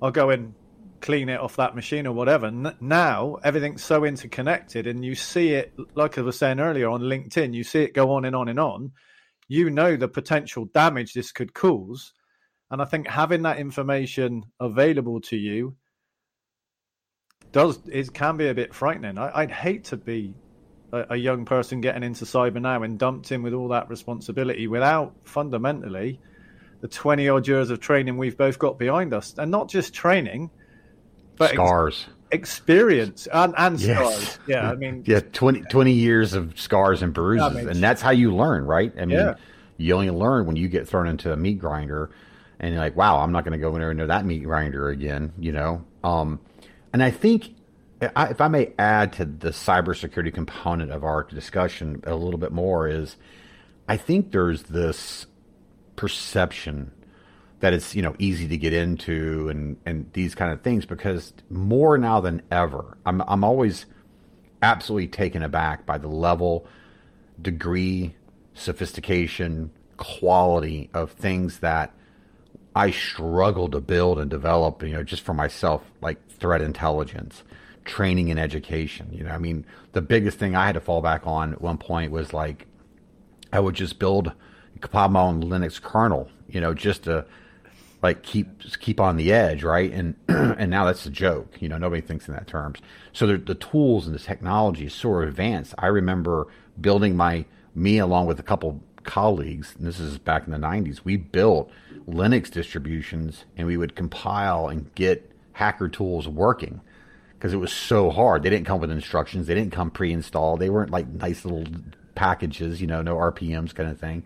I'll 0.00 0.10
go 0.10 0.30
and 0.30 0.54
clean 1.02 1.28
it 1.28 1.38
off 1.38 1.56
that 1.56 1.74
machine 1.74 2.06
or 2.06 2.14
whatever. 2.14 2.50
now 2.80 3.36
everything's 3.44 3.84
so 3.84 4.04
interconnected, 4.06 4.86
and 4.86 5.04
you 5.04 5.14
see 5.14 5.50
it, 5.50 5.74
like 5.94 6.16
I 6.16 6.22
was 6.22 6.38
saying 6.38 6.60
earlier 6.60 6.88
on 6.88 7.02
LinkedIn, 7.02 7.52
you 7.52 7.62
see 7.62 7.82
it 7.82 7.92
go 7.92 8.12
on 8.12 8.24
and 8.24 8.34
on 8.34 8.48
and 8.48 8.58
on. 8.58 8.92
You 9.46 9.68
know 9.68 9.94
the 9.94 10.08
potential 10.08 10.64
damage 10.72 11.12
this 11.12 11.30
could 11.30 11.52
cause, 11.52 12.14
and 12.70 12.80
I 12.80 12.86
think 12.86 13.06
having 13.06 13.42
that 13.42 13.58
information 13.58 14.44
available 14.58 15.20
to 15.20 15.36
you 15.36 15.76
does 17.52 17.80
it 17.86 18.14
can 18.14 18.38
be 18.38 18.48
a 18.48 18.54
bit 18.54 18.72
frightening. 18.72 19.18
I, 19.18 19.42
would 19.42 19.50
hate 19.50 19.84
to 19.84 19.98
be 19.98 20.32
a, 20.94 21.06
a 21.10 21.16
young 21.16 21.44
person 21.44 21.80
getting 21.80 22.02
into 22.02 22.24
cyber 22.24 22.60
now 22.60 22.82
and 22.82 22.98
dumped 22.98 23.32
in 23.32 23.42
with 23.42 23.52
all 23.54 23.68
that 23.68 23.88
responsibility 23.88 24.66
without 24.66 25.14
fundamentally 25.24 26.20
the 26.80 26.88
20 26.88 27.28
odd 27.28 27.48
years 27.48 27.70
of 27.70 27.80
training 27.80 28.16
we've 28.18 28.36
both 28.36 28.58
got 28.58 28.78
behind 28.78 29.12
us. 29.14 29.34
And 29.38 29.50
not 29.50 29.68
just 29.68 29.94
training, 29.94 30.50
but 31.36 31.46
ex- 31.50 31.54
Scars. 31.54 32.06
experience 32.30 33.26
and, 33.32 33.54
and 33.56 33.80
Yes. 33.80 33.96
scars. 33.98 34.38
Yeah, 34.46 34.70
I 34.70 34.74
mean, 34.74 35.02
Yeah, 35.06 35.20
20, 35.32 35.62
20 35.62 35.92
years 35.92 36.34
of 36.34 36.58
scars 36.60 37.02
and 37.02 37.12
bruises, 37.12 37.46
I 37.46 37.52
mean, 37.54 37.68
and 37.68 37.82
that's 37.82 38.02
how 38.02 38.10
you 38.10 38.34
learn, 38.34 38.64
right? 38.64 38.92
I 38.96 39.04
mean, 39.06 39.18
Yeah. 39.18 39.34
you 39.78 39.94
only 39.94 40.10
learn 40.10 40.46
when 40.46 40.56
you 40.56 40.68
get 40.68 40.86
thrown 40.86 41.08
into 41.08 41.32
a 41.32 41.36
meat 41.36 41.58
grinder, 41.58 42.10
and 42.60 42.72
you're 42.72 42.80
like, 42.82 42.96
"Wow, 42.96 43.18
I'm 43.18 43.32
not 43.32 43.44
going 43.44 43.52
to 43.52 43.58
go 43.58 43.74
in 43.74 43.80
there 43.80 43.90
into 43.90 44.06
that 44.06 44.24
meat 44.24 44.44
grinder 44.44 44.88
again," 44.88 45.32
you 45.38 45.50
know. 45.52 45.82
Um, 46.04 46.38
and 46.92 47.02
I 47.02 47.10
think, 47.10 47.52
I, 48.16 48.28
if 48.28 48.40
I 48.40 48.48
may 48.48 48.72
add 48.78 49.12
to 49.14 49.24
the 49.24 49.50
cybersecurity 49.50 50.32
component 50.32 50.90
of 50.90 51.04
our 51.04 51.24
discussion 51.24 52.02
a 52.04 52.14
little 52.14 52.38
bit 52.38 52.52
more, 52.52 52.88
is 52.88 53.16
I 53.88 53.96
think 53.96 54.32
there's 54.32 54.64
this 54.64 55.26
perception 55.96 56.90
that 57.60 57.72
it's 57.72 57.94
you 57.94 58.02
know 58.02 58.14
easy 58.18 58.48
to 58.48 58.56
get 58.56 58.72
into 58.72 59.48
and 59.48 59.76
and 59.86 60.10
these 60.12 60.34
kind 60.34 60.52
of 60.52 60.60
things 60.62 60.84
because 60.84 61.32
more 61.48 61.96
now 61.96 62.20
than 62.20 62.42
ever 62.50 62.98
I'm 63.06 63.22
I'm 63.22 63.44
always 63.44 63.86
absolutely 64.60 65.08
taken 65.08 65.42
aback 65.42 65.86
by 65.86 65.98
the 65.98 66.08
level 66.08 66.66
degree 67.40 68.16
sophistication 68.54 69.70
quality 69.96 70.90
of 70.92 71.12
things 71.12 71.60
that 71.60 71.94
I 72.74 72.90
struggle 72.90 73.68
to 73.70 73.80
build 73.80 74.18
and 74.18 74.28
develop 74.28 74.82
you 74.82 74.92
know 74.92 75.02
just 75.04 75.22
for 75.22 75.32
myself 75.32 75.82
like 76.02 76.18
threat 76.28 76.60
intelligence 76.60 77.44
training 77.84 78.30
and 78.30 78.40
education 78.40 79.08
you 79.12 79.22
know 79.22 79.30
I 79.30 79.38
mean 79.38 79.66
the 79.92 80.02
biggest 80.02 80.38
thing 80.38 80.56
I 80.56 80.66
had 80.66 80.74
to 80.74 80.80
fall 80.80 81.02
back 81.02 81.26
on 81.26 81.52
at 81.52 81.60
one 81.60 81.78
point 81.78 82.10
was 82.12 82.32
like 82.32 82.66
I 83.52 83.60
would 83.60 83.74
just 83.74 83.98
build 83.98 84.32
compile 84.84 85.08
my 85.08 85.20
own 85.20 85.42
Linux 85.42 85.80
kernel, 85.80 86.28
you 86.48 86.60
know, 86.60 86.74
just 86.74 87.04
to 87.04 87.24
like 88.02 88.22
keep 88.22 88.48
keep 88.80 89.00
on 89.00 89.16
the 89.16 89.32
edge, 89.32 89.64
right? 89.64 89.90
And 89.90 90.14
and 90.28 90.70
now 90.70 90.84
that's 90.84 91.06
a 91.06 91.10
joke, 91.10 91.56
you 91.60 91.68
know, 91.68 91.78
nobody 91.78 92.02
thinks 92.02 92.28
in 92.28 92.34
that 92.34 92.46
terms. 92.46 92.80
So 93.12 93.26
the, 93.26 93.38
the 93.38 93.54
tools 93.54 94.06
and 94.06 94.14
the 94.14 94.18
technology 94.18 94.86
is 94.86 94.94
so 94.94 95.20
advanced. 95.20 95.74
I 95.78 95.86
remember 95.86 96.48
building 96.80 97.16
my 97.16 97.46
me 97.74 97.98
along 97.98 98.26
with 98.26 98.38
a 98.38 98.42
couple 98.42 98.80
colleagues, 99.04 99.74
and 99.76 99.86
this 99.86 99.98
is 99.98 100.18
back 100.18 100.46
in 100.46 100.52
the 100.52 100.58
'90s. 100.58 101.00
We 101.04 101.16
built 101.16 101.70
Linux 102.06 102.50
distributions, 102.50 103.44
and 103.56 103.66
we 103.66 103.76
would 103.76 103.96
compile 103.96 104.68
and 104.68 104.94
get 104.94 105.30
hacker 105.52 105.88
tools 105.88 106.28
working 106.28 106.80
because 107.44 107.52
it 107.52 107.58
was 107.58 107.74
so 107.74 108.08
hard. 108.08 108.42
They 108.42 108.48
didn't 108.48 108.64
come 108.64 108.80
with 108.80 108.90
instructions. 108.90 109.46
They 109.46 109.54
didn't 109.54 109.72
come 109.72 109.90
pre-installed. 109.90 110.60
They 110.60 110.70
weren't 110.70 110.88
like 110.88 111.06
nice 111.06 111.44
little 111.44 111.66
packages, 112.14 112.80
you 112.80 112.86
know, 112.86 113.02
no 113.02 113.16
RPMs 113.16 113.74
kind 113.74 113.90
of 113.90 114.00
thing. 114.00 114.24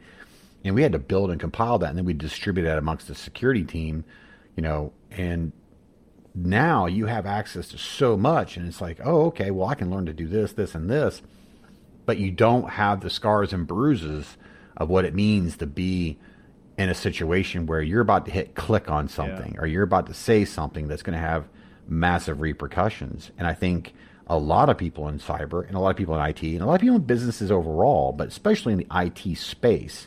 And 0.62 0.76
we 0.76 0.82
had 0.82 0.92
to 0.92 1.00
build 1.00 1.32
and 1.32 1.40
compile 1.40 1.80
that, 1.80 1.88
and 1.88 1.98
then 1.98 2.04
we 2.04 2.12
distribute 2.12 2.62
that 2.62 2.78
amongst 2.78 3.08
the 3.08 3.16
security 3.16 3.64
team, 3.64 4.04
you 4.54 4.62
know. 4.62 4.92
And 5.10 5.50
now 6.32 6.86
you 6.86 7.06
have 7.06 7.26
access 7.26 7.66
to 7.70 7.78
so 7.78 8.16
much, 8.16 8.56
and 8.56 8.68
it's 8.68 8.80
like, 8.80 9.00
oh, 9.04 9.26
okay, 9.26 9.50
well, 9.50 9.68
I 9.68 9.74
can 9.74 9.90
learn 9.90 10.06
to 10.06 10.12
do 10.12 10.28
this, 10.28 10.52
this, 10.52 10.76
and 10.76 10.88
this, 10.88 11.20
but 12.06 12.18
you 12.18 12.30
don't 12.30 12.70
have 12.70 13.00
the 13.00 13.10
scars 13.10 13.52
and 13.52 13.66
bruises 13.66 14.36
of 14.76 14.88
what 14.88 15.04
it 15.04 15.12
means 15.12 15.56
to 15.56 15.66
be 15.66 16.18
in 16.78 16.88
a 16.88 16.94
situation 16.94 17.66
where 17.66 17.82
you're 17.82 18.00
about 18.00 18.26
to 18.26 18.30
hit 18.30 18.54
click 18.54 18.88
on 18.88 19.08
something 19.08 19.56
or 19.58 19.66
you're 19.66 19.82
about 19.82 20.06
to 20.06 20.14
say 20.14 20.44
something 20.44 20.86
that's 20.86 21.02
going 21.02 21.18
to 21.18 21.26
have 21.26 21.48
massive 21.88 22.40
repercussions. 22.40 23.30
And 23.38 23.46
I 23.46 23.54
think 23.54 23.94
a 24.26 24.38
lot 24.38 24.68
of 24.68 24.76
people 24.76 25.08
in 25.08 25.18
cyber 25.18 25.66
and 25.66 25.74
a 25.74 25.80
lot 25.80 25.90
of 25.90 25.96
people 25.96 26.14
in 26.14 26.28
IT 26.28 26.42
and 26.42 26.60
a 26.60 26.66
lot 26.66 26.74
of 26.74 26.80
people 26.80 26.96
in 26.96 27.02
businesses 27.02 27.50
overall, 27.50 28.12
but 28.12 28.28
especially 28.28 28.72
in 28.72 28.78
the 28.78 28.86
IT 28.94 29.36
space, 29.38 30.06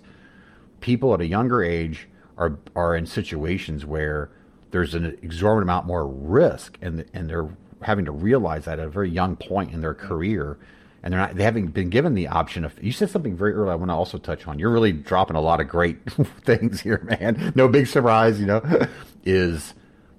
people 0.79 1.13
at 1.13 1.21
a 1.21 1.25
younger 1.25 1.63
age 1.63 2.07
are 2.37 2.57
are 2.75 2.95
in 2.95 3.05
situations 3.05 3.85
where 3.85 4.29
there's 4.71 4.93
an 4.93 5.05
exorbitant 5.21 5.63
amount 5.63 5.85
more 5.85 6.07
risk 6.07 6.77
and 6.81 7.05
and 7.13 7.29
they're 7.29 7.49
having 7.81 8.05
to 8.05 8.11
realize 8.11 8.65
that 8.65 8.79
at 8.79 8.85
a 8.85 8.89
very 8.89 9.09
young 9.09 9.35
point 9.35 9.71
in 9.73 9.81
their 9.81 9.93
career 9.93 10.57
and 11.03 11.11
they're 11.11 11.19
not 11.19 11.35
they 11.35 11.43
haven't 11.43 11.67
been 11.67 11.89
given 11.89 12.13
the 12.13 12.27
option 12.27 12.63
of 12.63 12.81
you 12.81 12.91
said 12.91 13.09
something 13.09 13.35
very 13.35 13.53
early 13.53 13.71
i 13.71 13.75
want 13.75 13.89
to 13.89 13.95
also 13.95 14.17
touch 14.17 14.47
on 14.47 14.59
you're 14.59 14.69
really 14.69 14.91
dropping 14.91 15.35
a 15.35 15.41
lot 15.41 15.59
of 15.59 15.67
great 15.67 15.97
things 16.43 16.81
here 16.81 17.01
man 17.03 17.51
no 17.55 17.67
big 17.67 17.87
surprise 17.87 18.39
you 18.39 18.45
know 18.45 18.61
is 19.25 19.73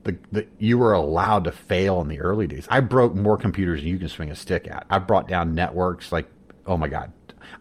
the, 0.05 0.17
the 0.31 0.47
you 0.59 0.79
were 0.79 0.93
allowed 0.93 1.45
to 1.45 1.53
fail 1.53 2.01
in 2.01 2.09
the 2.09 2.21
early 2.21 2.47
days. 2.47 2.67
I 2.71 2.81
broke 2.81 3.15
more 3.15 3.37
computers 3.37 3.81
than 3.81 3.89
you 3.89 3.99
can 3.99 4.09
swing 4.09 4.31
a 4.31 4.37
stick 4.37 4.67
at. 4.69 4.87
I 4.91 4.99
brought 4.99 5.29
down 5.29 5.55
networks 5.55 6.13
like 6.13 6.27
oh 6.67 6.77
my 6.77 6.89
god. 6.89 7.13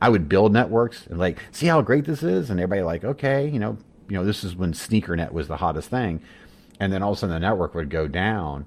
I 0.01 0.10
would 0.10 0.30
build 0.30 0.54
networks 0.54 1.08
and 1.08 1.19
like 1.19 1.39
see 1.51 1.67
how 1.67 1.82
great 1.82 2.06
this 2.06 2.23
is? 2.23 2.49
And 2.49 2.60
everybody 2.60 2.84
like 2.84 3.04
okay 3.04 3.47
you 3.47 3.60
know 3.60 3.77
you 4.08 4.17
know 4.17 4.25
this 4.25 4.43
is 4.43 4.56
when 4.56 4.73
sneakernet 4.73 5.32
was 5.32 5.47
the 5.47 5.58
hottest 5.58 5.89
thing. 5.89 6.21
And 6.80 6.91
then 6.91 7.04
all 7.04 7.12
of 7.12 7.17
a 7.17 7.19
sudden 7.19 7.34
the 7.34 7.39
network 7.39 7.75
would 7.75 7.89
go 7.89 8.08
down 8.08 8.65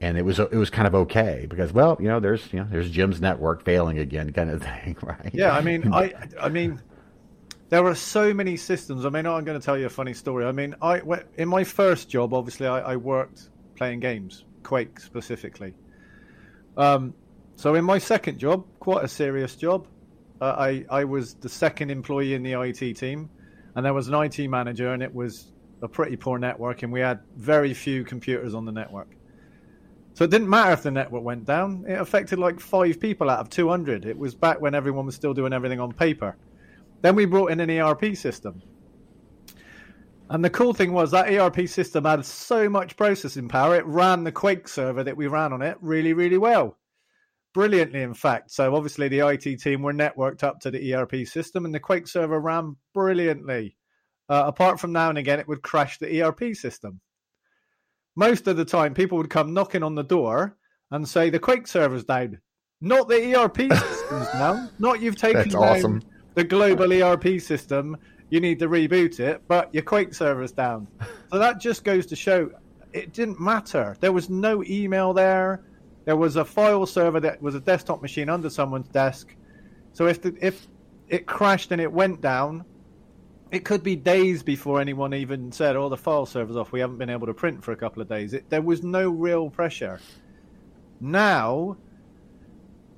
and 0.00 0.18
it 0.18 0.22
was 0.22 0.38
it 0.38 0.52
was 0.52 0.70
kind 0.70 0.86
of 0.86 0.94
okay 0.94 1.46
because 1.48 1.72
well 1.72 1.96
you 1.98 2.06
know 2.06 2.20
there's 2.20 2.52
you 2.52 2.58
know 2.60 2.66
there's 2.70 2.90
Jim's 2.90 3.20
network 3.20 3.64
failing 3.64 3.98
again 3.98 4.32
kind 4.32 4.50
of 4.50 4.62
thing 4.84 4.96
right? 5.02 5.30
Yeah, 5.32 5.52
I 5.52 5.60
mean, 5.60 5.92
I, 5.92 6.12
I 6.40 6.48
mean, 6.48 6.80
there 7.68 7.84
are 7.84 7.94
so 7.94 8.32
many 8.32 8.56
systems. 8.56 9.04
I 9.04 9.10
mean, 9.10 9.26
I'm 9.26 9.44
going 9.44 9.58
to 9.58 9.64
tell 9.64 9.76
you 9.76 9.86
a 9.86 9.90
funny 9.90 10.14
story. 10.14 10.44
I 10.44 10.52
mean, 10.52 10.74
I 10.80 11.00
in 11.36 11.48
my 11.48 11.64
first 11.64 12.08
job, 12.08 12.32
obviously, 12.32 12.66
I, 12.66 12.92
I 12.92 12.96
worked 12.96 13.50
playing 13.76 14.00
games, 14.00 14.44
Quake 14.62 15.00
specifically. 15.00 15.74
Um, 16.76 17.14
so 17.56 17.74
in 17.74 17.84
my 17.84 17.98
second 17.98 18.38
job, 18.38 18.66
quite 18.78 19.04
a 19.04 19.08
serious 19.08 19.56
job, 19.56 19.86
uh, 20.40 20.54
I 20.58 20.84
I 20.90 21.04
was 21.04 21.34
the 21.34 21.48
second 21.48 21.90
employee 21.90 22.34
in 22.34 22.42
the 22.42 22.52
IT 22.60 22.96
team, 22.96 23.30
and 23.74 23.84
there 23.84 23.94
was 23.94 24.08
an 24.08 24.14
IT 24.14 24.38
manager, 24.48 24.92
and 24.92 25.02
it 25.02 25.14
was 25.14 25.52
a 25.82 25.88
pretty 25.88 26.16
poor 26.16 26.38
network, 26.38 26.82
and 26.82 26.92
we 26.92 27.00
had 27.00 27.20
very 27.36 27.74
few 27.74 28.04
computers 28.04 28.54
on 28.54 28.64
the 28.64 28.72
network. 28.72 29.08
So 30.14 30.24
it 30.24 30.30
didn't 30.30 30.48
matter 30.48 30.72
if 30.72 30.82
the 30.82 30.90
network 30.90 31.22
went 31.22 31.44
down. 31.44 31.84
It 31.86 32.00
affected 32.00 32.38
like 32.38 32.58
five 32.58 32.98
people 32.98 33.28
out 33.28 33.40
of 33.40 33.50
200. 33.50 34.06
It 34.06 34.16
was 34.16 34.34
back 34.34 34.62
when 34.62 34.74
everyone 34.74 35.04
was 35.04 35.14
still 35.14 35.34
doing 35.34 35.52
everything 35.52 35.78
on 35.78 35.92
paper. 35.92 36.36
Then 37.06 37.14
we 37.14 37.24
brought 37.24 37.52
in 37.52 37.60
an 37.60 37.70
ERP 37.70 38.16
system. 38.16 38.60
And 40.28 40.44
the 40.44 40.50
cool 40.50 40.74
thing 40.74 40.92
was 40.92 41.12
that 41.12 41.32
ERP 41.32 41.68
system 41.68 42.04
had 42.04 42.26
so 42.26 42.68
much 42.68 42.96
processing 42.96 43.48
power, 43.48 43.76
it 43.76 43.86
ran 43.86 44.24
the 44.24 44.32
Quake 44.32 44.66
server 44.66 45.04
that 45.04 45.16
we 45.16 45.28
ran 45.28 45.52
on 45.52 45.62
it 45.62 45.76
really, 45.80 46.14
really 46.14 46.36
well. 46.36 46.76
Brilliantly, 47.54 48.02
in 48.02 48.12
fact. 48.12 48.50
So 48.50 48.74
obviously 48.74 49.06
the 49.06 49.20
IT 49.20 49.60
team 49.60 49.82
were 49.82 49.92
networked 49.92 50.42
up 50.42 50.58
to 50.62 50.70
the 50.72 50.94
ERP 50.94 51.28
system 51.28 51.64
and 51.64 51.72
the 51.72 51.78
Quake 51.78 52.08
server 52.08 52.40
ran 52.40 52.74
brilliantly. 52.92 53.76
Uh, 54.28 54.42
apart 54.46 54.80
from 54.80 54.90
now 54.90 55.08
and 55.08 55.16
again, 55.16 55.38
it 55.38 55.46
would 55.46 55.62
crash 55.62 55.98
the 55.98 56.22
ERP 56.22 56.56
system 56.56 57.00
most 58.16 58.48
of 58.48 58.56
the 58.56 58.64
time 58.64 58.94
people 58.94 59.16
would 59.18 59.30
come 59.30 59.54
knocking 59.54 59.84
on 59.84 59.94
the 59.94 60.02
door 60.02 60.56
and 60.90 61.08
say 61.08 61.30
the 61.30 61.38
Quake 61.38 61.68
server's 61.68 62.02
down. 62.02 62.40
Not 62.80 63.08
the 63.08 63.34
ERP 63.36 63.56
system's 63.72 64.28
down. 64.32 64.70
Not 64.80 65.00
you've 65.00 65.16
taken 65.16 65.42
That's 65.42 65.54
down 65.54 65.62
awesome. 65.62 66.02
The 66.36 66.44
global 66.44 66.92
ERP 66.92 67.40
system. 67.40 67.96
You 68.30 68.40
need 68.40 68.58
to 68.60 68.68
reboot 68.68 69.18
it, 69.18 69.42
but 69.48 69.72
your 69.74 69.82
Quake 69.82 70.14
server's 70.14 70.52
down. 70.52 70.86
So 71.28 71.40
that 71.40 71.58
just 71.58 71.82
goes 71.82 72.06
to 72.06 72.14
show 72.14 72.52
it 72.92 73.12
didn't 73.12 73.40
matter. 73.40 73.96
There 73.98 74.12
was 74.12 74.30
no 74.30 74.62
email 74.62 75.12
there. 75.12 75.64
There 76.04 76.16
was 76.16 76.36
a 76.36 76.44
file 76.44 76.86
server 76.86 77.18
that 77.18 77.42
was 77.42 77.56
a 77.56 77.60
desktop 77.60 78.00
machine 78.00 78.28
under 78.28 78.48
someone's 78.48 78.86
desk. 78.88 79.34
So 79.92 80.06
if 80.06 80.22
the, 80.22 80.36
if 80.40 80.68
it 81.08 81.26
crashed 81.26 81.72
and 81.72 81.80
it 81.80 81.90
went 81.90 82.20
down, 82.20 82.64
it 83.50 83.64
could 83.64 83.82
be 83.82 83.96
days 83.96 84.44
before 84.44 84.80
anyone 84.80 85.14
even 85.14 85.50
said, 85.50 85.74
"Oh, 85.74 85.88
the 85.88 85.96
file 85.96 86.26
server's 86.26 86.56
off. 86.56 86.70
We 86.70 86.78
haven't 86.78 86.98
been 86.98 87.10
able 87.10 87.26
to 87.26 87.34
print 87.34 87.62
for 87.64 87.72
a 87.72 87.76
couple 87.76 88.00
of 88.00 88.08
days." 88.08 88.32
It, 88.32 88.48
there 88.48 88.62
was 88.62 88.84
no 88.84 89.10
real 89.10 89.50
pressure. 89.50 89.98
Now, 91.00 91.76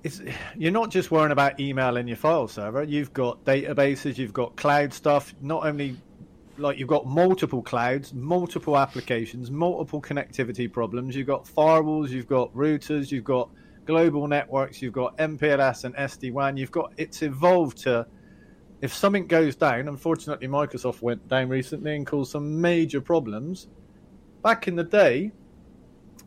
it's 0.08 0.20
you're 0.56 0.72
not 0.72 0.90
just 0.90 1.10
worrying 1.10 1.32
about 1.32 1.60
email 1.60 1.96
in 1.96 2.08
your 2.08 2.16
file 2.16 2.48
server. 2.48 2.82
You've 2.82 3.12
got 3.12 3.44
databases. 3.44 4.16
You've 4.18 4.32
got 4.32 4.56
cloud 4.56 4.92
stuff. 4.92 5.34
Not 5.40 5.66
only 5.66 5.96
like 6.56 6.78
you've 6.78 6.88
got 6.88 7.06
multiple 7.06 7.62
clouds, 7.62 8.12
multiple 8.14 8.76
applications, 8.76 9.50
multiple 9.50 10.00
connectivity 10.00 10.70
problems. 10.72 11.14
You've 11.14 11.26
got 11.26 11.44
firewalls. 11.44 12.08
You've 12.08 12.26
got 12.26 12.52
routers. 12.54 13.12
You've 13.12 13.24
got 13.24 13.50
global 13.86 14.26
networks. 14.26 14.82
You've 14.82 14.94
got 14.94 15.16
MPLS 15.18 15.84
and 15.84 15.94
SD 15.94 16.32
WAN. 16.32 16.56
You've 16.56 16.72
got 16.72 16.92
it's 16.96 17.22
evolved 17.22 17.78
to 17.78 18.06
if 18.80 18.94
something 18.94 19.26
goes 19.26 19.56
down, 19.56 19.88
unfortunately, 19.88 20.46
Microsoft 20.46 21.02
went 21.02 21.26
down 21.26 21.48
recently 21.48 21.96
and 21.96 22.06
caused 22.06 22.30
some 22.30 22.60
major 22.60 23.00
problems. 23.00 23.66
Back 24.44 24.68
in 24.68 24.76
the 24.76 24.84
day, 24.84 25.32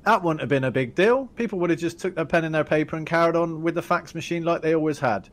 that 0.03 0.23
wouldn't 0.23 0.39
have 0.39 0.49
been 0.49 0.63
a 0.63 0.71
big 0.71 0.95
deal. 0.95 1.27
People 1.35 1.59
would 1.59 1.69
have 1.69 1.79
just 1.79 1.99
took 1.99 2.15
their 2.15 2.25
pen 2.25 2.43
and 2.43 2.53
their 2.55 2.63
paper 2.63 2.95
and 2.95 3.05
carried 3.05 3.35
on 3.35 3.61
with 3.61 3.75
the 3.75 3.81
fax 3.81 4.15
machine 4.15 4.43
like 4.43 4.61
they 4.61 4.73
always 4.73 4.99
had. 4.99 5.29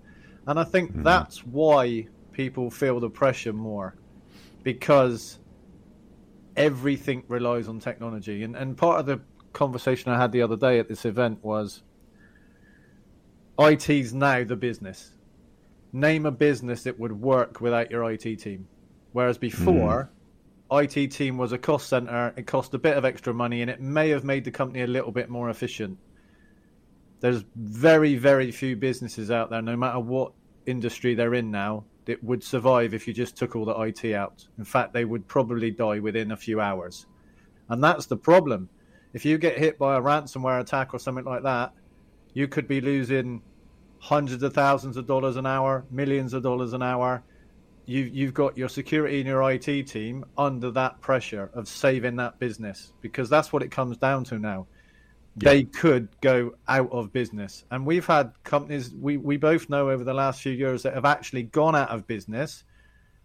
And 0.47 0.59
I 0.59 0.65
think 0.65 0.93
Mm-hmm. 0.93 1.03
that's 1.03 1.45
why 1.45 2.07
people 2.33 2.71
feel 2.71 3.01
the 3.01 3.11
pressure 3.11 3.53
more 3.53 3.97
because 4.63 5.39
everything 6.57 7.25
relies 7.29 7.69
on 7.69 7.81
technology. 7.81 8.43
And, 8.43 8.57
and 8.57 8.77
part 8.77 9.01
of 9.01 9.07
the 9.07 9.21
conversation 9.53 10.11
I 10.13 10.19
had 10.21 10.33
the 10.33 10.43
other 10.43 10.57
day 10.57 10.79
at 10.79 10.89
this 10.89 11.05
event 11.05 11.43
was 11.43 11.83
IT's 13.59 14.13
now 14.13 14.45
the 14.45 14.57
business 14.57 15.13
name 15.93 16.27
a 16.27 16.31
business 16.31 16.83
that 16.83 16.99
would 16.99 17.13
work 17.13 17.61
without 17.61 17.91
your 17.91 18.11
IT 18.11 18.23
team. 18.37 18.69
Whereas 19.13 19.39
before, 19.39 20.11
IT 20.71 21.09
team 21.13 21.39
was 21.39 21.53
a 21.53 21.59
cost 21.59 21.89
center. 21.89 22.35
It 22.37 22.47
cost 22.47 22.75
a 22.75 22.79
bit 22.79 22.97
of 22.97 23.05
extra 23.05 23.33
money, 23.33 23.63
and 23.63 23.71
it 23.71 23.81
may 23.81 24.11
have 24.11 24.25
made 24.25 24.45
the 24.45 24.51
company 24.51 24.83
a 24.83 24.87
little 24.87 25.13
bit 25.13 25.29
more 25.31 25.51
efficient. 25.51 25.99
There's 27.21 27.45
very, 27.57 28.17
very 28.17 28.51
few 28.51 28.77
businesses 28.77 29.31
out 29.31 29.51
there, 29.51 29.63
no 29.63 29.77
matter 29.77 29.99
what 29.99 30.33
industry 30.67 31.15
they're 31.15 31.35
in 31.35 31.51
now, 31.51 31.85
that 32.05 32.23
would 32.23 32.43
survive 32.45 32.95
if 32.95 33.09
you 33.09 33.15
just 33.15 33.37
took 33.37 33.57
all 33.57 33.65
the 33.65 33.79
IT 33.81 34.15
out. 34.15 34.47
In 34.59 34.65
fact, 34.65 34.93
they 34.93 35.05
would 35.05 35.27
probably 35.27 35.71
die 35.71 35.99
within 35.99 36.33
a 36.33 36.37
few 36.37 36.61
hours. 36.61 37.07
And 37.69 37.83
that's 37.83 38.07
the 38.07 38.17
problem. 38.17 38.69
If 39.13 39.25
you 39.25 39.39
get 39.39 39.59
hit 39.59 39.79
by 39.79 39.97
a 39.97 40.01
ransomware 40.01 40.61
attack 40.61 40.95
or 40.95 40.99
something 40.99 41.25
like 41.25 41.43
that, 41.43 41.73
you 42.35 42.47
could 42.47 42.69
be 42.69 42.81
losing 42.81 43.43
hundreds 43.99 44.43
of 44.43 44.55
thousands 44.55 44.97
of 44.97 45.07
dollars 45.07 45.37
an 45.37 45.47
hour, 45.47 45.85
millions 45.91 46.35
of 46.35 46.43
dollars 46.43 46.73
an 46.73 46.83
hour. 46.83 47.23
You, 47.89 48.03
you've 48.03 48.35
got 48.35 48.59
your 48.59 48.69
security 48.69 49.21
and 49.21 49.27
your 49.27 49.51
IT 49.51 49.87
team 49.89 50.27
under 50.37 50.71
that 50.73 51.01
pressure 51.01 51.51
of 51.55 51.67
saving 51.67 52.17
that 52.17 52.39
business 52.39 52.93
because 53.01 53.31
that's 53.31 53.51
what 53.51 53.63
it 53.63 53.71
comes 53.71 53.97
down 53.97 54.25
to 54.25 54.39
now. 54.39 54.67
Yeah. 55.41 55.51
They 55.51 55.65
could 55.65 56.09
go 56.21 56.55
out 56.69 56.93
of 56.93 57.15
business. 57.15 57.65
And 57.71 57.87
we've 57.87 58.05
had 58.05 58.33
companies 58.45 58.93
we, 58.93 59.17
we 59.17 59.39
both 59.39 59.71
know 59.71 59.89
over 59.89 60.05
the 60.05 60.13
last 60.13 60.43
few 60.43 60.53
years 60.53 60.83
that 60.83 60.93
have 60.93 61.07
actually 61.07 61.45
gone 61.45 61.75
out 61.75 61.89
of 61.89 62.07
business 62.07 62.63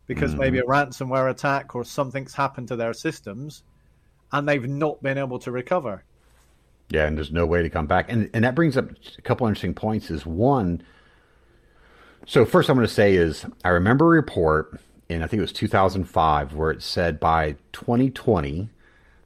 because 0.08 0.32
mm-hmm. 0.32 0.40
maybe 0.40 0.60
a 0.60 0.64
ransomware 0.64 1.30
attack 1.30 1.76
or 1.76 1.84
something's 1.84 2.34
happened 2.34 2.70
to 2.70 2.78
their 2.78 2.94
systems 2.94 3.64
and 4.32 4.48
they've 4.48 4.68
not 4.68 5.04
been 5.04 5.18
able 5.18 5.40
to 5.40 5.52
recover. 5.52 6.06
Yeah, 6.90 7.06
and 7.06 7.18
there's 7.18 7.34
no 7.34 7.46
way 7.46 7.64
to 7.64 7.70
come 7.70 7.88
back. 7.88 8.06
And 8.10 8.30
and 8.34 8.46
that 8.46 8.56
brings 8.56 8.78
up 8.78 8.90
a 9.18 9.22
couple 9.24 9.46
interesting 9.46 9.74
points. 9.74 10.10
Is 10.10 10.26
one. 10.26 10.82
So 12.26 12.46
first, 12.46 12.70
I'm 12.70 12.76
going 12.76 12.88
to 12.88 12.94
say 12.94 13.16
is 13.16 13.46
I 13.64 13.70
remember 13.70 14.06
a 14.06 14.10
report 14.10 14.80
in 15.10 15.22
I 15.22 15.28
think 15.28 15.40
it 15.40 15.42
was 15.42 15.54
2005 15.54 16.54
where 16.54 16.72
it 16.72 16.82
said 16.82 17.20
by 17.20 17.56
2020 17.74 18.70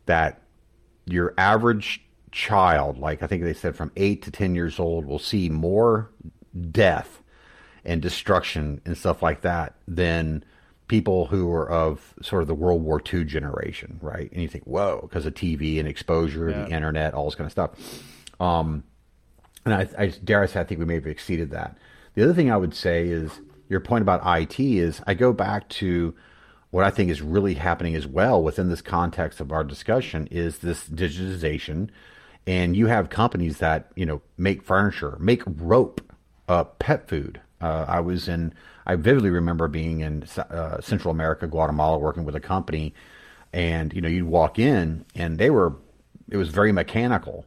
that 0.05 0.41
your 1.05 1.33
average 1.38 2.03
child, 2.31 2.97
like 2.97 3.23
I 3.23 3.27
think 3.27 3.43
they 3.43 3.53
said 3.53 3.75
from 3.75 3.91
eight 3.95 4.21
to 4.23 4.31
10 4.31 4.55
years 4.55 4.79
old, 4.79 5.05
will 5.05 5.19
see 5.19 5.49
more 5.49 6.10
death 6.71 7.21
and 7.86 8.01
destruction 8.01 8.81
and 8.86 8.97
stuff 8.97 9.21
like 9.21 9.41
that 9.41 9.75
than 9.88 10.43
people 10.88 11.27
who 11.27 11.51
are 11.51 11.69
of 11.69 12.13
sort 12.21 12.41
of 12.41 12.47
the 12.47 12.55
World 12.55 12.81
War 12.81 13.01
II 13.01 13.25
generation, 13.25 13.99
right? 14.01 14.31
And 14.31 14.41
you 14.41 14.47
think, 14.47 14.65
whoa, 14.65 15.01
because 15.01 15.25
of 15.25 15.33
TV 15.33 15.79
and 15.79 15.88
exposure, 15.88 16.49
yeah. 16.49 16.63
the 16.63 16.69
internet, 16.71 17.13
all 17.13 17.25
this 17.25 17.36
kind 17.36 17.45
of 17.45 17.51
stuff. 17.51 17.71
Um, 18.39 18.83
and 19.65 19.73
I, 19.73 19.88
I 19.97 20.07
dare 20.07 20.43
I 20.43 20.45
say, 20.45 20.60
I 20.60 20.63
think 20.63 20.79
we 20.79 20.86
may 20.86 20.95
have 20.95 21.07
exceeded 21.07 21.51
that. 21.51 21.77
The 22.17 22.23
other 22.23 22.34
thing 22.34 22.49
I 22.49 22.58
would 22.58 22.73
say 22.73 23.10
is 23.10 23.41
your 23.69 23.80
point 23.80 24.01
about 24.01 24.23
IT 24.25 24.60
is 24.60 25.03
I 25.06 25.13
go 25.13 25.32
back 25.32 25.69
to 25.69 26.15
what 26.71 26.84
I 26.84 26.89
think 26.89 27.12
is 27.12 27.21
really 27.21 27.53
happening 27.53 27.93
as 27.93 28.08
well 28.08 28.41
within 28.41 28.69
this 28.69 28.82
context 28.82 29.39
of 29.39 29.51
our 29.51 29.63
discussion 29.63 30.27
is 30.32 30.58
this 30.58 30.89
digitization. 30.89 31.89
And 32.47 32.75
you 32.75 32.88
have 32.88 33.12
companies 33.12 33.60
that, 33.60 33.91
you 33.95 34.03
know, 34.03 34.23
make 34.36 34.63
furniture, 34.63 35.15
make 35.19 35.43
rope, 35.45 36.01
uh, 36.47 36.63
pet 36.63 37.08
food. 37.08 37.39
Uh, 37.62 37.86
I 37.88 37.99
was 37.99 38.27
in 38.27 38.51
I 38.88 38.95
vividly 38.95 39.30
remember 39.30 39.67
being 39.67 39.99
in 39.99 40.25
uh, 40.38 40.82
Central 40.82 41.12
America, 41.12 41.45
Guatemala, 41.45 41.99
working 41.99 42.25
with 42.25 42.36
a 42.36 42.39
company, 42.39 42.95
and 43.53 43.93
you 43.93 44.01
know 44.01 44.10
you'd 44.10 44.25
walk 44.25 44.58
in 44.58 45.06
and 45.13 45.38
they 45.38 45.51
were, 45.51 45.75
it 46.32 46.38
was 46.38 46.49
very 46.49 46.71
mechanical, 46.71 47.45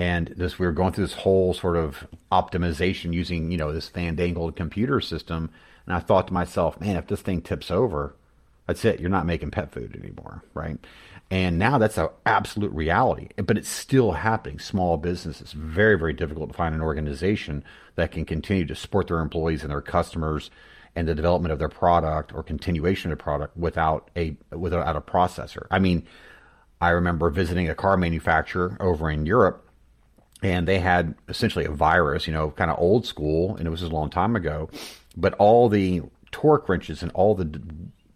and 0.00 0.28
this 0.28 0.58
we 0.58 0.64
were 0.64 0.72
going 0.72 0.94
through 0.94 1.04
this 1.04 1.12
whole 1.12 1.52
sort 1.52 1.76
of 1.76 2.08
optimization 2.32 3.12
using 3.12 3.50
you 3.50 3.58
know 3.58 3.70
this 3.70 3.88
fandangled 3.88 4.56
computer 4.56 4.98
system, 4.98 5.50
and 5.84 5.94
I 5.94 6.00
thought 6.00 6.28
to 6.28 6.32
myself, 6.32 6.80
man, 6.80 6.96
if 6.96 7.06
this 7.06 7.20
thing 7.20 7.42
tips 7.42 7.70
over, 7.70 8.16
that's 8.66 8.82
it. 8.86 8.98
You're 8.98 9.10
not 9.10 9.26
making 9.26 9.50
pet 9.50 9.72
food 9.72 9.94
anymore, 9.94 10.42
right? 10.54 10.78
And 11.30 11.58
now 11.58 11.76
that's 11.76 11.98
an 11.98 12.08
absolute 12.24 12.72
reality, 12.72 13.28
but 13.36 13.58
it's 13.58 13.68
still 13.68 14.12
happening. 14.12 14.58
Small 14.58 14.96
business 14.96 15.38
businesses, 15.38 15.52
very, 15.52 15.98
very 15.98 16.14
difficult 16.14 16.48
to 16.48 16.56
find 16.56 16.74
an 16.74 16.80
organization 16.80 17.62
that 17.96 18.10
can 18.10 18.24
continue 18.24 18.64
to 18.64 18.74
support 18.74 19.08
their 19.08 19.20
employees 19.20 19.62
and 19.62 19.70
their 19.70 19.82
customers 19.82 20.50
and 20.96 21.06
the 21.06 21.14
development 21.14 21.52
of 21.52 21.58
their 21.58 21.68
product 21.68 22.34
or 22.34 22.42
continuation 22.42 23.12
of 23.12 23.18
the 23.18 23.22
product 23.22 23.54
without 23.54 24.10
a 24.16 24.34
without 24.50 24.96
a 24.96 25.00
processor. 25.02 25.66
I 25.70 25.78
mean, 25.78 26.06
I 26.80 26.88
remember 26.88 27.28
visiting 27.28 27.68
a 27.68 27.74
car 27.74 27.98
manufacturer 27.98 28.78
over 28.80 29.10
in 29.10 29.26
Europe 29.26 29.66
and 30.42 30.66
they 30.66 30.78
had 30.78 31.14
essentially 31.28 31.64
a 31.64 31.70
virus, 31.70 32.26
you 32.26 32.32
know, 32.32 32.50
kind 32.52 32.70
of 32.70 32.78
old 32.78 33.06
school, 33.06 33.56
and 33.56 33.66
it 33.66 33.70
was 33.70 33.82
a 33.82 33.88
long 33.88 34.10
time 34.10 34.36
ago, 34.36 34.70
but 35.16 35.34
all 35.34 35.68
the 35.68 36.02
torque 36.30 36.68
wrenches 36.68 37.02
and 37.02 37.12
all 37.12 37.34
the, 37.34 37.44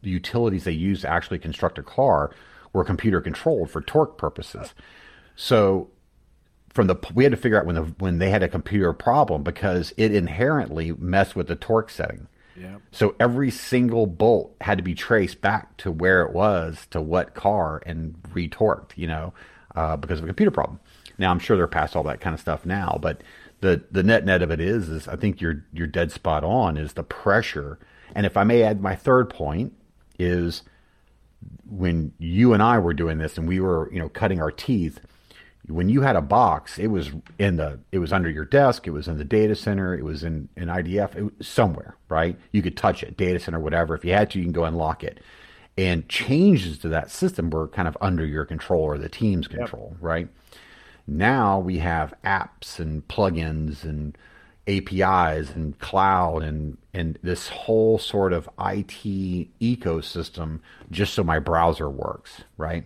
the 0.03 0.11
utilities 0.11 0.65
they 0.65 0.73
used 0.73 1.03
to 1.03 1.11
actually 1.11 1.39
construct 1.39 1.79
a 1.79 1.83
car 1.83 2.31
were 2.73 2.85
computer 2.85 3.21
controlled 3.21 3.71
for 3.71 3.81
torque 3.81 4.17
purposes. 4.19 4.75
So 5.37 5.91
from 6.71 6.89
the 6.89 6.97
we 7.15 7.25
had 7.25 7.31
to 7.31 7.37
figure 7.37 7.59
out 7.59 7.67
when 7.67 7.77
the 7.77 7.83
when 7.83 8.19
they 8.19 8.31
had 8.31 8.43
a 8.43 8.49
computer 8.49 8.93
problem 8.93 9.43
because 9.43 9.95
it 9.97 10.13
inherently 10.15 10.93
messed 10.93 11.37
with 11.37 11.47
the 11.47 11.57
torque 11.57 11.91
setting. 11.91 12.27
Yeah. 12.57 12.77
So 12.93 13.15
every 13.19 13.51
single 13.51 14.07
bolt 14.07 14.55
had 14.61 14.79
to 14.79 14.85
be 14.85 14.95
traced 14.95 15.41
back 15.41 15.77
to 15.79 15.91
where 15.91 16.23
it 16.23 16.33
was 16.33 16.87
to 16.91 17.01
what 17.01 17.35
car 17.35 17.83
and 17.85 18.15
retorqued, 18.33 18.93
you 18.97 19.09
know, 19.09 19.35
uh, 19.75 19.97
because 19.97 20.19
of 20.19 20.25
a 20.25 20.29
computer 20.29 20.53
problem. 20.53 20.79
Now 21.19 21.31
I'm 21.31 21.39
sure 21.39 21.57
they're 21.57 21.67
past 21.67 21.97
all 21.97 22.03
that 22.05 22.21
kind 22.21 22.35
of 22.35 22.41
stuff 22.41 22.67
now, 22.67 22.99
but 23.01 23.23
the 23.61 23.83
the 23.91 24.03
net 24.03 24.25
net 24.25 24.43
of 24.43 24.51
it 24.51 24.61
is 24.61 24.89
is 24.89 25.09
I 25.09 25.17
think 25.17 25.41
you're 25.41 25.65
you're 25.73 25.87
dead 25.87 26.13
spot 26.13 26.45
on 26.45 26.77
is 26.77 26.93
the 26.93 27.03
pressure. 27.03 27.79
And 28.15 28.27
if 28.27 28.37
I 28.37 28.45
may 28.45 28.63
add 28.63 28.81
my 28.81 28.95
third 28.95 29.31
point 29.31 29.73
is 30.19 30.63
when 31.69 32.13
you 32.19 32.53
and 32.53 32.63
I 32.63 32.79
were 32.79 32.95
doing 32.95 33.19
this 33.19 33.37
and 33.39 33.49
we 33.49 33.61
were, 33.61 33.91
you 33.93 33.99
know, 33.99 34.09
cutting 34.09 34.41
our 34.41 34.51
teeth, 34.51 35.01
when 35.67 35.89
you 35.89 36.03
had 36.03 36.17
a 36.17 36.21
box, 36.21 36.79
it 36.79 36.89
was 36.89 37.11
in 37.39 37.57
the 37.57 37.81
it 37.91 37.99
was 37.99 38.13
under 38.13 38.29
your 38.29 38.45
desk, 38.45 38.87
it 38.87 38.91
was 38.91 39.09
in 39.09 39.17
the 39.17 39.25
data 39.25 39.55
center, 39.55 39.97
it 39.97 40.05
was 40.05 40.23
in 40.23 40.49
in 40.57 40.69
IDF, 40.69 41.17
it 41.17 41.23
was 41.23 41.47
somewhere, 41.47 41.97
right? 42.09 42.39
You 42.53 42.63
could 42.63 42.77
touch 42.77 43.03
it, 43.03 43.17
data 43.17 43.39
center, 43.39 43.59
whatever. 43.59 43.95
If 43.95 44.05
you 44.05 44.13
had 44.13 44.31
to, 44.33 44.39
you 44.39 44.45
can 44.45 44.53
go 44.53 44.65
unlock 44.65 45.03
it. 45.03 45.21
And 45.77 46.09
changes 46.09 46.79
to 46.81 46.89
that 46.91 47.11
system 47.11 47.51
were 47.51 47.67
kind 47.69 47.89
of 47.89 47.97
under 48.01 48.25
your 48.25 48.45
control 48.45 48.83
or 48.83 48.99
the 48.99 49.09
team's 49.09 49.49
control, 49.49 49.89
yep. 49.93 50.03
right? 50.03 50.29
Now 51.07 51.59
we 51.59 51.79
have 51.79 52.15
apps 52.25 52.79
and 52.79 53.07
plugins 53.09 53.85
and 53.85 54.17
APIs 54.67 55.51
and 55.51 55.79
cloud 55.79 56.43
and 56.43 56.79
and 56.95 57.19
this 57.23 57.49
whole 57.49 57.99
sort 57.99 58.33
of 58.33 58.49
IT 58.59 59.03
ecosystem 59.61 60.61
just 60.91 61.13
so 61.13 61.23
my 61.23 61.39
browser 61.39 61.91
works, 61.91 62.43
right? 62.57 62.85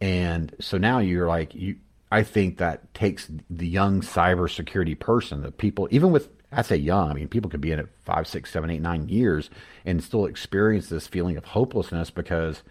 And 0.00 0.54
so 0.60 0.78
now 0.78 0.98
you're 0.98 1.28
like 1.28 1.54
you 1.54 1.76
I 2.10 2.22
think 2.22 2.58
that 2.58 2.94
takes 2.94 3.30
the 3.50 3.66
young 3.66 4.00
cybersecurity 4.00 4.98
person, 4.98 5.42
the 5.42 5.50
people, 5.50 5.88
even 5.90 6.12
with, 6.12 6.28
I 6.52 6.62
say 6.62 6.76
young, 6.76 7.10
I 7.10 7.14
mean, 7.14 7.28
people 7.28 7.50
could 7.50 7.60
be 7.60 7.72
in 7.72 7.80
it 7.80 7.88
five, 8.04 8.28
six, 8.28 8.50
seven, 8.50 8.70
eight, 8.70 8.80
nine 8.80 9.08
years 9.08 9.50
and 9.84 10.02
still 10.02 10.26
experience 10.26 10.88
this 10.88 11.08
feeling 11.08 11.36
of 11.36 11.44
hopelessness 11.44 12.10
because 12.10 12.62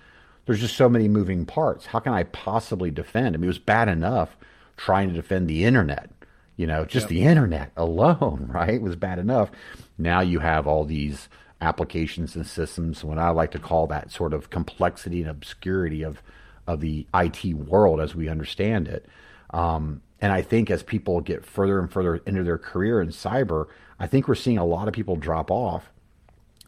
there's 0.45 0.61
just 0.61 0.77
so 0.77 0.87
many 0.87 1.07
moving 1.07 1.45
parts. 1.45 1.87
How 1.87 1.99
can 1.99 2.13
I 2.13 2.23
possibly 2.23 2.91
defend? 2.91 3.35
I 3.35 3.37
mean, 3.37 3.45
it 3.45 3.47
was 3.47 3.59
bad 3.59 3.89
enough 3.89 4.37
trying 4.77 5.09
to 5.09 5.15
defend 5.15 5.47
the 5.47 5.65
internet, 5.65 6.09
you 6.57 6.67
know, 6.67 6.85
just 6.85 7.05
yep. 7.05 7.09
the 7.09 7.23
internet 7.23 7.71
alone, 7.77 8.47
right? 8.53 8.81
was 8.81 8.95
bad 8.95 9.19
enough. 9.19 9.51
Now 9.97 10.21
you 10.21 10.39
have 10.39 10.67
all 10.67 10.85
these 10.85 11.29
applications 11.61 12.35
and 12.35 12.45
systems, 12.45 13.03
what 13.03 13.17
I 13.17 13.29
like 13.29 13.51
to 13.51 13.59
call 13.59 13.87
that 13.87 14.11
sort 14.11 14.33
of 14.33 14.49
complexity 14.49 15.21
and 15.21 15.29
obscurity 15.29 16.03
of, 16.03 16.21
of 16.67 16.81
the 16.81 17.07
IT 17.13 17.45
world 17.53 18.01
as 18.01 18.13
we 18.13 18.27
understand 18.27 18.87
it. 18.87 19.05
Um, 19.51 20.01
and 20.19 20.31
I 20.31 20.41
think 20.41 20.69
as 20.69 20.83
people 20.83 21.21
get 21.21 21.45
further 21.45 21.79
and 21.79 21.91
further 21.91 22.17
into 22.25 22.43
their 22.43 22.57
career 22.57 23.01
in 23.01 23.09
cyber, 23.09 23.67
I 23.99 24.07
think 24.07 24.27
we're 24.27 24.35
seeing 24.35 24.57
a 24.57 24.65
lot 24.65 24.87
of 24.87 24.93
people 24.93 25.15
drop 25.15 25.49
off 25.51 25.91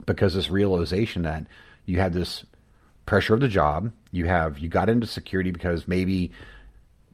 because 0.05 0.33
this 0.33 0.49
realization 0.49 1.23
that 1.23 1.45
you 1.85 1.99
had 1.99 2.13
this 2.13 2.45
pressure 3.05 3.33
of 3.33 3.39
the 3.39 3.47
job, 3.47 3.91
you 4.11 4.25
have 4.25 4.59
you 4.59 4.69
got 4.69 4.89
into 4.89 5.07
security 5.07 5.51
because 5.51 5.87
maybe 5.87 6.31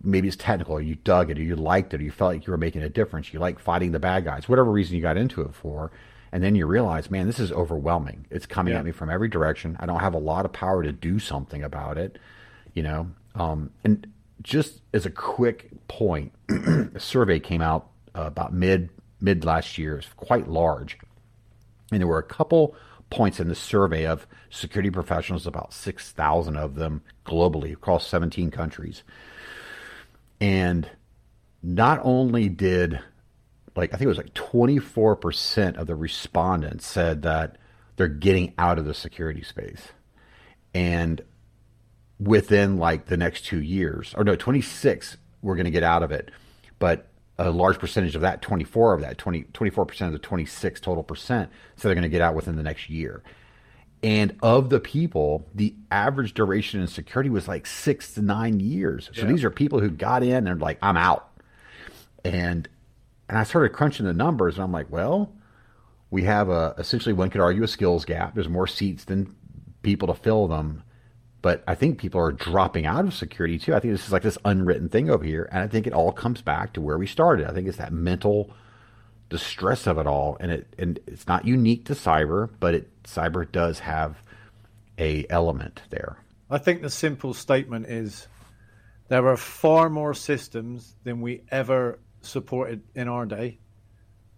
maybe 0.03 0.27
it's 0.27 0.37
technical, 0.37 0.75
or 0.75 0.81
you 0.81 0.95
dug 0.95 1.29
it, 1.29 1.39
or 1.39 1.41
you 1.41 1.55
liked 1.55 1.93
it, 1.93 2.01
or 2.01 2.03
you 2.03 2.11
felt 2.11 2.33
like 2.33 2.45
you 2.45 2.51
were 2.51 2.57
making 2.57 2.83
a 2.83 2.89
difference, 2.89 3.33
you 3.33 3.39
like 3.39 3.59
fighting 3.59 3.91
the 3.91 3.99
bad 3.99 4.25
guys, 4.25 4.49
whatever 4.49 4.71
reason 4.71 4.95
you 4.95 5.01
got 5.01 5.17
into 5.17 5.41
it 5.41 5.53
for. 5.53 5.91
And 6.31 6.43
then 6.43 6.55
you 6.55 6.65
realize, 6.65 7.11
man, 7.11 7.27
this 7.27 7.39
is 7.39 7.51
overwhelming. 7.51 8.25
It's 8.31 8.47
coming 8.47 8.73
yeah. 8.73 8.79
at 8.79 8.85
me 8.85 8.91
from 8.91 9.11
every 9.11 9.29
direction. 9.29 9.77
I 9.79 9.85
don't 9.85 9.99
have 9.99 10.15
a 10.15 10.19
lot 10.19 10.45
of 10.45 10.51
power 10.51 10.81
to 10.81 10.91
do 10.91 11.19
something 11.19 11.63
about 11.63 11.99
it, 11.99 12.17
you 12.73 12.81
know. 12.81 13.11
Um, 13.35 13.69
and 13.83 14.07
just 14.41 14.81
as 14.93 15.05
a 15.05 15.09
quick 15.09 15.69
point, 15.87 16.33
a 16.49 16.99
survey 16.99 17.39
came 17.39 17.61
out 17.61 17.89
uh, 18.15 18.23
about 18.23 18.53
mid 18.53 18.89
mid 19.21 19.45
last 19.45 19.77
year. 19.77 19.97
It's 19.97 20.07
quite 20.15 20.47
large, 20.47 20.97
and 21.91 22.01
there 22.01 22.07
were 22.07 22.19
a 22.19 22.23
couple 22.23 22.75
points 23.09 23.39
in 23.39 23.47
the 23.47 23.55
survey 23.55 24.05
of 24.05 24.27
security 24.49 24.89
professionals, 24.89 25.47
about 25.47 25.73
six 25.73 26.11
thousand 26.11 26.57
of 26.57 26.75
them 26.75 27.01
globally 27.25 27.73
across 27.73 28.05
seventeen 28.05 28.51
countries, 28.51 29.03
and 30.43 30.89
not 31.61 32.01
only 32.03 32.49
did 32.49 32.99
like 33.77 33.93
I 33.93 33.97
think 33.97 34.05
it 34.05 34.09
was 34.09 34.17
like 34.17 34.33
twenty 34.33 34.77
four 34.77 35.15
percent 35.15 35.77
of 35.77 35.87
the 35.87 35.95
respondents 35.95 36.85
said 36.85 37.21
that 37.21 37.57
they're 37.95 38.09
getting 38.09 38.53
out 38.57 38.77
of 38.77 38.83
the 38.83 38.93
security 38.93 39.41
space, 39.41 39.87
and 40.73 41.21
within 42.19 42.75
like 42.75 43.05
the 43.05 43.15
next 43.15 43.45
two 43.45 43.61
years, 43.61 44.13
or 44.17 44.25
no, 44.25 44.35
26, 44.35 45.17
we're 45.41 45.55
going 45.55 45.65
to 45.65 45.71
get 45.71 45.83
out 45.83 46.03
of 46.03 46.11
it. 46.11 46.29
But 46.77 47.07
a 47.37 47.49
large 47.49 47.79
percentage 47.79 48.15
of 48.15 48.21
that, 48.21 48.41
24 48.41 48.93
of 48.95 49.01
that, 49.01 49.17
20, 49.17 49.43
24% 49.43 50.07
of 50.07 50.11
the 50.11 50.19
26 50.19 50.81
total 50.81 51.03
percent, 51.03 51.49
so 51.77 51.87
they're 51.87 51.95
going 51.95 52.03
to 52.03 52.09
get 52.09 52.21
out 52.21 52.35
within 52.35 52.55
the 52.55 52.63
next 52.63 52.89
year. 52.89 53.23
And 54.03 54.35
of 54.43 54.69
the 54.69 54.81
people, 54.81 55.47
the 55.55 55.73
average 55.89 56.33
duration 56.33 56.81
in 56.81 56.87
security 56.87 57.29
was 57.29 57.47
like 57.47 57.65
six 57.65 58.13
to 58.15 58.21
nine 58.21 58.59
years. 58.59 59.09
So 59.13 59.21
yeah. 59.21 59.27
these 59.27 59.43
are 59.45 59.49
people 59.49 59.79
who 59.79 59.89
got 59.89 60.23
in 60.23 60.45
and 60.45 60.61
like, 60.61 60.77
I'm 60.81 60.97
out. 60.97 61.29
And 62.25 62.67
and 63.29 63.37
I 63.37 63.43
started 63.43 63.69
crunching 63.69 64.05
the 64.05 64.13
numbers, 64.13 64.55
and 64.55 64.63
I'm 64.63 64.71
like, 64.71 64.91
well, 64.91 65.33
we 66.11 66.23
have 66.23 66.49
a 66.49 66.75
essentially 66.77 67.13
one 67.13 67.29
could 67.29 67.41
argue 67.41 67.63
a 67.63 67.67
skills 67.67 68.05
gap. 68.05 68.35
There's 68.35 68.49
more 68.49 68.67
seats 68.67 69.05
than 69.05 69.35
people 69.81 70.07
to 70.09 70.13
fill 70.13 70.47
them. 70.47 70.83
But 71.41 71.63
I 71.67 71.75
think 71.75 71.97
people 71.97 72.21
are 72.21 72.31
dropping 72.31 72.85
out 72.85 73.05
of 73.05 73.13
security 73.13 73.57
too. 73.57 73.73
I 73.73 73.79
think 73.79 73.93
this 73.93 74.05
is 74.05 74.13
like 74.13 74.21
this 74.21 74.37
unwritten 74.45 74.89
thing 74.89 75.09
over 75.09 75.23
here. 75.23 75.49
And 75.51 75.61
I 75.61 75.67
think 75.67 75.87
it 75.87 75.93
all 75.93 76.11
comes 76.11 76.41
back 76.41 76.73
to 76.73 76.81
where 76.81 76.97
we 76.97 77.07
started. 77.07 77.47
I 77.47 77.53
think 77.53 77.67
it's 77.67 77.77
that 77.77 77.91
mental 77.91 78.53
the 79.29 79.37
stress 79.37 79.87
of 79.87 79.97
it 79.97 80.07
all, 80.07 80.37
and 80.39 80.51
it 80.51 80.73
and 80.77 80.99
it's 81.07 81.27
not 81.27 81.45
unique 81.45 81.85
to 81.85 81.93
cyber, 81.93 82.49
but 82.59 82.73
it 82.73 83.03
cyber 83.03 83.49
does 83.51 83.79
have 83.79 84.21
a 84.97 85.25
element 85.29 85.81
there. 85.89 86.17
I 86.49 86.57
think 86.57 86.81
the 86.81 86.89
simple 86.89 87.33
statement 87.33 87.87
is 87.87 88.27
there 89.07 89.27
are 89.27 89.37
far 89.37 89.89
more 89.89 90.13
systems 90.13 90.95
than 91.03 91.21
we 91.21 91.41
ever 91.49 91.99
supported 92.21 92.83
in 92.95 93.07
our 93.07 93.25
day, 93.25 93.59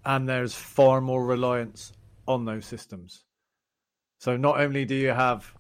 and 0.04 0.28
there's 0.28 0.56
far 0.56 1.02
more 1.02 1.26
reliance 1.26 1.92
on 2.28 2.46
those 2.46 2.66
systems. 2.66 3.24
So 4.20 4.38
not 4.38 4.60
only 4.60 4.86
do 4.86 4.96
you 4.96 5.10
have 5.10 5.54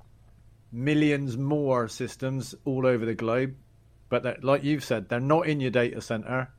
millions 0.71 1.38
more 1.38 1.88
systems 1.88 2.55
all 2.65 2.86
over 2.86 3.05
the 3.05 3.15
globe, 3.15 3.55
but 4.09 4.43
like 4.43 4.63
you've 4.63 4.84
said, 4.84 5.09
they're 5.09 5.19
not 5.19 5.47
in 5.47 5.59
your 5.59 5.71
data 5.71 6.01
center 6.01 6.49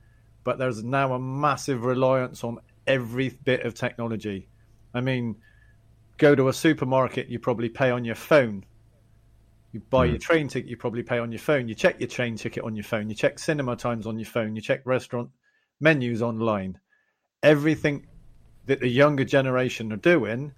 but 0.46 0.58
there's 0.58 0.84
now 0.84 1.12
a 1.12 1.18
massive 1.18 1.84
reliance 1.84 2.44
on 2.44 2.60
every 2.86 3.30
bit 3.30 3.66
of 3.66 3.74
technology. 3.74 4.46
I 4.94 5.00
mean, 5.00 5.34
go 6.18 6.36
to 6.36 6.48
a 6.48 6.52
supermarket, 6.52 7.26
you 7.26 7.40
probably 7.40 7.68
pay 7.68 7.90
on 7.90 8.04
your 8.04 8.14
phone. 8.14 8.64
You 9.72 9.80
buy 9.90 10.06
mm. 10.06 10.10
your 10.10 10.18
train 10.20 10.46
ticket, 10.46 10.70
you 10.70 10.76
probably 10.76 11.02
pay 11.02 11.18
on 11.18 11.32
your 11.32 11.40
phone. 11.40 11.66
You 11.66 11.74
check 11.74 11.98
your 11.98 12.08
train 12.08 12.36
ticket 12.36 12.62
on 12.62 12.76
your 12.76 12.84
phone. 12.84 13.10
You 13.10 13.16
check 13.16 13.40
cinema 13.40 13.74
times 13.74 14.06
on 14.06 14.20
your 14.20 14.26
phone. 14.26 14.54
You 14.54 14.62
check 14.62 14.82
restaurant 14.84 15.30
menus 15.80 16.22
online. 16.22 16.78
Everything 17.42 18.06
that 18.66 18.78
the 18.78 18.88
younger 18.88 19.24
generation 19.24 19.92
are 19.92 19.96
doing 19.96 20.52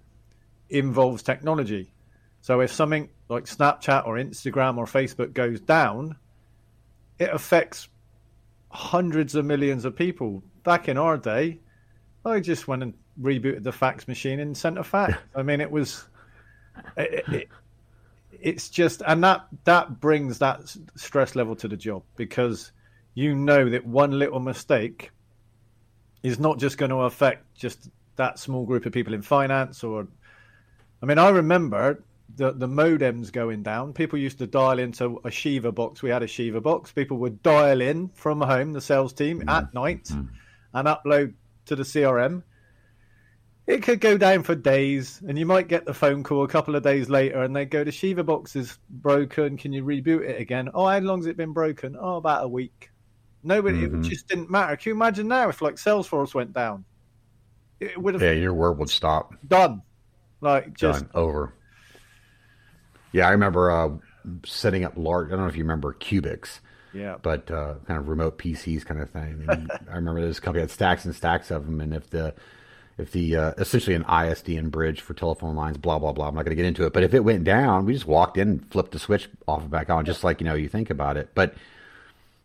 involves 0.69 1.23
technology. 1.23 1.95
So 2.41 2.59
if 2.61 2.71
something 2.71 3.09
like 3.27 3.45
Snapchat 3.45 4.05
or 4.05 4.17
Instagram 4.17 4.77
or 4.77 4.85
Facebook 4.85 5.33
goes 5.33 5.59
down, 5.59 6.15
it 7.17 7.31
affects 7.33 7.89
hundreds 8.69 9.35
of 9.35 9.45
millions 9.45 9.85
of 9.85 9.95
people. 9.95 10.43
Back 10.63 10.89
in 10.89 10.97
our 10.97 11.17
day, 11.17 11.59
I 12.25 12.39
just 12.39 12.67
went 12.67 12.83
and 12.83 12.93
rebooted 13.21 13.63
the 13.63 13.71
fax 13.71 14.07
machine 14.07 14.39
and 14.39 14.55
sent 14.55 14.77
a 14.77 14.83
fax. 14.83 15.17
I 15.35 15.43
mean, 15.43 15.61
it 15.61 15.71
was, 15.71 16.05
it, 16.97 17.23
it, 17.29 17.49
it's 18.31 18.69
just, 18.69 19.01
and 19.05 19.23
that 19.23 19.47
that 19.65 19.99
brings 19.99 20.39
that 20.39 20.75
stress 20.95 21.35
level 21.35 21.55
to 21.57 21.67
the 21.67 21.77
job 21.77 22.03
because 22.15 22.71
you 23.15 23.35
know 23.35 23.69
that 23.69 23.85
one 23.85 24.17
little 24.17 24.39
mistake 24.39 25.11
is 26.23 26.39
not 26.39 26.59
just 26.59 26.77
going 26.77 26.91
to 26.91 27.01
affect 27.01 27.53
just 27.55 27.89
that 28.17 28.37
small 28.37 28.65
group 28.65 28.85
of 28.85 28.93
people 28.93 29.13
in 29.13 29.21
finance 29.21 29.83
or. 29.83 30.07
I 31.01 31.05
mean, 31.05 31.17
I 31.17 31.29
remember 31.29 32.03
the 32.39 32.53
the 32.53 32.67
modems 32.67 33.31
going 33.31 33.61
down. 33.61 33.93
People 33.93 34.17
used 34.17 34.39
to 34.39 34.47
dial 34.47 34.79
into 34.79 35.19
a 35.25 35.29
Shiva 35.29 35.71
box. 35.71 36.01
We 36.01 36.09
had 36.09 36.23
a 36.23 36.27
Shiva 36.27 36.61
box. 36.61 36.91
People 36.91 37.17
would 37.17 37.43
dial 37.43 37.81
in 37.81 38.07
from 38.15 38.41
home, 38.41 38.73
the 38.73 38.81
sales 38.81 39.13
team 39.13 39.41
mm. 39.41 39.51
at 39.51 39.71
night, 39.73 40.05
mm. 40.05 40.27
and 40.73 40.87
upload 40.87 41.33
to 41.65 41.75
the 41.75 41.83
CRM. 41.83 42.41
It 43.67 43.83
could 43.83 43.99
go 43.99 44.17
down 44.17 44.41
for 44.41 44.55
days, 44.55 45.21
and 45.27 45.37
you 45.37 45.45
might 45.45 45.67
get 45.67 45.85
the 45.85 45.93
phone 45.93 46.23
call 46.23 46.43
a 46.43 46.47
couple 46.47 46.75
of 46.75 46.81
days 46.81 47.09
later, 47.09 47.43
and 47.43 47.55
they 47.55 47.65
go, 47.65 47.83
"The 47.83 47.91
Shiva 47.91 48.23
box 48.23 48.55
is 48.55 48.79
broken. 48.89 49.57
Can 49.57 49.73
you 49.73 49.83
reboot 49.83 50.27
it 50.27 50.41
again?" 50.41 50.69
Oh, 50.73 50.87
how 50.87 50.97
long's 50.99 51.27
it 51.27 51.37
been 51.37 51.53
broken? 51.53 51.95
Oh, 51.99 52.15
about 52.15 52.45
a 52.45 52.47
week. 52.47 52.89
Nobody. 53.43 53.85
Mm-hmm. 53.85 53.99
It 54.01 54.09
just 54.09 54.27
didn't 54.27 54.49
matter. 54.49 54.75
Can 54.77 54.91
you 54.91 54.95
imagine 54.95 55.27
now 55.27 55.49
if 55.49 55.61
like 55.61 55.75
Salesforce 55.75 56.33
went 56.33 56.53
down? 56.53 56.85
It 57.81 58.01
would 58.01 58.13
have. 58.15 58.23
Yeah, 58.23 58.31
your 58.31 58.53
world 58.53 58.79
would 58.79 58.89
stop. 58.89 59.35
Done. 59.47 59.81
Like 60.41 60.73
just 60.73 61.01
done. 61.01 61.11
over. 61.13 61.53
Yeah, 63.11 63.27
I 63.27 63.31
remember 63.31 63.71
uh, 63.71 63.89
setting 64.45 64.83
up 64.83 64.93
large. 64.95 65.27
I 65.27 65.31
don't 65.31 65.41
know 65.41 65.47
if 65.47 65.55
you 65.55 65.63
remember 65.63 65.93
Cubix. 65.93 66.59
Yeah. 66.93 67.17
But 67.21 67.51
uh, 67.51 67.75
kind 67.85 67.99
of 67.99 68.07
remote 68.07 68.37
PCs 68.39 68.85
kind 68.85 69.01
of 69.01 69.09
thing. 69.09 69.45
I 69.91 69.95
remember 69.95 70.21
this 70.21 70.39
company 70.39 70.61
had 70.61 70.71
stacks 70.71 71.05
and 71.05 71.15
stacks 71.15 71.51
of 71.51 71.65
them, 71.65 71.81
and 71.81 71.93
if 71.93 72.09
the 72.09 72.33
if 72.97 73.11
the 73.11 73.35
uh, 73.35 73.53
essentially 73.57 73.95
an 73.95 74.03
ISDN 74.03 74.71
bridge 74.71 75.01
for 75.01 75.13
telephone 75.13 75.55
lines, 75.55 75.77
blah 75.77 75.99
blah 75.99 76.11
blah. 76.11 76.27
I'm 76.27 76.35
not 76.35 76.45
going 76.45 76.51
to 76.51 76.61
get 76.61 76.65
into 76.65 76.85
it, 76.85 76.93
but 76.93 77.03
if 77.03 77.13
it 77.13 77.23
went 77.23 77.43
down, 77.43 77.85
we 77.85 77.93
just 77.93 78.07
walked 78.07 78.37
in, 78.37 78.59
flipped 78.71 78.91
the 78.91 78.99
switch 78.99 79.29
off 79.47 79.61
and 79.61 79.71
back 79.71 79.89
on, 79.89 80.05
just 80.05 80.23
like 80.23 80.41
you 80.41 80.45
know 80.45 80.55
you 80.55 80.67
think 80.67 80.89
about 80.89 81.15
it. 81.15 81.29
But 81.35 81.53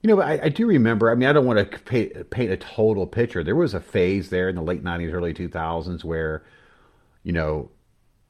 you 0.02 0.08
know, 0.08 0.20
I, 0.20 0.44
I 0.44 0.48
do 0.50 0.66
remember. 0.66 1.10
I 1.10 1.14
mean, 1.14 1.28
I 1.28 1.32
don't 1.32 1.46
want 1.46 1.58
to 1.58 1.78
paint, 1.80 2.30
paint 2.30 2.52
a 2.52 2.58
total 2.58 3.06
picture. 3.06 3.42
There 3.42 3.56
was 3.56 3.72
a 3.72 3.80
phase 3.80 4.28
there 4.28 4.50
in 4.50 4.56
the 4.56 4.62
late 4.62 4.84
'90s, 4.84 5.12
early 5.12 5.32
2000s 5.32 6.04
where 6.04 6.44
you 7.22 7.32
know 7.32 7.70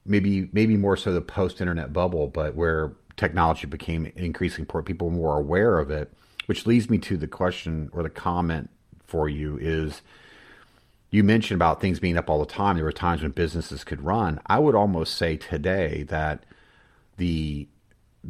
maybe 0.06 0.48
maybe 0.52 0.76
more 0.76 0.96
so 0.96 1.12
the 1.12 1.20
post 1.20 1.60
internet 1.60 1.92
bubble, 1.92 2.28
but 2.28 2.54
where 2.54 2.92
technology 3.16 3.66
became 3.66 4.06
increasingly 4.16 4.62
important, 4.62 4.86
people 4.86 5.08
were 5.08 5.16
more 5.16 5.38
aware 5.38 5.78
of 5.78 5.90
it. 5.90 6.12
Which 6.46 6.66
leads 6.66 6.90
me 6.90 6.98
to 6.98 7.16
the 7.16 7.26
question 7.26 7.88
or 7.92 8.02
the 8.02 8.10
comment 8.10 8.68
for 9.06 9.28
you 9.28 9.56
is 9.58 10.02
you 11.10 11.24
mentioned 11.24 11.56
about 11.56 11.80
things 11.80 12.00
being 12.00 12.18
up 12.18 12.28
all 12.28 12.40
the 12.40 12.44
time. 12.44 12.76
There 12.76 12.84
were 12.84 12.92
times 12.92 13.22
when 13.22 13.30
businesses 13.30 13.84
could 13.84 14.02
run. 14.02 14.40
I 14.46 14.58
would 14.58 14.74
almost 14.74 15.16
say 15.16 15.36
today 15.36 16.02
that 16.08 16.44
the 17.16 17.68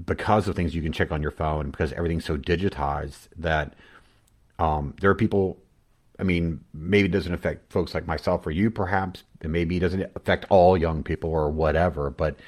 because 0.04 0.48
of 0.48 0.56
things 0.56 0.74
you 0.74 0.82
can 0.82 0.92
check 0.92 1.10
on 1.10 1.22
your 1.22 1.30
phone, 1.30 1.70
because 1.70 1.92
everything's 1.92 2.24
so 2.24 2.36
digitized, 2.36 3.28
that 3.36 3.74
um, 4.58 4.94
there 5.00 5.10
are 5.10 5.14
people 5.14 5.58
I 6.18 6.22
mean, 6.22 6.64
maybe 6.72 7.08
it 7.08 7.12
doesn't 7.12 7.34
affect 7.34 7.72
folks 7.72 7.94
like 7.94 8.06
myself 8.06 8.46
or 8.46 8.50
you, 8.50 8.70
perhaps, 8.70 9.24
and 9.40 9.52
maybe 9.52 9.76
it 9.76 9.80
doesn't 9.80 10.10
affect 10.14 10.46
all 10.48 10.76
young 10.76 11.02
people 11.02 11.30
or 11.30 11.50
whatever. 11.50 12.10
But 12.10 12.38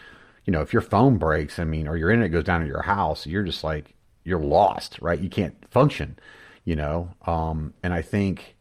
you 0.44 0.52
know, 0.52 0.60
if 0.60 0.72
your 0.72 0.82
phone 0.82 1.18
breaks, 1.18 1.58
I 1.58 1.64
mean, 1.64 1.88
or 1.88 1.96
your 1.96 2.10
internet 2.10 2.32
goes 2.32 2.44
down 2.44 2.62
at 2.62 2.68
your 2.68 2.82
house, 2.82 3.26
you're 3.26 3.42
just 3.42 3.64
like 3.64 3.94
you're 4.24 4.40
lost, 4.40 4.98
right? 5.00 5.18
You 5.18 5.28
can't 5.28 5.54
function, 5.70 6.18
you 6.64 6.76
know. 6.76 7.10
Um, 7.26 7.74
and 7.82 7.92
I 7.92 8.02
think 8.02 8.56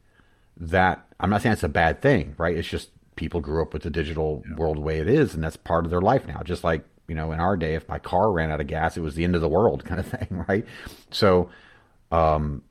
that 0.58 1.06
I'm 1.20 1.30
not 1.30 1.41
saying 1.41 1.53
it's 1.53 1.64
a 1.64 1.70
bad 1.70 2.01
thing, 2.01 2.34
right? 2.38 2.58
It's 2.58 2.68
just 2.68 2.89
people 3.16 3.41
grew 3.41 3.62
up 3.62 3.74
with 3.74 3.84
the 3.84 3.89
digital 3.89 4.43
yeah. 4.47 4.56
world 4.56 4.78
the 4.78 4.82
way 4.82 4.99
it 4.99 5.08
is, 5.08 5.36
and 5.36 5.43
that's 5.43 5.58
part 5.58 5.86
of 5.86 5.91
their 5.91 6.01
life 6.01 6.28
now. 6.28 6.41
Just 6.43 6.64
like 6.64 6.84
you 7.08 7.16
know, 7.16 7.32
in 7.32 7.39
our 7.39 7.56
day, 7.56 7.76
if 7.76 7.88
my 7.88 7.99
car 7.99 8.32
ran 8.32 8.51
out 8.51 8.62
of 8.62 8.68
gas, 8.68 8.97
it 8.97 9.01
was 9.01 9.16
the 9.16 9.24
end 9.24 9.36
of 9.36 9.41
the 9.41 9.49
world, 9.49 9.86
kind 9.86 9.99
of 9.99 10.08
thing, 10.08 10.45
right? 10.47 10.66
So, 11.12 11.49
um, 12.12 12.64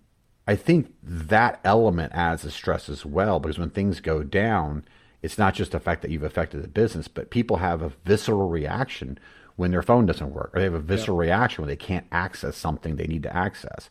I 0.47 0.57
think 0.57 0.93
that 1.03 1.61
element 1.65 2.13
adds 2.15 2.45
a 2.45 2.51
stress 2.51 2.89
as 2.89 3.05
well 3.07 3.41
because 3.41 3.59
when 3.59 3.71
things 3.71 4.01
go 4.01 4.23
down, 4.23 4.85
it's 5.23 5.39
not 5.39 5.55
just 5.55 5.73
the 5.73 5.81
fact 5.81 6.03
that 6.03 6.11
you've 6.11 6.23
affected 6.23 6.63
the 6.63 6.69
business, 6.69 7.09
but 7.09 7.31
people 7.31 7.57
have 7.57 7.81
a 7.81 7.93
visceral 8.05 8.49
reaction 8.49 9.19
when 9.57 9.71
their 9.71 9.83
phone 9.83 10.05
doesn't 10.05 10.35
work, 10.35 10.51
or 10.53 10.59
they 10.59 10.65
have 10.65 10.75
a 10.75 10.81
visceral 10.81 11.17
yeah. 11.25 11.31
reaction 11.31 11.63
when 11.63 11.69
they 11.69 11.77
can't 11.77 12.07
access 12.13 12.57
something 12.57 12.97
they 12.97 13.07
need 13.07 13.23
to 13.23 13.35
access. 13.35 13.89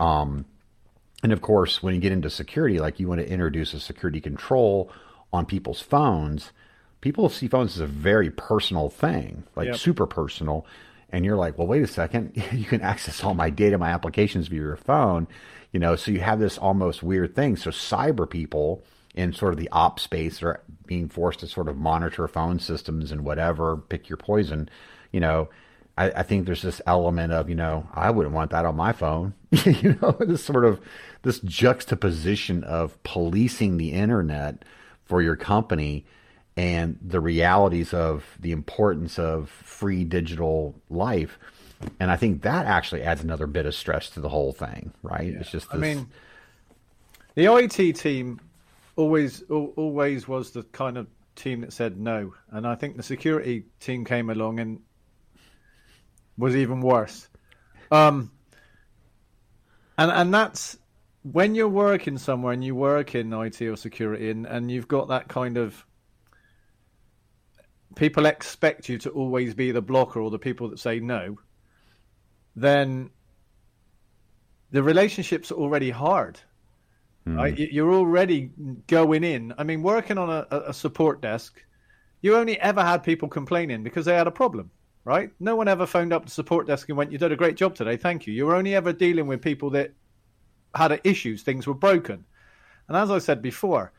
Um, 0.00 0.44
and 1.22 1.32
of 1.32 1.40
course, 1.40 1.82
when 1.82 1.94
you 1.94 2.00
get 2.00 2.12
into 2.12 2.30
security, 2.30 2.78
like 2.78 2.98
you 2.98 3.08
want 3.08 3.20
to 3.20 3.28
introduce 3.28 3.74
a 3.74 3.80
security 3.80 4.20
control 4.20 4.90
on 5.32 5.46
people's 5.46 5.80
phones, 5.80 6.52
people 7.00 7.28
see 7.28 7.48
phones 7.48 7.76
as 7.76 7.80
a 7.80 7.86
very 7.86 8.30
personal 8.30 8.88
thing, 8.88 9.44
like 9.54 9.66
yep. 9.66 9.76
super 9.76 10.06
personal. 10.06 10.66
And 11.10 11.24
you're 11.24 11.36
like, 11.36 11.56
well, 11.56 11.66
wait 11.66 11.82
a 11.82 11.86
second, 11.86 12.32
you 12.52 12.64
can 12.64 12.80
access 12.80 13.22
all 13.22 13.34
my 13.34 13.50
data, 13.50 13.78
my 13.78 13.90
applications 13.90 14.48
via 14.48 14.60
your 14.60 14.76
phone 14.76 15.26
you 15.76 15.80
know, 15.80 15.94
so 15.94 16.10
you 16.10 16.20
have 16.20 16.38
this 16.38 16.56
almost 16.56 17.02
weird 17.02 17.34
thing. 17.34 17.54
So 17.56 17.68
cyber 17.68 18.28
people 18.28 18.82
in 19.14 19.34
sort 19.34 19.52
of 19.52 19.58
the 19.58 19.68
op 19.72 20.00
space 20.00 20.42
are 20.42 20.62
being 20.86 21.06
forced 21.06 21.40
to 21.40 21.46
sort 21.46 21.68
of 21.68 21.76
monitor 21.76 22.26
phone 22.26 22.58
systems 22.58 23.12
and 23.12 23.26
whatever, 23.26 23.76
pick 23.76 24.08
your 24.08 24.16
poison. 24.16 24.70
You 25.12 25.20
know, 25.20 25.50
I, 25.98 26.10
I 26.12 26.22
think 26.22 26.46
there's 26.46 26.62
this 26.62 26.80
element 26.86 27.34
of, 27.34 27.50
you 27.50 27.54
know, 27.54 27.86
I 27.92 28.10
wouldn't 28.10 28.34
want 28.34 28.52
that 28.52 28.64
on 28.64 28.74
my 28.74 28.92
phone. 28.92 29.34
you 29.64 29.98
know, 30.00 30.16
this 30.18 30.42
sort 30.42 30.64
of 30.64 30.80
this 31.22 31.40
juxtaposition 31.40 32.64
of 32.64 33.02
policing 33.02 33.76
the 33.76 33.92
internet 33.92 34.64
for 35.04 35.20
your 35.20 35.36
company 35.36 36.06
and 36.56 36.98
the 37.02 37.20
realities 37.20 37.92
of 37.92 38.24
the 38.40 38.52
importance 38.52 39.18
of 39.18 39.48
free 39.50 40.04
digital 40.04 40.74
life 40.88 41.38
and 42.00 42.10
I 42.10 42.16
think 42.16 42.42
that 42.42 42.66
actually 42.66 43.02
adds 43.02 43.22
another 43.22 43.46
bit 43.46 43.66
of 43.66 43.74
stress 43.74 44.10
to 44.10 44.20
the 44.20 44.28
whole 44.28 44.52
thing, 44.52 44.92
right? 45.02 45.32
Yeah. 45.32 45.40
It's 45.40 45.50
just. 45.50 45.70
This... 45.70 45.76
I 45.76 45.78
mean, 45.78 46.06
the 47.34 47.54
IT 47.54 47.96
team 47.96 48.40
always 48.96 49.42
always 49.50 50.26
was 50.26 50.50
the 50.50 50.62
kind 50.64 50.96
of 50.96 51.06
team 51.34 51.60
that 51.60 51.72
said 51.72 51.98
no, 51.98 52.34
and 52.50 52.66
I 52.66 52.74
think 52.74 52.96
the 52.96 53.02
security 53.02 53.66
team 53.80 54.04
came 54.04 54.30
along 54.30 54.60
and 54.60 54.80
was 56.38 56.56
even 56.56 56.80
worse. 56.80 57.28
Um, 57.90 58.30
and 59.98 60.10
and 60.10 60.32
that's 60.32 60.78
when 61.32 61.54
you're 61.54 61.68
working 61.68 62.18
somewhere 62.18 62.52
and 62.52 62.64
you 62.64 62.74
work 62.74 63.14
in 63.14 63.32
IT 63.32 63.60
or 63.60 63.76
security 63.76 64.30
and, 64.30 64.46
and 64.46 64.70
you've 64.70 64.86
got 64.86 65.08
that 65.08 65.26
kind 65.26 65.56
of 65.56 65.84
people 67.94 68.26
expect 68.26 68.88
you 68.88 68.98
to 68.98 69.10
always 69.10 69.54
be 69.54 69.70
the 69.70 69.82
blocker 69.82 70.20
or 70.20 70.30
the 70.30 70.38
people 70.38 70.68
that 70.70 70.78
say 70.78 71.00
no, 71.00 71.38
then 72.54 73.10
the 74.70 74.82
relationship's 74.82 75.52
already 75.52 75.90
hard. 75.90 76.40
Mm. 77.26 77.36
Right? 77.36 77.58
You're 77.58 77.92
already 77.92 78.50
going 78.86 79.24
in. 79.24 79.54
I 79.58 79.64
mean, 79.64 79.82
working 79.82 80.18
on 80.18 80.30
a, 80.30 80.46
a 80.50 80.74
support 80.74 81.20
desk, 81.20 81.62
you 82.22 82.36
only 82.36 82.58
ever 82.60 82.82
had 82.82 83.02
people 83.02 83.28
complaining 83.28 83.82
because 83.82 84.04
they 84.04 84.14
had 84.14 84.26
a 84.26 84.32
problem 84.32 84.70
right? 85.06 85.30
No 85.38 85.54
one 85.54 85.68
ever 85.68 85.86
phoned 85.86 86.12
up 86.12 86.24
the 86.24 86.32
support 86.32 86.66
desk 86.66 86.88
and 86.88 86.98
went, 86.98 87.12
"You 87.12 87.18
did 87.18 87.30
a 87.30 87.36
great 87.36 87.56
job 87.56 87.76
today, 87.76 87.96
thank 87.96 88.26
you." 88.26 88.34
You 88.34 88.44
were 88.44 88.56
only 88.56 88.74
ever 88.74 88.92
dealing 88.92 89.28
with 89.28 89.40
people 89.40 89.70
that 89.70 89.92
had 90.74 91.00
issues, 91.04 91.42
things 91.42 91.66
were 91.66 91.74
broken. 91.74 92.24
And 92.88 92.96
as 92.96 93.10
I 93.10 93.18
said 93.18 93.40
before, 93.40 93.92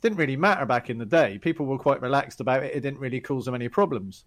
didn't 0.00 0.18
really 0.18 0.36
matter 0.36 0.66
back 0.66 0.90
in 0.90 0.98
the 0.98 1.06
day. 1.06 1.38
People 1.38 1.66
were 1.66 1.78
quite 1.78 2.00
relaxed 2.00 2.40
about 2.40 2.62
it. 2.62 2.74
It 2.74 2.80
didn't 2.80 3.00
really 3.00 3.20
cause 3.20 3.44
them 3.44 3.54
any 3.54 3.68
problems. 3.68 4.24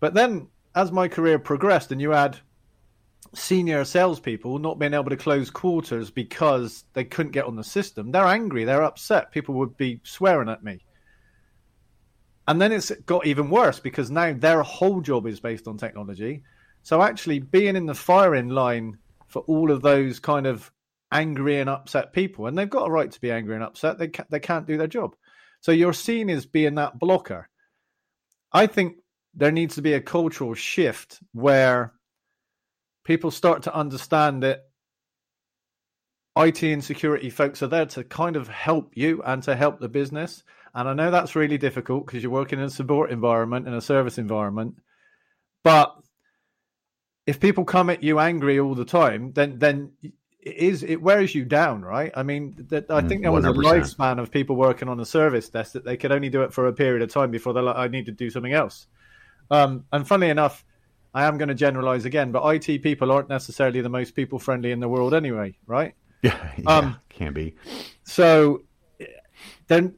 But 0.00 0.14
then, 0.14 0.48
as 0.74 0.92
my 0.92 1.08
career 1.08 1.38
progressed, 1.38 1.90
and 1.92 2.00
you 2.00 2.10
had 2.10 2.38
senior 3.34 3.84
salespeople 3.84 4.58
not 4.58 4.78
being 4.78 4.94
able 4.94 5.10
to 5.10 5.16
close 5.16 5.50
quarters 5.50 6.10
because 6.10 6.84
they 6.92 7.04
couldn't 7.04 7.32
get 7.32 7.44
on 7.44 7.56
the 7.56 7.64
system, 7.64 8.12
they're 8.12 8.24
angry, 8.24 8.64
they're 8.64 8.84
upset. 8.84 9.32
People 9.32 9.54
would 9.56 9.76
be 9.76 10.00
swearing 10.04 10.48
at 10.48 10.62
me. 10.62 10.80
And 12.46 12.60
then 12.62 12.72
it's 12.72 12.90
got 13.04 13.26
even 13.26 13.50
worse 13.50 13.78
because 13.78 14.10
now 14.10 14.32
their 14.32 14.62
whole 14.62 15.00
job 15.00 15.26
is 15.26 15.40
based 15.40 15.68
on 15.68 15.76
technology. 15.76 16.42
So 16.82 17.02
actually 17.02 17.40
being 17.40 17.76
in 17.76 17.84
the 17.84 17.94
firing 17.94 18.48
line 18.48 18.96
for 19.26 19.42
all 19.42 19.70
of 19.70 19.82
those 19.82 20.18
kind 20.18 20.46
of 20.46 20.72
angry 21.10 21.60
and 21.60 21.70
upset 21.70 22.12
people, 22.12 22.46
and 22.46 22.56
they've 22.56 22.68
got 22.68 22.88
a 22.88 22.90
right 22.90 23.10
to 23.10 23.20
be 23.20 23.30
angry 23.30 23.54
and 23.54 23.64
upset. 23.64 23.98
They 23.98 24.10
they 24.30 24.40
can't 24.40 24.66
do 24.66 24.76
their 24.76 24.86
job. 24.86 25.16
So 25.60 25.72
you're 25.72 25.92
seen 25.92 26.30
as 26.30 26.46
being 26.46 26.76
that 26.76 26.98
blocker. 26.98 27.48
I 28.52 28.66
think 28.66 28.96
there 29.34 29.52
needs 29.52 29.74
to 29.74 29.82
be 29.82 29.94
a 29.94 30.00
cultural 30.00 30.54
shift 30.54 31.20
where 31.32 31.92
people 33.04 33.30
start 33.30 33.62
to 33.64 33.74
understand 33.74 34.42
that 34.42 34.64
IT 36.36 36.62
and 36.62 36.84
security 36.84 37.30
folks 37.30 37.62
are 37.62 37.68
there 37.68 37.86
to 37.86 38.04
kind 38.04 38.36
of 38.36 38.48
help 38.48 38.96
you 38.96 39.22
and 39.24 39.42
to 39.42 39.56
help 39.56 39.80
the 39.80 39.88
business. 39.88 40.44
And 40.74 40.88
I 40.88 40.94
know 40.94 41.10
that's 41.10 41.34
really 41.34 41.58
difficult 41.58 42.06
because 42.06 42.22
you're 42.22 42.30
working 42.30 42.58
in 42.60 42.66
a 42.66 42.70
support 42.70 43.10
environment 43.10 43.66
in 43.66 43.74
a 43.74 43.80
service 43.80 44.18
environment. 44.18 44.76
But 45.64 45.94
if 47.26 47.40
people 47.40 47.64
come 47.64 47.90
at 47.90 48.02
you 48.02 48.20
angry 48.20 48.60
all 48.60 48.74
the 48.74 48.84
time, 48.84 49.32
then 49.32 49.58
then 49.58 49.92
it 50.40 50.56
is 50.56 50.82
it 50.82 51.02
wears 51.02 51.34
you 51.34 51.44
down, 51.44 51.82
right? 51.82 52.12
I 52.14 52.22
mean, 52.22 52.54
that 52.68 52.90
I 52.90 53.02
think 53.02 53.22
there 53.22 53.32
was 53.32 53.44
100%. 53.44 53.50
a 53.50 53.52
lifespan 53.54 54.20
of 54.20 54.30
people 54.30 54.56
working 54.56 54.88
on 54.88 55.00
a 55.00 55.04
service 55.04 55.48
desk 55.48 55.72
that 55.72 55.84
they 55.84 55.96
could 55.96 56.12
only 56.12 56.28
do 56.28 56.42
it 56.42 56.52
for 56.52 56.66
a 56.66 56.72
period 56.72 57.02
of 57.02 57.12
time 57.12 57.30
before 57.30 57.52
they're 57.52 57.62
like, 57.62 57.76
I 57.76 57.88
need 57.88 58.06
to 58.06 58.12
do 58.12 58.30
something 58.30 58.52
else. 58.52 58.86
Um, 59.50 59.84
and 59.92 60.06
funnily 60.06 60.30
enough, 60.30 60.64
I 61.14 61.24
am 61.24 61.38
going 61.38 61.48
to 61.48 61.54
generalize 61.54 62.04
again, 62.04 62.32
but 62.32 62.46
IT 62.54 62.82
people 62.82 63.10
aren't 63.10 63.28
necessarily 63.28 63.80
the 63.80 63.88
most 63.88 64.14
people 64.14 64.38
friendly 64.38 64.70
in 64.70 64.80
the 64.80 64.88
world 64.88 65.14
anyway, 65.14 65.56
right? 65.66 65.94
Yeah, 66.20 66.52
yeah 66.58 66.64
um, 66.66 66.96
can 67.10 67.32
be. 67.32 67.54
So 68.02 68.64
then 69.68 69.94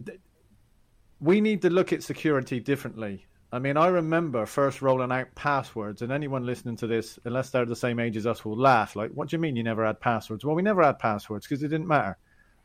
we 1.18 1.40
need 1.40 1.62
to 1.62 1.70
look 1.70 1.94
at 1.94 2.02
security 2.02 2.60
differently. 2.60 3.24
I 3.52 3.58
mean, 3.58 3.76
I 3.76 3.88
remember 3.88 4.46
first 4.46 4.80
rolling 4.80 5.10
out 5.10 5.34
passwords, 5.34 6.02
and 6.02 6.12
anyone 6.12 6.46
listening 6.46 6.76
to 6.76 6.86
this, 6.86 7.18
unless 7.24 7.50
they're 7.50 7.66
the 7.66 7.74
same 7.74 7.98
age 7.98 8.16
as 8.16 8.26
us, 8.26 8.44
will 8.44 8.56
laugh. 8.56 8.94
Like, 8.94 9.10
what 9.10 9.28
do 9.28 9.36
you 9.36 9.40
mean 9.40 9.56
you 9.56 9.64
never 9.64 9.84
had 9.84 10.00
passwords? 10.00 10.44
Well, 10.44 10.54
we 10.54 10.62
never 10.62 10.82
had 10.82 10.98
passwords 11.00 11.46
because 11.46 11.62
it 11.62 11.68
didn't 11.68 11.88
matter. 11.88 12.16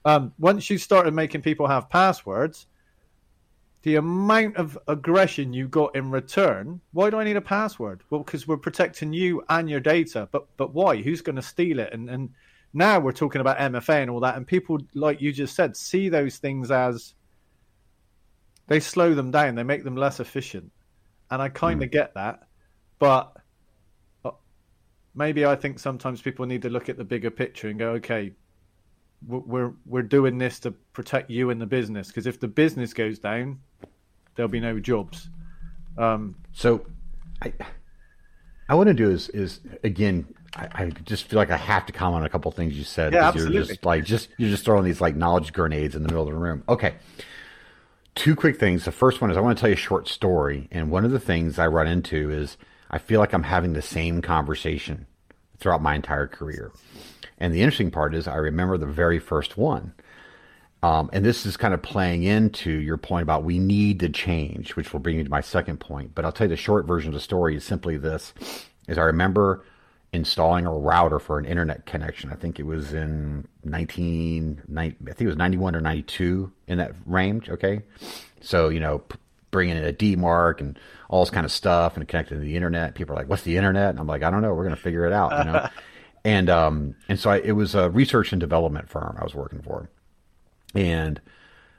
Um, 0.06 0.34
once 0.38 0.70
you 0.70 0.78
started 0.78 1.16
making 1.16 1.42
people 1.42 1.68
have 1.68 1.90
passwords, 1.90 2.68
the 3.86 3.96
amount 3.96 4.58
of 4.58 4.78
aggression 4.88 5.54
you 5.54 5.68
got 5.68 5.96
in 5.96 6.10
return. 6.10 6.82
Why 6.92 7.12
do 7.12 7.20
I 7.20 7.24
need 7.24 7.38
a 7.38 7.42
password? 7.42 8.02
Well, 8.10 8.24
because 8.24 8.48
we're 8.48 8.58
protecting 8.58 9.14
you 9.14 9.44
and 9.48 9.70
your 9.70 9.80
data. 9.80 10.28
But 10.32 10.48
but 10.58 10.74
why? 10.74 10.98
Who's 11.04 11.22
going 11.22 11.36
to 11.36 11.44
steal 11.44 11.80
it? 11.80 11.94
And 11.94 12.10
and 12.10 12.32
now 12.74 13.00
we're 13.00 13.12
talking 13.12 13.42
about 13.42 13.60
MFA 13.60 14.02
and 14.02 14.10
all 14.10 14.20
that, 14.22 14.38
and 14.38 14.46
people, 14.46 14.80
like 14.96 15.22
you 15.22 15.32
just 15.32 15.56
said, 15.56 15.78
see 15.78 16.10
those 16.10 16.38
things 16.38 16.72
as 16.72 17.14
they 18.68 18.80
slow 18.80 19.14
them 19.14 19.30
down. 19.30 19.54
They 19.54 19.64
make 19.64 19.84
them 19.84 19.96
less 19.96 20.20
efficient, 20.20 20.72
and 21.32 21.42
I 21.42 21.50
kind 21.50 21.82
of 21.82 21.90
mm. 21.90 21.92
get 21.92 22.14
that. 22.16 22.48
But 23.00 23.36
uh, 24.24 24.32
maybe 25.14 25.46
I 25.46 25.56
think 25.56 25.80
sometimes 25.80 26.22
people 26.22 26.46
need 26.46 26.62
to 26.64 26.70
look 26.70 26.90
at 26.90 26.98
the 26.98 27.04
bigger 27.04 27.32
picture 27.32 27.68
and 27.70 27.80
go, 27.80 27.92
okay, 27.92 28.34
we're 29.28 29.74
we're 29.86 30.04
doing 30.04 30.38
this 30.38 30.60
to 30.62 30.72
protect 30.72 31.30
you 31.30 31.50
and 31.50 31.60
the 31.60 31.66
business 31.66 32.08
because 32.08 32.28
if 32.28 32.40
the 32.40 32.48
business 32.48 32.94
goes 32.94 33.18
down, 33.20 33.60
there'll 34.36 34.50
be 34.50 34.60
no 34.60 34.80
jobs. 34.80 35.30
Um, 35.98 36.36
so, 36.54 36.86
I 37.42 37.54
I 38.70 38.76
want 38.76 38.88
to 38.88 38.94
do 38.94 39.10
is 39.10 39.30
is 39.30 39.62
again. 39.84 40.28
I, 40.58 40.70
I, 40.74 40.90
just 41.04 41.26
feel 41.26 41.36
like 41.36 41.52
I 41.52 41.58
have 41.58 41.86
to 41.88 41.92
comment 41.92 42.22
on 42.22 42.26
a 42.26 42.30
couple 42.30 42.50
things 42.50 42.78
you 42.78 42.86
said. 42.86 43.12
Yeah, 43.12 43.28
absolutely. 43.28 43.56
You're 43.56 43.66
just 43.66 43.84
like 43.84 44.06
just 44.06 44.30
you're 44.38 44.50
just 44.50 44.64
throwing 44.64 44.86
these 44.86 45.02
like 45.02 45.14
knowledge 45.14 45.52
grenades 45.52 45.96
in 45.96 46.02
the 46.02 46.08
middle 46.08 46.24
of 46.24 46.30
the 46.30 46.40
room. 46.40 46.64
Okay, 46.70 46.96
two 48.16 48.36
quick 48.36 48.59
things. 48.59 48.86
The 48.86 48.91
first 48.91 49.22
one 49.22 49.30
is 49.30 49.38
I 49.38 49.41
want 49.41 49.57
to 49.57 49.61
tell 49.61 49.70
you 49.70 49.76
a 49.76 49.78
short 49.78 50.07
story. 50.07 50.68
And 50.72 50.89
one 50.89 51.05
of 51.05 51.11
the 51.11 51.20
things 51.20 51.59
I 51.59 51.68
run 51.68 51.88
into 51.88 52.32
is 52.32 52.57
I 52.89 52.97
feel 52.97 53.20
like 53.20 53.34
I'm 53.34 53.43
having 53.43 53.74
the 53.74 53.82
same 53.82 54.22
conversation 54.22 55.05
throughout 55.59 55.82
my 55.82 55.95
entire 55.95 56.28
career. 56.28 56.72
And 57.38 57.53
the 57.53 57.61
interesting 57.61 57.91
part 57.91 58.16
is 58.16 58.28
I 58.28 58.36
remember 58.36 58.78
the 58.78 58.86
very 58.86 59.20
first 59.20 59.57
one. 59.57 59.93
Um, 60.82 61.09
and 61.13 61.26
this 61.26 61.45
is 61.45 61.57
kind 61.57 61.74
of 61.74 61.82
playing 61.82 62.24
into 62.24 62.70
your 62.70 62.97
point 62.97 63.24
about 63.24 63.43
we 63.43 63.59
need 63.59 63.99
to 64.01 64.09
change, 64.09 64.76
which 64.76 64.93
will 64.93 64.99
bring 64.99 65.18
me 65.18 65.24
to 65.24 65.30
my 65.30 65.41
second 65.41 65.80
point. 65.80 66.13
But 66.13 66.26
I'll 66.26 66.32
tell 66.32 66.45
you 66.45 66.49
the 66.49 66.57
short 66.57 66.86
version 66.86 67.09
of 67.09 67.16
the 67.16 67.20
story 67.20 67.55
is 67.55 67.63
simply 67.63 67.97
this: 67.97 68.34
is 68.88 68.97
I 68.97 69.03
remember 69.03 69.66
installing 70.14 70.66
a 70.66 70.74
router 70.74 71.20
for 71.20 71.38
an 71.38 71.45
internet 71.45 71.86
connection. 71.86 72.32
I 72.32 72.36
think 72.36 72.60
it 72.60 72.66
was 72.66 72.93
in 72.93 73.47
19, 73.64 74.62
I 74.78 74.89
think 74.89 75.22
it 75.22 75.28
was 75.28 75.38
91 75.38 75.76
or 75.76 75.82
92 75.82 76.51
in 76.68 76.78
that 76.78 76.93
range. 77.06 77.49
Okay. 77.49 77.82
So, 78.41 78.70
you 78.70 78.80
know, 78.80 79.03
bringing 79.51 79.78
in 79.78 79.86
a 79.86 79.93
demarc 79.93 80.60
and 80.60 80.80
all 81.10 81.24
this 81.24 81.32
kind 81.32 81.45
of 81.45 81.51
stuff 81.51 81.97
and 81.97 82.08
connecting 82.08 82.38
to 82.38 82.43
the 82.43 82.56
internet. 82.56 82.95
People 82.95 83.16
are 83.16 83.20
like, 83.20 83.30
what's 83.30 83.43
the 83.43 83.58
internet? 83.58 83.91
And 83.91 83.99
I'm 83.99 84.08
like, 84.08 84.24
I 84.24 84.30
don't 84.30 84.41
know. 84.41 84.53
We're 84.53 84.64
going 84.64 84.76
to 84.76 84.82
figure 84.82 85.06
it 85.06 85.14
out, 85.14 85.45
you 85.45 85.51
know? 85.51 85.68
and, 86.24 86.49
um, 86.49 86.95
and 87.08 87.20
so 87.20 87.30
I, 87.30 87.38
it 87.38 87.53
was 87.53 87.76
a 87.76 87.89
research 87.89 88.32
and 88.32 88.39
development 88.39 88.89
firm 88.89 89.18
I 89.20 89.24
was 89.24 89.36
working 89.36 89.62
for. 89.62 89.89
And, 90.74 91.22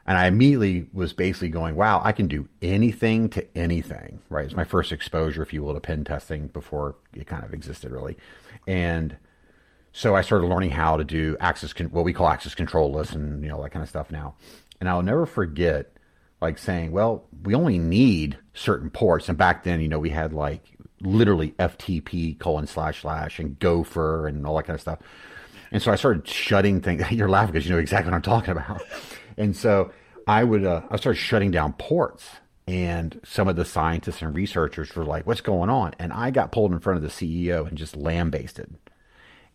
and 0.07 0.17
I 0.17 0.27
immediately 0.27 0.87
was 0.93 1.13
basically 1.13 1.49
going, 1.49 1.75
wow, 1.75 2.01
I 2.05 2.13
can 2.13 2.29
do 2.29 2.49
anything 2.63 3.29
to 3.31 3.59
anything, 3.59 4.21
right? 4.31 4.45
It's 4.45 4.55
my 4.55 4.65
first 4.65 4.93
exposure, 4.93 5.43
if 5.43 5.53
you 5.53 5.63
will, 5.63 5.75
to 5.75 5.81
pen 5.81 6.05
testing 6.05 6.47
before 6.49 6.95
it 7.13 7.27
kind 7.27 7.45
of 7.45 7.53
existed 7.53 7.91
really. 7.91 8.17
And 8.69 9.17
so 9.93 10.15
I 10.15 10.21
started 10.21 10.47
learning 10.47 10.71
how 10.71 10.97
to 10.97 11.05
do 11.05 11.37
access, 11.41 11.73
con- 11.73 11.91
what 11.91 12.05
we 12.05 12.13
call 12.13 12.29
access 12.29 12.55
control 12.55 12.93
lists 12.93 13.15
and, 13.15 13.43
you 13.43 13.49
know, 13.49 13.61
that 13.63 13.71
kind 13.71 13.83
of 13.83 13.89
stuff 13.89 14.11
now. 14.11 14.37
And 14.79 14.89
I'll 14.89 15.03
never 15.03 15.27
forget 15.27 15.93
like 16.41 16.59
saying, 16.59 16.93
well, 16.93 17.25
we 17.43 17.55
only 17.55 17.79
need 17.79 18.39
certain 18.55 18.91
ports. 18.91 19.29
And 19.29 19.37
back 19.37 19.65
then, 19.65 19.81
you 19.81 19.89
know, 19.89 19.99
we 19.99 20.11
had 20.11 20.33
like 20.33 20.77
literally 21.01 21.51
FTP 21.59 22.39
colon 22.39 22.67
slash 22.67 23.03
slash 23.03 23.39
and 23.41 23.59
gopher 23.59 24.29
and 24.29 24.47
all 24.47 24.57
that 24.57 24.65
kind 24.65 24.75
of 24.75 24.81
stuff. 24.81 24.99
And 25.73 25.83
so 25.83 25.91
I 25.91 25.97
started 25.97 26.29
shutting 26.29 26.81
things. 26.81 27.03
You're 27.11 27.29
laughing 27.29 27.53
because 27.53 27.67
you 27.67 27.73
know 27.73 27.81
exactly 27.81 28.11
what 28.11 28.17
I'm 28.17 28.23
talking 28.23 28.51
about. 28.53 28.83
And 29.37 29.57
so 29.57 29.93
I 30.27 30.45
would, 30.45 30.65
uh, 30.65 30.83
I 30.91 30.97
started 30.97 31.19
shutting 31.19 31.51
down 31.51 31.73
ports. 31.75 32.29
And 32.69 33.21
some 33.25 33.47
of 33.47 33.55
the 33.55 33.65
scientists 33.65 34.23
and 34.23 34.35
researchers 34.35 34.95
were 34.97 35.05
like, 35.05 35.25
what's 35.25 35.41
going 35.41 35.71
on? 35.71 35.95
And 36.01 36.13
I 36.13 36.33
got 36.33 36.51
pulled 36.51 36.73
in 36.73 36.81
front 36.81 36.97
of 36.97 37.03
the 37.03 37.09
CEO 37.09 37.67
and 37.67 37.79
just 37.79 37.97
lambasted. 37.97 38.75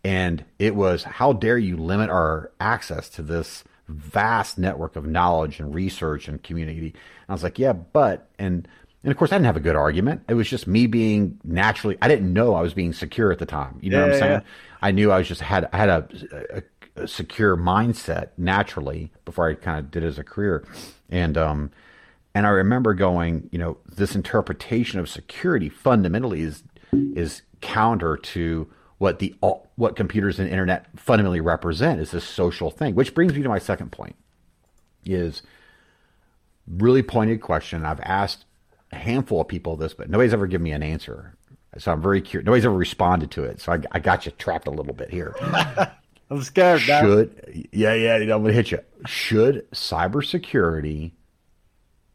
And 0.03 0.45
it 0.59 0.75
was, 0.75 1.03
how 1.03 1.33
dare 1.33 1.57
you 1.57 1.75
limit 1.75 2.09
our 2.09 2.51
access 2.59 3.09
to 3.09 3.21
this 3.21 3.65
vast 3.89 4.57
network 4.57 4.95
of 4.95 5.05
knowledge 5.05 5.59
and 5.59 5.75
research 5.75 6.29
and 6.29 6.41
community? 6.41 6.87
And 6.87 7.29
I 7.29 7.33
was 7.33 7.43
like, 7.43 7.59
yeah, 7.59 7.73
but, 7.73 8.29
and, 8.39 8.65
and 9.03 9.11
of 9.11 9.17
course, 9.17 9.31
I 9.31 9.35
didn't 9.35 9.47
have 9.47 9.57
a 9.57 9.61
good 9.61 9.75
argument. 9.75 10.23
It 10.29 10.35
was 10.35 10.49
just 10.49 10.65
me 10.65 10.87
being 10.87 11.39
naturally. 11.43 11.97
I 12.01 12.07
didn't 12.07 12.31
know 12.31 12.55
I 12.55 12.61
was 12.61 12.73
being 12.73 12.93
secure 12.93 13.31
at 13.31 13.39
the 13.39 13.45
time. 13.45 13.77
You 13.81 13.89
know 13.89 13.97
yeah, 13.97 14.05
what 14.05 14.13
I'm 14.13 14.19
saying? 14.19 14.31
Yeah. 14.31 14.47
I 14.81 14.91
knew 14.91 15.11
I 15.11 15.17
was 15.19 15.27
just 15.27 15.41
had 15.41 15.69
I 15.71 15.77
had 15.77 15.89
a, 15.89 16.07
a 16.31 16.57
a 16.57 16.63
secure 17.07 17.57
mindset 17.57 18.29
naturally 18.37 19.11
before 19.25 19.49
I 19.49 19.55
kind 19.55 19.79
of 19.79 19.91
did 19.91 20.03
as 20.03 20.17
a 20.17 20.23
career. 20.23 20.65
And 21.09 21.37
um, 21.37 21.71
and 22.33 22.45
I 22.45 22.49
remember 22.49 22.93
going, 22.93 23.49
you 23.51 23.59
know, 23.59 23.77
this 23.85 24.15
interpretation 24.15 24.99
of 24.99 25.09
security 25.09 25.69
fundamentally 25.69 26.41
is 26.41 26.63
is 26.93 27.41
counter 27.61 28.17
to 28.17 28.67
what 28.97 29.19
the 29.19 29.35
what 29.75 29.95
computers 29.95 30.39
and 30.39 30.49
internet 30.49 30.87
fundamentally 30.95 31.41
represent 31.41 31.99
is 31.99 32.11
this 32.11 32.23
social 32.23 32.69
thing. 32.69 32.95
Which 32.95 33.13
brings 33.13 33.33
me 33.33 33.41
to 33.41 33.49
my 33.49 33.59
second 33.59 33.91
point 33.91 34.15
is 35.05 35.41
really 36.67 37.03
pointed 37.03 37.41
question. 37.41 37.85
I've 37.85 37.99
asked 38.01 38.45
a 38.91 38.97
handful 38.97 39.41
of 39.41 39.47
people 39.47 39.75
this, 39.75 39.93
but 39.93 40.09
nobody's 40.09 40.33
ever 40.33 40.47
given 40.47 40.63
me 40.63 40.71
an 40.71 40.83
answer. 40.83 41.35
So 41.77 41.91
I'm 41.91 42.01
very 42.01 42.21
curious. 42.21 42.45
Nobody's 42.45 42.65
ever 42.65 42.75
responded 42.75 43.31
to 43.31 43.43
it, 43.45 43.61
so 43.61 43.71
I, 43.71 43.79
I 43.91 43.99
got 43.99 44.25
you 44.25 44.33
trapped 44.33 44.67
a 44.67 44.71
little 44.71 44.93
bit 44.93 45.09
here. 45.09 45.35
I'm 46.31 46.41
scared. 46.43 46.81
Now. 46.87 47.01
Should 47.01 47.67
yeah 47.73 47.93
yeah 47.93 48.15
I'm 48.15 48.27
gonna 48.29 48.53
hit 48.53 48.71
you. 48.71 48.79
Should 49.05 49.69
cybersecurity 49.71 51.11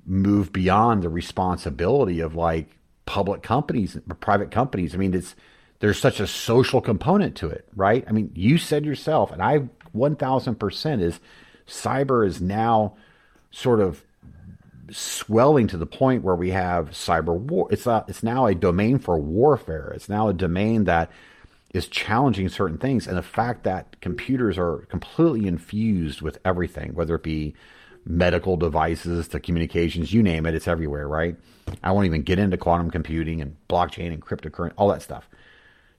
move 0.06 0.52
beyond 0.52 1.02
the 1.02 1.10
responsibility 1.10 2.20
of 2.20 2.34
like 2.34 2.78
public 3.04 3.42
companies, 3.42 3.98
private 4.20 4.50
companies? 4.50 4.94
I 4.94 4.98
mean, 4.98 5.12
it's 5.12 5.36
there's 5.80 5.98
such 5.98 6.18
a 6.18 6.26
social 6.26 6.80
component 6.80 7.36
to 7.36 7.48
it, 7.48 7.68
right? 7.76 8.04
I 8.08 8.12
mean, 8.12 8.32
you 8.34 8.56
said 8.56 8.86
yourself, 8.86 9.30
and 9.30 9.42
I 9.42 9.68
1000% 9.94 11.02
is 11.02 11.20
cyber 11.66 12.26
is 12.26 12.40
now 12.40 12.96
sort 13.50 13.80
of 13.80 14.02
swelling 14.90 15.66
to 15.66 15.76
the 15.76 15.86
point 15.86 16.22
where 16.22 16.34
we 16.34 16.50
have 16.50 16.90
cyber 16.90 17.36
war. 17.38 17.68
It's 17.70 17.86
a, 17.86 18.04
it's 18.08 18.22
now 18.22 18.46
a 18.46 18.54
domain 18.54 18.98
for 18.98 19.18
warfare. 19.18 19.92
It's 19.94 20.08
now 20.08 20.28
a 20.28 20.32
domain 20.32 20.84
that 20.84 21.10
is 21.74 21.88
challenging 21.88 22.48
certain 22.48 22.78
things, 22.78 23.06
and 23.06 23.16
the 23.16 23.22
fact 23.22 23.64
that 23.64 24.00
computers 24.00 24.56
are 24.58 24.86
completely 24.88 25.46
infused 25.46 26.22
with 26.22 26.38
everything, 26.44 26.94
whether 26.94 27.14
it 27.16 27.22
be 27.22 27.54
medical 28.04 28.56
devices 28.56 29.28
to 29.28 29.40
communications, 29.40 30.12
you 30.12 30.22
name 30.22 30.46
it, 30.46 30.54
it's 30.54 30.68
everywhere, 30.68 31.08
right? 31.08 31.36
I 31.82 31.92
won't 31.92 32.06
even 32.06 32.22
get 32.22 32.38
into 32.38 32.56
quantum 32.56 32.90
computing 32.90 33.40
and 33.40 33.56
blockchain 33.68 34.12
and 34.12 34.22
cryptocurrency, 34.22 34.74
all 34.76 34.88
that 34.88 35.02
stuff. 35.02 35.28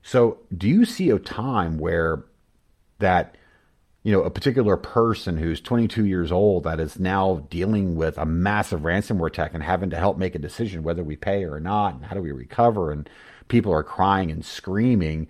So, 0.01 0.39
do 0.55 0.70
you 0.70 0.86
see 0.86 1.09
a 1.09 1.20
time 1.20 1.78
where 1.78 2.24
that 2.99 3.36
you 4.07 4.13
know, 4.13 4.24
a 4.24 4.30
particular 4.30 4.78
person 4.78 5.36
who's 5.36 5.59
22 5.59 6.05
years 6.05 6.32
old 6.32 6.63
that 6.63 6.80
is 6.80 6.97
now 6.97 7.45
dealing 7.49 7.97
with 7.97 8.18
a 8.18 8.26
massive 8.26 8.84
ransomware 8.84 9.28
attack 9.28 9.53
and 9.53 9.61
having 9.61 9.89
to 9.89 9.97
help 9.97 10.18
make 10.18 10.34
a 10.34 10.39
decision 10.39 10.82
whether 10.82 11.03
we 11.03 11.18
pay 11.18 11.43
or 11.43 11.59
not 11.59 11.95
and 11.95 12.05
how 12.05 12.15
do 12.15 12.22
we 12.22 12.32
recover 12.32 12.93
and 12.93 13.09
people 13.48 13.72
are 13.72 13.84
crying 13.84 14.32
and 14.32 14.43
screaming, 14.43 15.28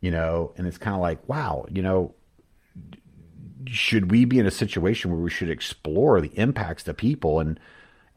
you 0.00 0.10
know, 0.10 0.52
and 0.56 0.66
it's 0.66 0.78
kind 0.78 0.94
of 0.94 1.00
like, 1.00 1.26
wow, 1.28 1.66
you 1.70 1.82
know, 1.82 2.14
should 3.66 4.10
we 4.10 4.24
be 4.24 4.38
in 4.38 4.46
a 4.46 4.50
situation 4.50 5.10
where 5.10 5.20
we 5.20 5.30
should 5.30 5.50
explore 5.50 6.20
the 6.20 6.30
impacts 6.38 6.84
to 6.84 6.94
people 6.94 7.40
and 7.40 7.58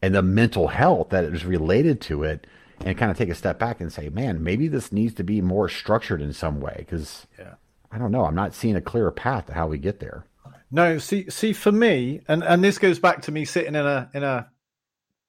and 0.02 0.16
the 0.16 0.22
mental 0.22 0.70
health 0.70 1.10
that 1.10 1.26
is 1.26 1.44
related 1.44 2.00
to 2.00 2.24
it 2.24 2.48
and 2.86 2.98
kind 2.98 3.12
of 3.12 3.18
take 3.18 3.30
a 3.30 3.36
step 3.36 3.60
back 3.60 3.82
and 3.82 3.92
say, 3.92 4.08
man, 4.08 4.42
maybe 4.42 4.70
this 4.70 4.94
needs 4.94 5.14
to 5.16 5.24
be 5.24 5.42
more 5.42 5.68
structured 5.68 6.22
in 6.22 6.32
some 6.32 6.62
way 6.62 6.76
because 6.78 7.28
yeah 7.38 7.56
I 7.92 7.98
don't 7.98 8.12
know. 8.12 8.26
I'm 8.26 8.36
not 8.36 8.54
seeing 8.54 8.76
a 8.76 8.82
clear 8.82 9.10
path 9.12 9.48
to 9.48 9.54
how 9.54 9.68
we 9.68 9.78
get 9.78 10.00
there. 10.00 10.26
No, 10.72 11.00
see, 11.00 11.30
see, 11.30 11.54
for 11.54 11.72
me, 11.72 12.22
and 12.28 12.44
and 12.44 12.64
this 12.64 12.78
goes 12.78 13.00
back 13.00 13.24
to 13.24 13.32
me 13.32 13.46
sitting 13.46 13.76
in 13.76 13.86
a 13.86 14.10
in 14.14 14.24
a 14.24 14.50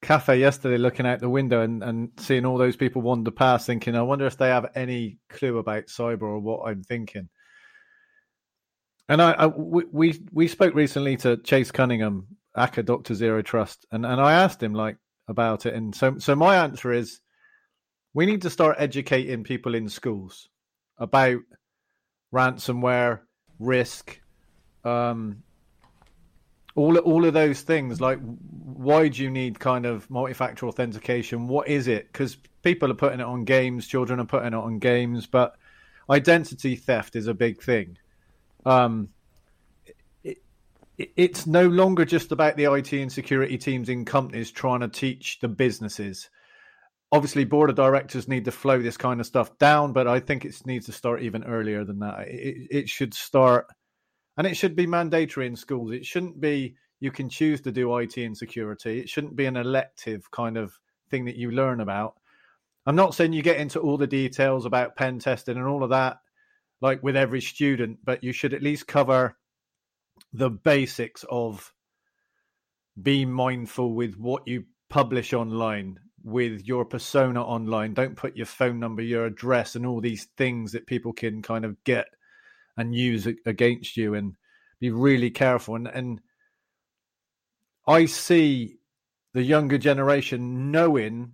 cafe 0.01 0.39
yesterday, 0.39 0.77
looking 0.77 1.05
out 1.05 1.19
the 1.19 1.29
window 1.29 1.61
and 1.61 1.83
and 1.83 2.09
seeing 2.17 2.45
all 2.45 2.57
those 2.57 2.75
people 2.75 3.01
wander 3.01 3.31
past, 3.31 3.65
thinking, 3.65 3.95
I 3.95 4.01
wonder 4.01 4.25
if 4.25 4.37
they 4.37 4.49
have 4.49 4.71
any 4.75 5.17
clue 5.29 5.57
about 5.57 5.85
cyber 5.85 6.23
or 6.23 6.39
what 6.39 6.67
I'm 6.67 6.83
thinking. 6.83 7.29
And 9.09 9.21
I, 9.21 9.31
I 9.31 9.47
we 9.47 10.19
we 10.31 10.47
spoke 10.47 10.73
recently 10.73 11.17
to 11.17 11.37
Chase 11.37 11.71
Cunningham, 11.71 12.27
AKA 12.57 12.83
Doctor 12.83 13.13
Zero 13.13 13.41
Trust, 13.41 13.85
and 13.91 14.05
and 14.05 14.21
I 14.21 14.33
asked 14.33 14.63
him 14.63 14.73
like 14.73 14.97
about 15.27 15.65
it, 15.65 15.73
and 15.73 15.93
so 15.93 16.17
so 16.17 16.35
my 16.35 16.57
answer 16.57 16.91
is, 16.93 17.19
we 18.13 18.25
need 18.25 18.41
to 18.43 18.49
start 18.49 18.77
educating 18.79 19.43
people 19.43 19.75
in 19.75 19.89
schools 19.89 20.49
about 20.97 21.41
ransomware, 22.33 23.19
risk, 23.59 24.21
um, 24.85 25.43
all 26.75 26.97
all 26.97 27.25
of 27.25 27.33
those 27.33 27.61
things. 27.61 27.99
Like, 27.99 28.19
why 28.81 29.07
do 29.07 29.21
you 29.21 29.29
need 29.29 29.59
kind 29.59 29.85
of 29.85 30.09
multi-factor 30.09 30.67
authentication? 30.67 31.47
What 31.47 31.67
is 31.67 31.87
it? 31.87 32.11
Because 32.11 32.37
people 32.63 32.91
are 32.91 32.95
putting 32.95 33.19
it 33.19 33.25
on 33.25 33.45
games, 33.45 33.87
children 33.87 34.19
are 34.19 34.25
putting 34.25 34.47
it 34.47 34.53
on 34.53 34.79
games, 34.79 35.27
but 35.27 35.55
identity 36.09 36.75
theft 36.75 37.15
is 37.15 37.27
a 37.27 37.33
big 37.33 37.61
thing. 37.61 37.97
Um, 38.65 39.09
it, 40.23 40.37
it, 40.97 41.11
it's 41.15 41.45
no 41.45 41.67
longer 41.67 42.05
just 42.05 42.31
about 42.31 42.57
the 42.57 42.73
IT 42.73 42.93
and 42.93 43.11
security 43.11 43.57
teams 43.57 43.89
in 43.89 44.05
companies 44.05 44.51
trying 44.51 44.81
to 44.81 44.87
teach 44.87 45.39
the 45.39 45.47
businesses 45.47 46.29
obviously 47.11 47.43
board 47.43 47.69
of 47.69 47.75
directors 47.75 48.27
need 48.27 48.45
to 48.45 48.51
flow 48.51 48.81
this 48.81 48.97
kind 48.97 49.19
of 49.19 49.25
stuff 49.25 49.57
down 49.57 49.91
but 49.91 50.07
i 50.07 50.19
think 50.19 50.45
it 50.45 50.55
needs 50.65 50.85
to 50.85 50.91
start 50.91 51.21
even 51.21 51.43
earlier 51.43 51.83
than 51.83 51.99
that 51.99 52.27
it, 52.27 52.67
it 52.71 52.89
should 52.89 53.13
start 53.13 53.67
and 54.37 54.47
it 54.47 54.55
should 54.55 54.75
be 54.75 54.87
mandatory 54.87 55.45
in 55.45 55.55
schools 55.55 55.91
it 55.91 56.05
shouldn't 56.05 56.39
be 56.39 56.75
you 57.01 57.11
can 57.11 57.27
choose 57.27 57.59
to 57.59 57.71
do 57.71 57.97
it 57.97 58.15
and 58.17 58.37
security 58.37 58.99
it 58.99 59.09
shouldn't 59.09 59.35
be 59.35 59.45
an 59.45 59.57
elective 59.57 60.31
kind 60.31 60.57
of 60.57 60.79
thing 61.09 61.25
that 61.25 61.35
you 61.35 61.51
learn 61.51 61.81
about 61.81 62.15
i'm 62.85 62.95
not 62.95 63.13
saying 63.13 63.33
you 63.33 63.41
get 63.41 63.57
into 63.57 63.79
all 63.79 63.97
the 63.97 64.07
details 64.07 64.65
about 64.65 64.95
pen 64.95 65.19
testing 65.19 65.57
and 65.57 65.67
all 65.67 65.83
of 65.83 65.89
that 65.89 66.19
like 66.79 67.03
with 67.03 67.17
every 67.17 67.41
student 67.41 67.99
but 68.05 68.23
you 68.23 68.31
should 68.31 68.53
at 68.53 68.63
least 68.63 68.87
cover 68.87 69.35
the 70.31 70.49
basics 70.49 71.25
of 71.29 71.73
be 73.01 73.25
mindful 73.25 73.93
with 73.93 74.15
what 74.15 74.47
you 74.47 74.63
publish 74.89 75.33
online 75.33 75.99
with 76.23 76.67
your 76.67 76.85
persona 76.85 77.41
online. 77.43 77.93
Don't 77.93 78.15
put 78.15 78.35
your 78.35 78.45
phone 78.45 78.79
number, 78.79 79.01
your 79.01 79.25
address, 79.25 79.75
and 79.75 79.85
all 79.85 80.01
these 80.01 80.25
things 80.37 80.71
that 80.71 80.87
people 80.87 81.13
can 81.13 81.41
kind 81.41 81.65
of 81.65 81.81
get 81.83 82.07
and 82.77 82.95
use 82.95 83.27
against 83.45 83.97
you. 83.97 84.13
And 84.13 84.35
be 84.79 84.89
really 84.89 85.29
careful. 85.29 85.75
And 85.75 85.87
and 85.87 86.21
I 87.91 88.05
see 88.05 88.77
the 89.33 89.43
younger 89.43 89.77
generation 89.77 90.71
knowing 90.71 91.33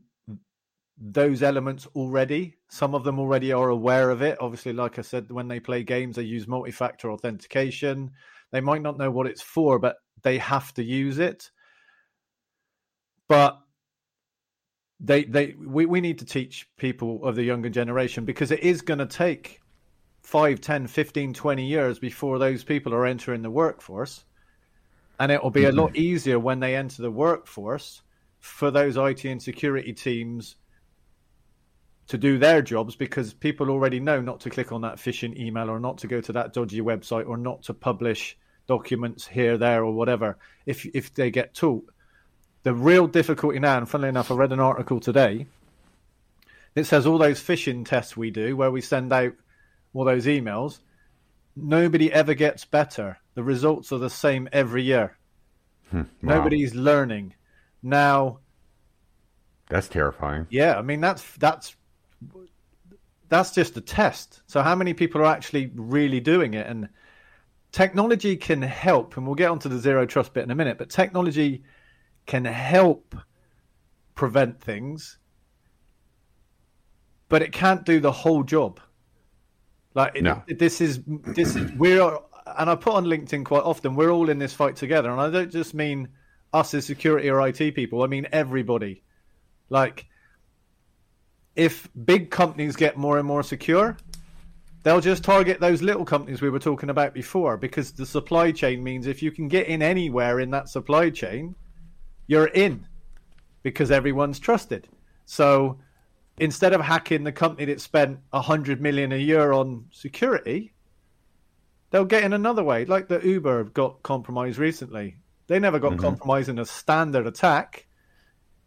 those 0.97 1.43
elements 1.43 1.86
already. 1.95 2.55
Some 2.68 2.95
of 2.95 3.03
them 3.03 3.20
already 3.20 3.51
are 3.51 3.70
aware 3.70 4.10
of 4.10 4.24
it. 4.24 4.39
Obviously, 4.41 4.74
like 4.74 4.97
I 4.97 5.03
said, 5.03 5.32
when 5.32 5.47
they 5.47 5.60
play 5.60 5.84
games, 5.84 6.16
they 6.16 6.24
use 6.24 6.47
multi 6.47 6.72
factor 6.72 7.12
authentication. 7.12 8.10
They 8.51 8.62
might 8.62 8.82
not 8.82 8.97
know 8.97 9.12
what 9.12 9.28
it's 9.28 9.43
for, 9.43 9.78
but 9.78 9.97
they 10.24 10.39
have 10.39 10.74
to 10.74 10.84
use 10.84 11.20
it. 11.20 11.51
But 13.28 13.60
they 14.99 15.26
they 15.26 15.53
we, 15.64 15.86
we 15.86 16.01
need 16.01 16.18
to 16.18 16.26
teach 16.26 16.68
people 16.78 17.24
of 17.24 17.36
the 17.36 17.43
younger 17.43 17.70
generation 17.70 18.26
because 18.26 18.49
it 18.49 18.62
is 18.62 18.82
going 18.82 18.97
to 18.97 19.05
take 19.05 19.60
5 20.24 20.60
10 20.60 20.88
15 20.88 21.34
20 21.36 21.66
years 21.68 21.99
before 21.99 22.39
those 22.39 22.64
people 22.64 22.95
are 22.95 23.05
entering 23.05 23.43
the 23.43 23.51
workforce 23.51 24.26
and 25.20 25.32
it 25.32 25.41
will 25.41 25.51
be 25.51 25.61
mm-hmm. 25.61 25.78
a 25.78 25.82
lot 25.82 25.95
easier 25.95 26.39
when 26.39 26.59
they 26.59 26.76
enter 26.76 27.01
the 27.01 27.11
workforce 27.11 28.01
for 28.39 28.72
those 28.72 28.97
IT 28.97 29.26
and 29.26 29.41
security 29.41 29.93
teams 29.93 30.55
to 32.07 32.18
do 32.18 32.38
their 32.38 32.61
jobs 32.61 32.95
because 32.95 33.34
people 33.34 33.70
already 33.70 33.99
know 33.99 34.22
not 34.22 34.39
to 34.41 34.49
click 34.49 34.72
on 34.72 34.82
that 34.82 34.95
phishing 34.95 35.38
email 35.38 35.70
or 35.70 35.80
not 35.80 35.97
to 35.97 36.07
go 36.07 36.22
to 36.22 36.32
that 36.32 36.53
dodgy 36.53 36.80
website 36.80 37.28
or 37.28 37.36
not 37.36 37.63
to 37.63 37.74
publish 37.74 38.38
documents 38.68 39.28
here 39.28 39.57
there 39.57 39.84
or 39.84 39.93
whatever 39.93 40.38
if 40.65 40.86
if 40.93 41.13
they 41.13 41.32
get 41.32 41.53
taught 41.53 41.89
the 42.68 42.74
real 42.74 43.07
difficulty 43.07 43.59
now, 43.59 43.78
and 43.78 43.88
funnily 43.88 44.09
enough, 44.09 44.30
I 44.30 44.36
read 44.36 44.51
an 44.51 44.59
article 44.59 44.99
today. 44.99 45.47
It 46.76 46.84
says 46.84 47.05
all 47.05 47.18
those 47.18 47.41
phishing 47.41 47.86
tests 47.86 48.18
we 48.18 48.30
do, 48.30 48.57
where 48.57 48.70
we 48.70 48.82
send 48.82 49.13
out 49.13 49.32
all 49.93 50.03
those 50.03 50.26
emails, 50.26 50.80
nobody 51.55 52.11
ever 52.11 52.34
gets 52.34 52.65
better. 52.65 53.20
The 53.38 53.43
results 53.43 53.91
are 53.91 53.99
the 53.99 54.09
same 54.09 54.49
every 54.51 54.81
year. 54.81 55.15
Hmm, 55.91 55.97
wow. 55.97 56.38
Nobody's 56.38 56.73
learning. 56.73 57.35
Now, 57.83 58.39
that's 59.69 59.88
terrifying. 59.88 60.47
Yeah, 60.49 60.75
I 60.75 60.81
mean 60.81 61.01
that's 61.01 61.23
that's 61.33 61.75
that's 63.29 63.51
just 63.51 63.77
a 63.77 63.81
test. 63.81 64.41
So 64.47 64.63
how 64.63 64.73
many 64.73 64.95
people 64.95 65.21
are 65.21 65.25
actually 65.25 65.71
really 65.75 66.19
doing 66.19 66.55
it? 66.55 66.65
And 66.65 66.89
technology 67.71 68.38
can 68.38 68.63
help, 68.63 69.17
and 69.17 69.27
we'll 69.27 69.35
get 69.35 69.51
onto 69.51 69.69
the 69.69 69.77
zero 69.77 70.07
trust 70.07 70.33
bit 70.33 70.43
in 70.43 70.49
a 70.49 70.55
minute. 70.55 70.79
But 70.79 70.89
technology 70.89 71.61
can 72.25 72.43
help 72.43 73.13
prevent 74.15 74.59
things, 74.59 75.19
but 77.29 77.43
it 77.43 77.51
can't 77.51 77.85
do 77.85 77.99
the 77.99 78.11
whole 78.11 78.41
job. 78.41 78.79
Like 79.93 80.21
no. 80.21 80.41
it, 80.47 80.57
this 80.57 80.81
is 80.81 81.01
this 81.05 81.55
is 81.55 81.71
we're 81.73 82.17
and 82.57 82.69
I 82.69 82.75
put 82.75 82.93
on 82.93 83.05
LinkedIn 83.05 83.45
quite 83.45 83.63
often. 83.63 83.95
We're 83.95 84.11
all 84.11 84.29
in 84.29 84.39
this 84.39 84.53
fight 84.53 84.75
together, 84.75 85.11
and 85.11 85.19
I 85.19 85.29
don't 85.29 85.51
just 85.51 85.73
mean 85.73 86.09
us 86.53 86.73
as 86.73 86.85
security 86.85 87.29
or 87.29 87.45
IT 87.47 87.75
people. 87.75 88.03
I 88.03 88.07
mean 88.07 88.27
everybody. 88.31 89.03
Like 89.69 90.05
if 91.55 91.89
big 92.05 92.29
companies 92.29 92.75
get 92.75 92.97
more 92.97 93.17
and 93.17 93.27
more 93.27 93.43
secure, 93.43 93.97
they'll 94.83 95.01
just 95.01 95.23
target 95.23 95.59
those 95.59 95.81
little 95.81 96.05
companies 96.05 96.41
we 96.41 96.49
were 96.49 96.59
talking 96.59 96.89
about 96.89 97.13
before 97.13 97.57
because 97.57 97.91
the 97.91 98.05
supply 98.05 98.51
chain 98.51 98.83
means 98.83 99.07
if 99.07 99.21
you 99.21 99.31
can 99.31 99.47
get 99.47 99.67
in 99.67 99.81
anywhere 99.81 100.39
in 100.39 100.51
that 100.51 100.69
supply 100.69 101.09
chain, 101.09 101.55
you're 102.27 102.47
in 102.47 102.85
because 103.63 103.91
everyone's 103.91 104.39
trusted. 104.39 104.87
So 105.25 105.79
instead 106.39 106.73
of 106.73 106.81
hacking 106.81 107.23
the 107.23 107.31
company 107.31 107.65
that 107.65 107.81
spent 107.81 108.19
a 108.31 108.41
hundred 108.41 108.79
million 108.79 109.11
a 109.11 109.17
year 109.17 109.51
on 109.51 109.85
security, 109.91 110.73
they'll 111.91 112.05
get 112.05 112.23
in 112.23 112.33
another 112.33 112.63
way. 112.63 112.85
Like 112.85 113.07
the 113.07 113.19
Uber 113.19 113.65
got 113.65 114.03
compromised 114.03 114.57
recently. 114.57 115.17
They 115.47 115.59
never 115.59 115.79
got 115.79 115.93
mm-hmm. 115.93 116.01
compromised 116.01 116.49
in 116.49 116.59
a 116.59 116.65
standard 116.65 117.25
attack. 117.25 117.88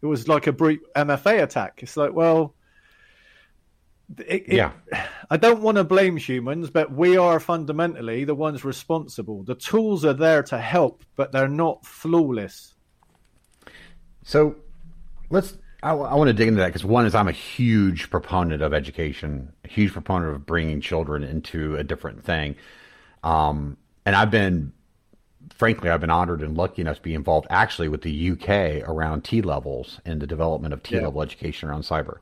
It 0.01 0.07
was 0.07 0.27
like 0.27 0.47
a 0.47 0.51
brute 0.51 0.81
MFA 0.95 1.43
attack. 1.43 1.79
It's 1.83 1.95
like, 1.95 2.13
well, 2.13 2.55
it, 4.19 4.43
it, 4.47 4.53
yeah. 4.53 4.71
I 5.29 5.37
don't 5.37 5.61
want 5.61 5.77
to 5.77 5.83
blame 5.83 6.17
humans, 6.17 6.69
but 6.69 6.91
we 6.91 7.17
are 7.17 7.39
fundamentally 7.39 8.23
the 8.23 8.35
ones 8.35 8.65
responsible. 8.65 9.43
The 9.43 9.55
tools 9.55 10.03
are 10.03 10.13
there 10.13 10.43
to 10.43 10.57
help, 10.57 11.03
but 11.15 11.31
they're 11.31 11.47
not 11.47 11.85
flawless. 11.85 12.73
So 14.23 14.55
let's. 15.29 15.57
I, 15.83 15.91
I 15.91 16.13
want 16.15 16.27
to 16.27 16.33
dig 16.33 16.47
into 16.47 16.59
that 16.59 16.67
because 16.67 16.85
one 16.85 17.05
is 17.05 17.15
I'm 17.15 17.27
a 17.27 17.31
huge 17.31 18.09
proponent 18.09 18.61
of 18.61 18.73
education, 18.73 19.51
a 19.65 19.67
huge 19.67 19.93
proponent 19.93 20.35
of 20.35 20.45
bringing 20.45 20.79
children 20.79 21.23
into 21.23 21.75
a 21.75 21.83
different 21.83 22.23
thing. 22.23 22.55
Um, 23.23 23.77
and 24.05 24.15
I've 24.15 24.31
been, 24.31 24.73
frankly, 25.55 25.89
I've 25.89 26.01
been 26.01 26.09
honored 26.09 26.41
and 26.41 26.57
lucky 26.57 26.81
enough 26.81 26.97
to 26.97 27.01
be 27.01 27.13
involved 27.13 27.47
actually 27.49 27.87
with 27.87 28.01
the 28.01 28.31
UK 28.31 28.87
around 28.87 29.23
T 29.23 29.41
levels 29.41 29.99
and 30.05 30.21
the 30.21 30.27
development 30.27 30.73
of 30.73 30.83
T 30.83 30.95
level 30.95 31.21
yeah. 31.21 31.25
education 31.25 31.69
around 31.69 31.83
cyber 31.83 32.19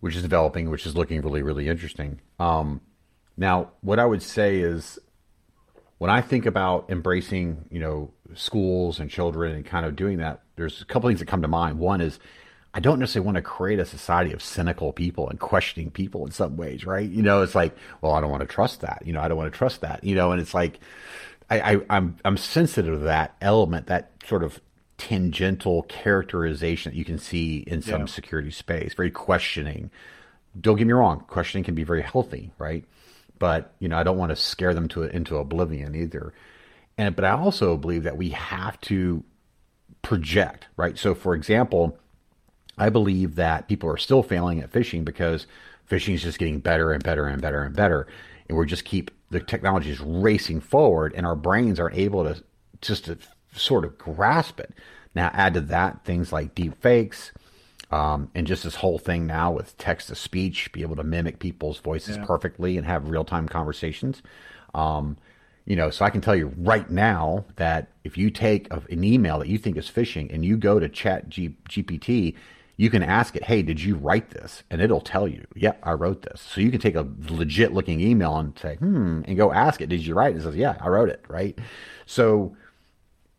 which 0.00 0.16
is 0.16 0.22
developing, 0.22 0.70
which 0.70 0.86
is 0.86 0.96
looking 0.96 1.20
really, 1.20 1.42
really 1.42 1.68
interesting. 1.68 2.20
Um, 2.38 2.80
now, 3.36 3.70
what 3.82 3.98
I 3.98 4.06
would 4.06 4.22
say 4.22 4.58
is 4.58 4.98
when 5.98 6.10
I 6.10 6.22
think 6.22 6.46
about 6.46 6.90
embracing, 6.90 7.66
you 7.70 7.80
know, 7.80 8.10
schools 8.34 8.98
and 8.98 9.10
children 9.10 9.54
and 9.54 9.64
kind 9.64 9.86
of 9.86 9.96
doing 9.96 10.18
that, 10.18 10.42
there's 10.56 10.80
a 10.80 10.84
couple 10.86 11.08
things 11.08 11.20
that 11.20 11.26
come 11.26 11.42
to 11.42 11.48
mind. 11.48 11.78
One 11.78 12.00
is 12.00 12.18
I 12.72 12.80
don't 12.80 13.00
necessarily 13.00 13.26
want 13.26 13.36
to 13.36 13.42
create 13.42 13.80
a 13.80 13.84
society 13.84 14.32
of 14.32 14.42
cynical 14.42 14.92
people 14.92 15.28
and 15.28 15.40
questioning 15.40 15.90
people 15.90 16.24
in 16.24 16.30
some 16.30 16.56
ways, 16.56 16.86
right? 16.86 17.08
You 17.08 17.22
know, 17.22 17.42
it's 17.42 17.54
like, 17.54 17.76
well, 18.00 18.12
I 18.12 18.20
don't 18.20 18.30
want 18.30 18.42
to 18.42 18.46
trust 18.46 18.82
that. 18.82 19.02
You 19.04 19.12
know, 19.12 19.20
I 19.20 19.28
don't 19.28 19.36
want 19.36 19.52
to 19.52 19.58
trust 19.58 19.80
that. 19.80 20.04
You 20.04 20.14
know, 20.14 20.30
and 20.30 20.40
it's 20.40 20.54
like 20.54 20.78
I, 21.50 21.60
I 21.60 21.80
I'm 21.90 22.16
I'm 22.24 22.36
sensitive 22.36 22.94
to 22.94 23.04
that 23.06 23.34
element, 23.40 23.88
that 23.88 24.12
sort 24.24 24.44
of 24.44 24.60
tangential 24.98 25.82
characterization 25.84 26.92
that 26.92 26.98
you 26.98 27.04
can 27.04 27.18
see 27.18 27.58
in 27.66 27.82
some 27.82 28.02
yeah. 28.02 28.06
security 28.06 28.50
space, 28.50 28.94
very 28.94 29.10
questioning. 29.10 29.90
Don't 30.60 30.76
get 30.76 30.86
me 30.86 30.92
wrong, 30.92 31.24
questioning 31.26 31.64
can 31.64 31.74
be 31.74 31.84
very 31.84 32.02
healthy, 32.02 32.52
right? 32.58 32.84
But 33.38 33.74
you 33.80 33.88
know, 33.88 33.98
I 33.98 34.04
don't 34.04 34.18
want 34.18 34.30
to 34.30 34.36
scare 34.36 34.74
them 34.74 34.86
to 34.88 35.04
into 35.04 35.38
oblivion 35.38 35.96
either. 35.96 36.32
And 36.96 37.16
but 37.16 37.24
I 37.24 37.30
also 37.30 37.76
believe 37.76 38.04
that 38.04 38.16
we 38.16 38.28
have 38.30 38.80
to 38.82 39.24
project, 40.02 40.66
right? 40.76 40.96
So, 40.96 41.14
for 41.14 41.34
example, 41.34 41.98
I 42.80 42.88
believe 42.88 43.34
that 43.36 43.68
people 43.68 43.90
are 43.90 43.98
still 43.98 44.22
failing 44.22 44.60
at 44.60 44.72
phishing 44.72 45.04
because 45.04 45.46
phishing 45.88 46.14
is 46.14 46.22
just 46.22 46.38
getting 46.38 46.60
better 46.60 46.92
and 46.92 47.04
better 47.04 47.26
and 47.26 47.40
better 47.40 47.62
and 47.62 47.76
better, 47.76 48.06
and 48.48 48.56
we're 48.56 48.64
just 48.64 48.84
keep 48.84 49.10
the 49.30 49.38
technology 49.38 49.90
is 49.90 50.00
racing 50.00 50.60
forward, 50.60 51.12
and 51.14 51.26
our 51.26 51.36
brains 51.36 51.78
aren't 51.78 51.96
able 51.96 52.24
to 52.24 52.42
just 52.80 53.04
to 53.04 53.18
sort 53.54 53.84
of 53.84 53.98
grasp 53.98 54.58
it. 54.58 54.72
Now, 55.14 55.30
add 55.34 55.54
to 55.54 55.60
that 55.60 56.04
things 56.04 56.32
like 56.32 56.54
deep 56.54 56.80
fakes, 56.80 57.32
um, 57.90 58.30
and 58.34 58.46
just 58.46 58.64
this 58.64 58.76
whole 58.76 58.98
thing 58.98 59.26
now 59.26 59.52
with 59.52 59.76
text 59.76 60.08
to 60.08 60.14
speech, 60.14 60.72
be 60.72 60.80
able 60.82 60.96
to 60.96 61.04
mimic 61.04 61.38
people's 61.38 61.80
voices 61.80 62.16
yeah. 62.16 62.24
perfectly 62.24 62.78
and 62.78 62.86
have 62.86 63.10
real 63.10 63.24
time 63.24 63.46
conversations. 63.46 64.22
Um, 64.74 65.18
you 65.66 65.76
know, 65.76 65.90
so 65.90 66.04
I 66.04 66.10
can 66.10 66.22
tell 66.22 66.34
you 66.34 66.52
right 66.56 66.88
now 66.90 67.44
that 67.56 67.88
if 68.04 68.16
you 68.16 68.30
take 68.30 68.72
an 68.72 69.04
email 69.04 69.38
that 69.38 69.48
you 69.48 69.58
think 69.58 69.76
is 69.76 69.90
phishing 69.90 70.32
and 70.32 70.44
you 70.44 70.56
go 70.56 70.80
to 70.80 70.88
Chat 70.88 71.28
G- 71.28 71.56
GPT, 71.68 72.34
you 72.80 72.88
can 72.88 73.02
ask 73.02 73.36
it, 73.36 73.44
"Hey, 73.44 73.60
did 73.60 73.82
you 73.82 73.96
write 73.96 74.30
this?" 74.30 74.62
And 74.70 74.80
it'll 74.80 75.02
tell 75.02 75.28
you, 75.28 75.46
"Yep, 75.54 75.78
yeah, 75.82 75.90
I 75.90 75.92
wrote 75.92 76.22
this." 76.22 76.40
So 76.40 76.62
you 76.62 76.70
can 76.70 76.80
take 76.80 76.94
a 76.94 77.06
legit 77.28 77.74
looking 77.74 78.00
email 78.00 78.38
and 78.38 78.58
say, 78.58 78.76
"Hmm," 78.76 79.20
and 79.26 79.36
go 79.36 79.52
ask 79.52 79.82
it, 79.82 79.90
"Did 79.90 80.06
you 80.06 80.14
write?" 80.14 80.34
It 80.34 80.42
says, 80.42 80.56
"Yeah, 80.56 80.76
I 80.80 80.88
wrote 80.88 81.10
it." 81.10 81.22
Right. 81.28 81.58
So 82.06 82.56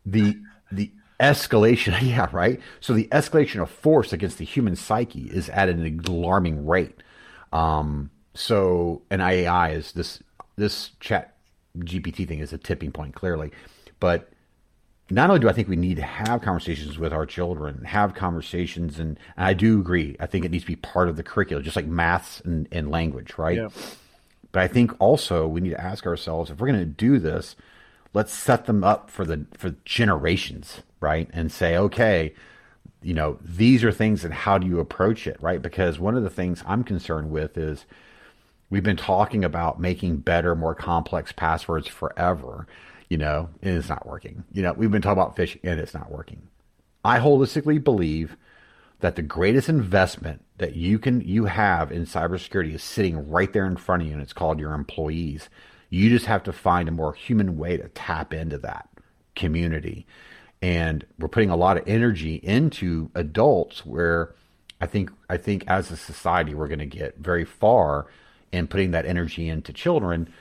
the 0.06 0.38
the 0.70 0.92
escalation 1.18 1.96
yeah 2.02 2.28
right 2.32 2.60
so 2.80 2.92
the 2.92 3.06
escalation 3.12 3.62
of 3.62 3.70
force 3.70 4.12
against 4.12 4.38
the 4.38 4.44
human 4.44 4.74
psyche 4.74 5.30
is 5.30 5.48
at 5.50 5.68
an 5.68 6.00
alarming 6.08 6.66
rate 6.66 7.00
um 7.52 8.10
so 8.34 9.02
an 9.10 9.20
ai 9.20 9.70
is 9.70 9.92
this 9.92 10.20
this 10.56 10.90
chat 10.98 11.36
gpt 11.78 12.26
thing 12.26 12.40
is 12.40 12.52
a 12.52 12.58
tipping 12.58 12.90
point 12.90 13.14
clearly 13.14 13.52
but 14.00 14.31
not 15.10 15.28
only 15.28 15.40
do 15.40 15.48
I 15.48 15.52
think 15.52 15.68
we 15.68 15.76
need 15.76 15.96
to 15.96 16.02
have 16.02 16.42
conversations 16.42 16.98
with 16.98 17.12
our 17.12 17.26
children, 17.26 17.84
have 17.84 18.14
conversations, 18.14 18.98
and, 18.98 19.18
and, 19.36 19.46
I 19.46 19.54
do 19.54 19.80
agree. 19.80 20.16
I 20.20 20.26
think 20.26 20.44
it 20.44 20.50
needs 20.50 20.64
to 20.64 20.68
be 20.68 20.76
part 20.76 21.08
of 21.08 21.16
the 21.16 21.22
curriculum, 21.22 21.64
just 21.64 21.76
like 21.76 21.86
maths 21.86 22.40
and, 22.40 22.68
and 22.72 22.90
language, 22.90 23.36
right? 23.36 23.56
Yeah. 23.56 23.68
But 24.52 24.62
I 24.62 24.68
think 24.68 24.92
also 25.00 25.46
we 25.46 25.60
need 25.60 25.70
to 25.70 25.80
ask 25.80 26.06
ourselves 26.06 26.50
if 26.50 26.60
we're 26.60 26.68
going 26.68 26.78
to 26.78 26.86
do 26.86 27.18
this, 27.18 27.56
let's 28.14 28.32
set 28.32 28.66
them 28.66 28.84
up 28.84 29.10
for 29.10 29.24
the 29.24 29.46
for 29.56 29.70
generations, 29.84 30.82
right? 31.00 31.28
And 31.32 31.50
say, 31.50 31.76
okay, 31.76 32.34
you 33.02 33.14
know, 33.14 33.38
these 33.42 33.82
are 33.84 33.92
things 33.92 34.24
and 34.24 34.32
how 34.32 34.58
do 34.58 34.66
you 34.66 34.78
approach 34.78 35.26
it, 35.26 35.36
right? 35.40 35.60
Because 35.60 35.98
one 35.98 36.16
of 36.16 36.22
the 36.22 36.30
things 36.30 36.62
I'm 36.66 36.84
concerned 36.84 37.30
with 37.30 37.56
is 37.58 37.84
we've 38.70 38.82
been 38.82 38.96
talking 38.96 39.44
about 39.44 39.80
making 39.80 40.18
better, 40.18 40.54
more 40.54 40.74
complex 40.74 41.32
passwords 41.32 41.88
forever, 41.88 42.66
you 43.12 43.18
know, 43.18 43.50
and 43.60 43.76
it's 43.76 43.88
not 43.88 44.06
working. 44.06 44.44
You 44.52 44.62
know, 44.62 44.72
we've 44.72 44.90
been 44.90 45.02
talking 45.02 45.20
about 45.20 45.36
phishing 45.36 45.60
and 45.62 45.78
it's 45.78 45.94
not 45.94 46.10
working. 46.10 46.48
I 47.04 47.18
holistically 47.18 47.82
believe 47.82 48.36
that 49.00 49.16
the 49.16 49.22
greatest 49.22 49.68
investment 49.68 50.44
that 50.58 50.76
you 50.76 50.98
can 50.98 51.20
you 51.20 51.44
have 51.44 51.92
in 51.92 52.06
cybersecurity 52.06 52.74
is 52.74 52.82
sitting 52.82 53.28
right 53.28 53.52
there 53.52 53.66
in 53.66 53.76
front 53.76 54.02
of 54.02 54.08
you 54.08 54.14
and 54.14 54.22
it's 54.22 54.32
called 54.32 54.58
your 54.58 54.72
employees 54.72 55.50
you 55.92 56.08
just 56.08 56.24
have 56.24 56.42
to 56.42 56.54
find 56.54 56.88
a 56.88 56.92
more 56.92 57.12
human 57.12 57.58
way 57.58 57.76
to 57.76 57.86
tap 57.90 58.32
into 58.32 58.56
that 58.56 58.88
community. 59.36 60.06
And 60.62 61.04
we're 61.18 61.28
putting 61.28 61.50
a 61.50 61.56
lot 61.56 61.76
of 61.76 61.86
energy 61.86 62.36
into 62.36 63.10
adults 63.14 63.84
where 63.84 64.34
I 64.80 64.86
think 64.86 65.10
I 65.28 65.36
think 65.36 65.64
as 65.68 65.90
a 65.90 65.98
society 65.98 66.54
we're 66.54 66.68
going 66.68 66.78
to 66.78 66.86
get 66.86 67.18
very 67.18 67.44
far 67.44 68.06
in 68.52 68.68
putting 68.68 68.92
that 68.92 69.04
energy 69.04 69.50
into 69.50 69.74
children. 69.74 70.32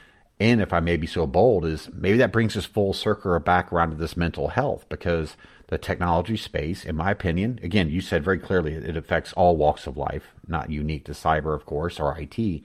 And 0.42 0.60
if 0.60 0.74
I 0.74 0.80
may 0.80 0.98
be 0.98 1.06
so 1.06 1.28
bold, 1.28 1.66
is 1.66 1.88
maybe 1.94 2.18
that 2.18 2.32
brings 2.32 2.58
us 2.58 2.66
full 2.66 2.94
circle 2.94 3.32
or 3.32 3.40
back 3.40 3.72
around 3.72 3.92
to 3.92 3.96
this 3.96 4.18
mental 4.18 4.48
health 4.48 4.88
because 4.90 5.38
the 5.68 5.78
technology 5.78 6.36
space, 6.36 6.84
in 6.84 6.96
my 6.96 7.12
opinion, 7.12 7.60
again, 7.62 7.92
you 7.92 8.02
said 8.02 8.24
very 8.24 8.40
clearly 8.40 8.74
it 8.74 8.98
affects 8.98 9.34
all 9.34 9.56
walks 9.56 9.86
of 9.86 9.98
life, 9.98 10.34
not 10.48 10.72
unique 10.72 11.06
to 11.06 11.12
cyber, 11.12 11.54
of 11.54 11.68
course, 11.68 12.00
or 12.00 12.18
IT. 12.18 12.64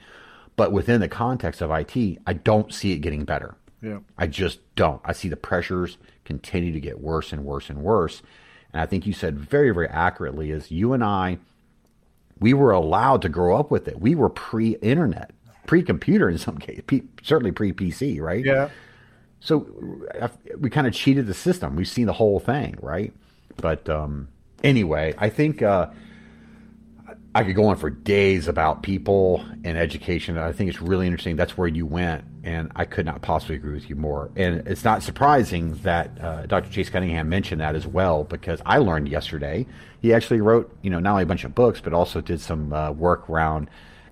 But 0.57 0.73
within 0.73 1.03
the 1.03 1.09
context 1.09 1.61
of 1.61 1.71
IT, 1.71 2.19
I 2.27 2.33
don't 2.33 2.73
see 2.73 2.93
it 2.93 3.01
getting 3.01 3.27
better. 3.27 3.57
Yeah. 3.83 3.99
I 4.17 4.27
just 4.27 4.61
don't. 4.75 5.03
I 5.05 5.13
see 5.13 5.29
the 5.29 5.37
pressures 5.37 5.99
continue 6.25 6.73
to 6.73 6.81
get 6.81 7.03
worse 7.03 7.31
and 7.31 7.45
worse 7.45 7.69
and 7.69 7.83
worse. 7.83 8.23
And 8.73 8.81
I 8.81 8.87
think 8.87 9.07
you 9.07 9.13
said 9.13 9.39
very, 9.39 9.71
very 9.71 9.89
accurately 9.89 10.51
is 10.51 10.71
you 10.71 10.95
and 10.95 11.05
I, 11.05 11.41
we 12.41 12.55
were 12.55 12.73
allowed 12.73 13.21
to 13.21 13.29
grow 13.29 13.55
up 13.55 13.71
with 13.71 13.87
it. 13.87 14.01
We 14.01 14.15
were 14.15 14.31
pre-internet, 14.31 15.33
pre-computer 15.67 16.29
in 16.29 16.39
some 16.39 16.59
cases, 16.59 16.83
certainly 17.23 17.53
pre-PC, 17.53 18.21
right? 18.21 18.45
Yeah. 18.45 18.71
So 19.41 19.67
we 20.59 20.71
kind 20.71 20.87
of 20.87 20.93
cheated 20.93 21.27
the 21.27 21.35
system. 21.35 21.77
We've 21.77 21.89
seen 21.89 22.07
the 22.07 22.13
whole 22.13 22.41
thing, 22.41 22.77
right? 22.81 23.13
But 23.57 23.89
um, 23.89 24.29
anyway, 24.65 25.15
I 25.19 25.29
think 25.29 25.63
uh, 25.63 25.89
I 27.35 27.45
could 27.45 27.55
go 27.55 27.67
on 27.67 27.77
for 27.77 27.91
days 27.91 28.49
about 28.49 28.83
people 28.83 29.45
and 29.63 29.77
education. 29.77 30.39
I 30.39 30.53
think 30.53 30.71
it's 30.71 30.81
really 30.81 31.07
interesting. 31.07 31.37
That's 31.37 31.57
where 31.57 31.69
you 31.69 31.85
went, 31.85 32.25
and 32.45 32.73
I 32.75 32.87
could 32.87 33.05
not 33.05 33.23
possibly 33.23 33.57
agree 33.57 33.75
with 33.75 33.91
you 33.91 33.97
more. 33.97 34.31
And 34.37 34.67
it's 34.67 34.85
not 34.85 35.03
surprising 35.03 35.75
that 35.83 36.19
uh, 36.21 36.47
Dr. 36.47 36.71
Chase 36.71 36.89
Cunningham 36.89 37.29
mentioned 37.29 37.61
that 37.61 37.75
as 37.75 37.87
well, 37.87 38.25
because 38.25 38.63
I 38.65 38.79
learned 38.79 39.09
yesterday 39.09 39.67
he 40.01 40.15
actually 40.15 40.41
wrote, 40.41 40.75
you 40.83 40.91
know, 40.91 40.99
not 40.99 41.13
only 41.13 41.25
a 41.25 41.27
bunch 41.27 41.45
of 41.45 41.55
books, 41.55 41.81
but 41.81 41.93
also 41.93 42.21
did 42.21 42.41
some 42.41 42.73
uh, 42.73 42.91
work 42.93 43.29
around 43.29 43.69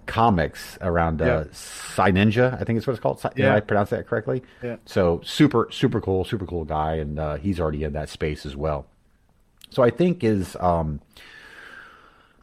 comics 0.07 0.78
around 0.80 1.20
uh, 1.20 1.24
yeah. 1.24 1.44
Cynja. 1.52 2.61
I 2.61 2.64
think 2.64 2.76
it's 2.76 2.86
what 2.86 2.92
it's 2.92 3.00
called. 3.00 3.20
yeah. 3.22 3.30
Did 3.34 3.46
I 3.46 3.61
pronounce 3.61 3.90
that 3.90 4.07
correctly? 4.07 4.42
Yeah. 4.62 4.76
So 4.86 5.20
super, 5.24 5.68
super 5.70 6.00
cool, 6.00 6.24
super 6.24 6.46
cool 6.46 6.64
guy, 6.64 6.94
and 6.94 7.18
uh, 7.18 7.36
he's 7.36 7.61
already 7.61 7.84
in 7.84 7.92
that 7.92 8.09
space 8.09 8.46
as 8.46 8.57
well. 8.57 8.86
So 9.70 9.82
I 9.82 9.90
think 9.90 10.22
is. 10.24 10.57
Um, 10.61 11.00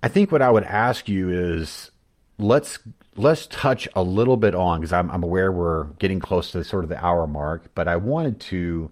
I 0.03 0.07
think 0.07 0.31
what 0.31 0.41
I 0.41 0.49
would 0.49 0.63
ask 0.63 1.07
you 1.07 1.29
is 1.29 1.91
let's 2.39 2.79
let's 3.15 3.45
touch 3.47 3.87
a 3.95 4.01
little 4.01 4.37
bit 4.37 4.55
on 4.55 4.79
because 4.79 4.93
I'm, 4.93 5.11
I'm 5.11 5.23
aware 5.23 5.51
we're 5.51 5.85
getting 5.99 6.19
close 6.19 6.51
to 6.51 6.63
sort 6.63 6.83
of 6.83 6.89
the 6.89 7.03
hour 7.03 7.27
mark, 7.27 7.65
but 7.75 7.87
I 7.87 7.97
wanted 7.97 8.39
to 8.41 8.89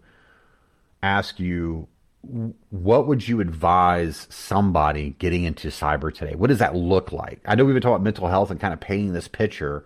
ask 1.02 1.40
you 1.40 1.88
what 2.22 3.08
would 3.08 3.28
you 3.28 3.40
advise 3.40 4.28
somebody 4.30 5.12
getting 5.20 5.44
into 5.44 5.70
cyber 5.70 6.14
today? 6.14 6.36
What 6.36 6.48
does 6.48 6.60
that 6.60 6.76
look 6.76 7.12
like? 7.12 7.42
I 7.46 7.56
know 7.56 7.66
we've 7.66 7.74
been 7.74 7.82
talking 7.82 7.96
about 7.96 8.04
mental 8.04 8.28
health 8.28 8.52
and 8.52 8.60
kind 8.60 8.74
of 8.74 8.80
painting 8.80 9.14
this 9.14 9.28
picture. 9.28 9.86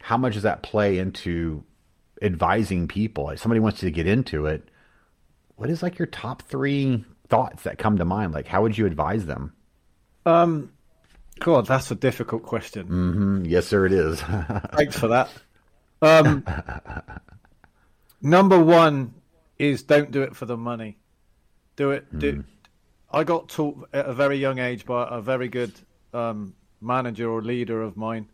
How 0.00 0.16
much 0.16 0.34
does 0.34 0.44
that 0.44 0.62
play 0.62 0.98
into 0.98 1.62
advising 2.22 2.88
people? 2.88 3.30
If 3.30 3.40
somebody 3.40 3.60
wants 3.60 3.80
to 3.80 3.90
get 3.90 4.06
into 4.06 4.46
it, 4.46 4.68
what 5.56 5.68
is 5.68 5.82
like 5.82 5.98
your 5.98 6.06
top 6.06 6.42
three 6.42 7.04
thoughts 7.28 7.64
that 7.64 7.78
come 7.78 7.98
to 7.98 8.04
mind? 8.04 8.32
Like, 8.32 8.46
how 8.46 8.62
would 8.62 8.76
you 8.76 8.86
advise 8.86 9.26
them? 9.26 9.52
Um, 10.24 10.72
God, 11.38 11.66
that's 11.66 11.90
a 11.90 11.94
difficult 11.94 12.44
question. 12.44 12.86
Mm-hmm. 12.86 13.44
Yes, 13.44 13.66
sir, 13.66 13.86
it 13.86 13.92
is. 13.92 14.20
Thanks 14.74 14.98
for 14.98 15.08
that. 15.08 15.28
Um, 16.00 16.44
number 18.22 18.58
one 18.58 19.14
is 19.58 19.82
don't 19.82 20.10
do 20.10 20.22
it 20.22 20.34
for 20.34 20.46
the 20.46 20.56
money. 20.56 20.98
Do 21.76 21.90
it. 21.92 22.18
Do. 22.18 22.32
Mm. 22.34 22.44
I 23.10 23.24
got 23.24 23.48
taught 23.48 23.88
at 23.92 24.06
a 24.06 24.12
very 24.14 24.36
young 24.36 24.58
age 24.58 24.86
by 24.86 25.06
a 25.10 25.20
very 25.20 25.48
good 25.48 25.72
um, 26.14 26.54
manager 26.80 27.30
or 27.30 27.42
leader 27.42 27.82
of 27.82 27.96
mine, 27.96 28.28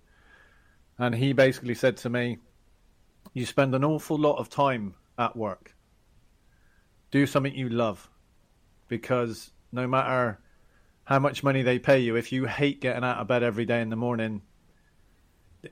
and 0.99 1.15
he 1.15 1.33
basically 1.33 1.75
said 1.75 1.97
to 1.99 2.11
me, 2.11 2.39
"You 3.35 3.47
spend 3.47 3.75
an 3.75 3.85
awful 3.85 4.19
lot 4.19 4.37
of 4.37 4.49
time 4.49 4.95
at 5.19 5.37
work. 5.37 5.75
Do 7.11 7.27
something 7.27 7.55
you 7.55 7.69
love, 7.69 8.09
because 8.89 9.51
no 9.73 9.87
matter 9.87 10.39
how 11.05 11.19
much 11.19 11.43
money 11.43 11.63
they 11.63 11.79
pay 11.79 12.01
you, 12.01 12.17
if 12.17 12.33
you 12.33 12.45
hate 12.47 12.81
getting 12.81 13.05
out 13.05 13.19
of 13.19 13.29
bed 13.29 13.43
every 13.43 13.65
day 13.65 13.81
in 13.81 13.89
the 13.89 13.97
morning, 13.97 14.43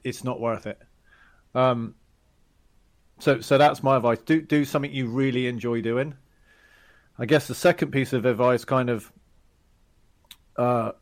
it's 0.04 0.24
not 0.24 0.40
worth 0.40 0.66
it." 0.66 0.80
Um, 1.54 1.94
so, 3.18 3.40
so 3.40 3.58
that's 3.58 3.82
my 3.82 3.96
advice. 3.96 4.18
Do 4.24 4.40
do 4.40 4.64
something 4.64 4.92
you 4.92 5.06
really 5.08 5.46
enjoy 5.46 5.80
doing. 5.80 6.14
I 7.18 7.26
guess 7.26 7.48
the 7.48 7.54
second 7.54 7.90
piece 7.90 8.12
of 8.12 8.26
advice 8.26 8.64
kind 8.64 8.90
of 8.90 9.12
uh, 10.56 10.92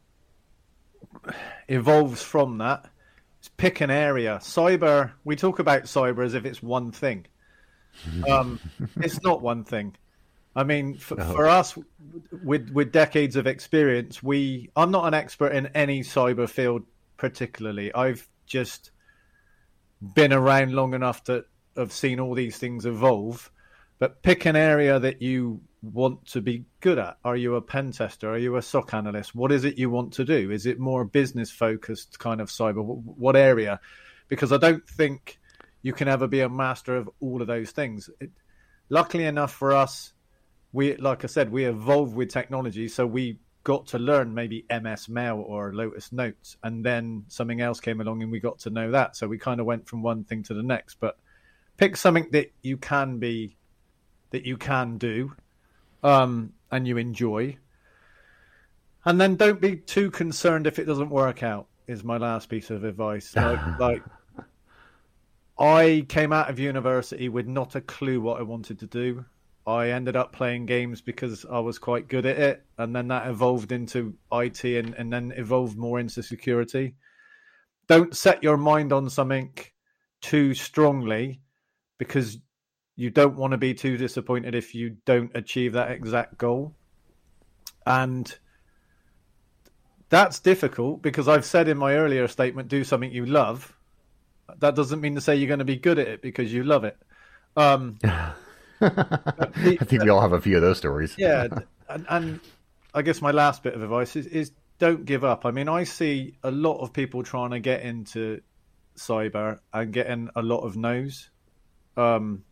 evolves 1.68 2.22
from 2.22 2.58
that. 2.58 2.86
It's 3.40 3.48
pick 3.48 3.80
an 3.80 3.90
area. 3.90 4.38
Cyber. 4.40 5.12
We 5.24 5.36
talk 5.36 5.58
about 5.58 5.84
cyber 5.84 6.24
as 6.24 6.34
if 6.34 6.44
it's 6.44 6.62
one 6.62 6.92
thing. 6.92 7.26
Um, 8.28 8.58
it's 8.96 9.22
not 9.22 9.40
one 9.40 9.62
thing. 9.62 9.94
I 10.56 10.64
mean, 10.64 10.96
for, 10.96 11.14
no. 11.14 11.32
for, 11.32 11.46
us, 11.46 11.78
with 12.42 12.70
with 12.70 12.90
decades 12.90 13.36
of 13.36 13.46
experience, 13.46 14.20
we. 14.20 14.70
I'm 14.74 14.90
not 14.90 15.06
an 15.06 15.14
expert 15.14 15.52
in 15.52 15.68
any 15.68 16.00
cyber 16.00 16.48
field 16.48 16.82
particularly. 17.16 17.94
I've 17.94 18.28
just 18.46 18.90
been 20.14 20.32
around 20.32 20.72
long 20.72 20.92
enough 20.92 21.22
to 21.24 21.44
have 21.76 21.92
seen 21.92 22.18
all 22.18 22.34
these 22.34 22.58
things 22.58 22.84
evolve. 22.84 23.50
But 23.98 24.22
pick 24.22 24.44
an 24.44 24.56
area 24.56 24.98
that 24.98 25.22
you 25.22 25.60
want 25.92 26.26
to 26.28 26.40
be 26.40 26.64
good 26.80 26.98
at? 26.98 27.18
Are 27.24 27.36
you 27.36 27.56
a 27.56 27.62
pen 27.62 27.92
tester? 27.92 28.30
Are 28.30 28.38
you 28.38 28.56
a 28.56 28.62
SOC 28.62 28.94
analyst? 28.94 29.34
What 29.34 29.52
is 29.52 29.64
it 29.64 29.78
you 29.78 29.90
want 29.90 30.12
to 30.14 30.24
do? 30.24 30.50
Is 30.50 30.66
it 30.66 30.78
more 30.78 31.04
business 31.04 31.50
focused 31.50 32.18
kind 32.18 32.40
of 32.40 32.48
cyber? 32.48 32.84
What 32.84 33.36
area? 33.36 33.80
Because 34.28 34.52
I 34.52 34.56
don't 34.56 34.88
think 34.88 35.38
you 35.82 35.92
can 35.92 36.08
ever 36.08 36.26
be 36.26 36.40
a 36.40 36.48
master 36.48 36.96
of 36.96 37.10
all 37.20 37.40
of 37.40 37.46
those 37.46 37.70
things. 37.70 38.08
It, 38.20 38.30
luckily 38.88 39.24
enough 39.24 39.52
for 39.52 39.72
us, 39.72 40.12
we 40.72 40.96
like 40.96 41.24
I 41.24 41.28
said, 41.28 41.52
we 41.52 41.64
evolved 41.64 42.14
with 42.14 42.30
technology, 42.30 42.88
so 42.88 43.06
we 43.06 43.38
got 43.64 43.86
to 43.88 43.98
learn 43.98 44.34
maybe 44.34 44.66
MS 44.70 45.08
Mail 45.08 45.42
or 45.46 45.74
Lotus 45.74 46.12
Notes, 46.12 46.56
and 46.62 46.84
then 46.84 47.24
something 47.28 47.60
else 47.60 47.80
came 47.80 48.00
along 48.00 48.22
and 48.22 48.30
we 48.30 48.40
got 48.40 48.58
to 48.60 48.70
know 48.70 48.90
that. 48.90 49.16
So 49.16 49.26
we 49.26 49.38
kind 49.38 49.60
of 49.60 49.66
went 49.66 49.88
from 49.88 50.02
one 50.02 50.24
thing 50.24 50.42
to 50.44 50.54
the 50.54 50.62
next. 50.62 50.96
But 51.00 51.16
pick 51.76 51.96
something 51.96 52.28
that 52.32 52.52
you 52.62 52.76
can 52.76 53.18
be, 53.18 53.56
that 54.30 54.44
you 54.44 54.56
can 54.56 54.98
do, 54.98 55.34
um, 56.04 56.52
and 56.70 56.86
you 56.86 56.98
enjoy. 56.98 57.56
And 59.04 59.20
then 59.20 59.36
don't 59.36 59.60
be 59.60 59.76
too 59.76 60.10
concerned 60.10 60.66
if 60.66 60.78
it 60.78 60.84
doesn't 60.84 61.10
work 61.10 61.42
out. 61.42 61.66
Is 61.86 62.04
my 62.04 62.16
last 62.16 62.48
piece 62.48 62.70
of 62.70 62.84
advice. 62.84 63.34
Like, 63.36 63.78
like 63.78 64.02
I 65.58 66.06
came 66.08 66.32
out 66.32 66.50
of 66.50 66.58
university 66.58 67.28
with 67.28 67.46
not 67.46 67.74
a 67.74 67.80
clue 67.80 68.20
what 68.20 68.40
I 68.40 68.42
wanted 68.42 68.78
to 68.80 68.86
do. 68.86 69.24
I 69.66 69.90
ended 69.90 70.16
up 70.16 70.32
playing 70.32 70.66
games 70.66 71.00
because 71.00 71.46
I 71.50 71.58
was 71.60 71.78
quite 71.78 72.08
good 72.08 72.26
at 72.26 72.38
it, 72.38 72.64
and 72.76 72.94
then 72.94 73.08
that 73.08 73.28
evolved 73.28 73.72
into 73.72 74.14
IT, 74.32 74.64
and, 74.64 74.94
and 74.94 75.12
then 75.12 75.32
evolved 75.36 75.78
more 75.78 75.98
into 75.98 76.22
security. 76.22 76.96
Don't 77.86 78.14
set 78.14 78.42
your 78.42 78.58
mind 78.58 78.92
on 78.92 79.08
something 79.08 79.52
too 80.20 80.54
strongly, 80.54 81.40
because 81.98 82.38
you 82.96 83.10
don't 83.10 83.36
want 83.36 83.52
to 83.52 83.58
be 83.58 83.74
too 83.74 83.96
disappointed 83.96 84.54
if 84.54 84.74
you 84.74 84.96
don't 85.04 85.30
achieve 85.34 85.72
that 85.72 85.90
exact 85.90 86.38
goal. 86.38 86.74
And 87.86 88.32
that's 90.08 90.40
difficult 90.40 91.02
because 91.02 91.28
I've 91.28 91.44
said 91.44 91.68
in 91.68 91.76
my 91.76 91.94
earlier 91.94 92.28
statement, 92.28 92.68
do 92.68 92.84
something 92.84 93.10
you 93.10 93.26
love. 93.26 93.76
That 94.58 94.74
doesn't 94.74 95.00
mean 95.00 95.16
to 95.16 95.20
say 95.20 95.36
you're 95.36 95.48
going 95.48 95.58
to 95.58 95.64
be 95.64 95.76
good 95.76 95.98
at 95.98 96.06
it 96.06 96.22
because 96.22 96.52
you 96.52 96.62
love 96.62 96.84
it. 96.84 96.96
Um, 97.56 97.98
I 98.04 99.76
think 99.84 100.02
we 100.02 100.08
all 100.08 100.20
have 100.20 100.32
a 100.32 100.40
few 100.40 100.56
of 100.56 100.62
those 100.62 100.78
stories. 100.78 101.14
yeah. 101.18 101.48
And, 101.88 102.06
and, 102.08 102.40
I 102.96 103.02
guess 103.02 103.20
my 103.20 103.32
last 103.32 103.64
bit 103.64 103.74
of 103.74 103.82
advice 103.82 104.14
is, 104.14 104.28
is 104.28 104.52
don't 104.78 105.04
give 105.04 105.24
up. 105.24 105.44
I 105.44 105.50
mean, 105.50 105.68
I 105.68 105.82
see 105.82 106.38
a 106.44 106.50
lot 106.50 106.78
of 106.78 106.92
people 106.92 107.24
trying 107.24 107.50
to 107.50 107.58
get 107.58 107.82
into 107.82 108.40
cyber 108.96 109.58
and 109.72 109.92
getting 109.92 110.30
a 110.36 110.42
lot 110.42 110.60
of 110.60 110.76
no's. 110.76 111.28
Um, 111.96 112.44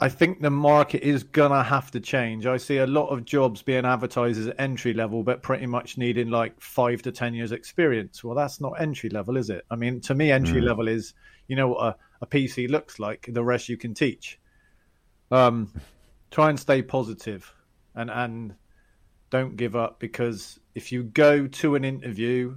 I 0.00 0.08
think 0.08 0.40
the 0.40 0.50
market 0.50 1.02
is 1.02 1.24
gonna 1.24 1.64
have 1.64 1.90
to 1.90 2.00
change. 2.00 2.46
I 2.46 2.56
see 2.56 2.76
a 2.76 2.86
lot 2.86 3.08
of 3.08 3.24
jobs 3.24 3.62
being 3.62 3.84
advertised 3.84 4.38
as 4.38 4.52
entry 4.58 4.92
level, 4.92 5.24
but 5.24 5.42
pretty 5.42 5.66
much 5.66 5.98
needing 5.98 6.30
like 6.30 6.60
five 6.60 7.02
to 7.02 7.12
ten 7.12 7.34
years 7.34 7.50
experience. 7.50 8.22
Well, 8.22 8.36
that's 8.36 8.60
not 8.60 8.80
entry 8.80 9.10
level, 9.10 9.36
is 9.36 9.50
it? 9.50 9.64
I 9.70 9.76
mean, 9.76 10.00
to 10.02 10.14
me, 10.14 10.30
entry 10.30 10.60
mm. 10.60 10.66
level 10.66 10.86
is 10.86 11.14
you 11.48 11.56
know 11.56 11.68
what 11.68 11.82
a, 11.82 11.96
a, 12.22 12.26
PC 12.26 12.70
looks 12.70 13.00
like. 13.00 13.28
The 13.32 13.42
rest 13.42 13.68
you 13.68 13.76
can 13.76 13.92
teach. 13.92 14.38
Um, 15.32 15.72
try 16.30 16.48
and 16.48 16.60
stay 16.60 16.80
positive, 16.80 17.52
and 17.96 18.08
and 18.08 18.54
don't 19.30 19.56
give 19.56 19.74
up 19.74 19.98
because 19.98 20.60
if 20.76 20.92
you 20.92 21.02
go 21.02 21.48
to 21.48 21.74
an 21.74 21.84
interview 21.84 22.56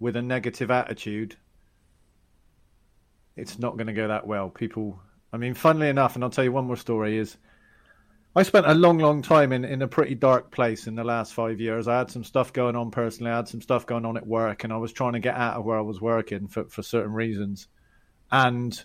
with 0.00 0.16
a 0.16 0.22
negative 0.22 0.72
attitude, 0.72 1.36
it's 3.36 3.60
not 3.60 3.76
going 3.76 3.86
to 3.86 3.92
go 3.92 4.08
that 4.08 4.26
well. 4.26 4.50
People 4.50 5.00
I 5.32 5.36
mean, 5.36 5.54
funnily 5.54 5.88
enough, 5.88 6.14
and 6.14 6.24
I'll 6.24 6.30
tell 6.30 6.44
you 6.44 6.52
one 6.52 6.66
more 6.66 6.76
story 6.76 7.16
is 7.16 7.36
I 8.34 8.42
spent 8.42 8.66
a 8.66 8.74
long, 8.74 8.98
long 8.98 9.22
time 9.22 9.52
in, 9.52 9.64
in 9.64 9.82
a 9.82 9.88
pretty 9.88 10.14
dark 10.14 10.52
place 10.52 10.86
in 10.86 10.94
the 10.94 11.04
last 11.04 11.34
five 11.34 11.60
years. 11.60 11.88
I 11.88 11.98
had 11.98 12.10
some 12.10 12.22
stuff 12.22 12.52
going 12.52 12.76
on 12.76 12.90
personally, 12.90 13.32
I 13.32 13.36
had 13.36 13.48
some 13.48 13.60
stuff 13.60 13.86
going 13.86 14.04
on 14.04 14.16
at 14.16 14.26
work, 14.26 14.64
and 14.64 14.72
I 14.72 14.76
was 14.76 14.92
trying 14.92 15.14
to 15.14 15.20
get 15.20 15.34
out 15.34 15.56
of 15.56 15.64
where 15.64 15.78
I 15.78 15.82
was 15.82 16.00
working 16.00 16.48
for, 16.48 16.64
for 16.66 16.82
certain 16.82 17.12
reasons. 17.12 17.68
And 18.30 18.80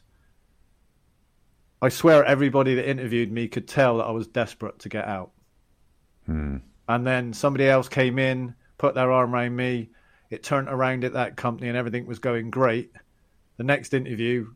I 1.82 1.90
swear 1.90 2.24
everybody 2.24 2.76
that 2.76 2.90
interviewed 2.90 3.32
me 3.32 3.48
could 3.48 3.68
tell 3.68 3.98
that 3.98 4.06
I 4.06 4.12
was 4.12 4.28
desperate 4.28 4.80
to 4.80 4.90
get 4.90 5.06
out. 5.06 5.32
Hmm. 6.26 6.58
And 6.88 7.06
then 7.06 7.34
somebody 7.34 7.68
else 7.68 7.90
came 7.90 8.18
in, 8.18 8.56
put 8.78 8.96
their 8.96 9.12
arm 9.12 9.34
around 9.34 9.56
me. 9.56 9.90
It 10.32 10.44
turned 10.44 10.70
around 10.70 11.04
at 11.04 11.14
that 11.14 11.38
company 11.38 11.68
and 11.68 11.78
everything 11.78 12.08
was 12.08 12.20
going 12.20 12.50
great. 12.50 12.92
The 13.58 13.64
next 13.64 13.94
interview, 13.94 14.54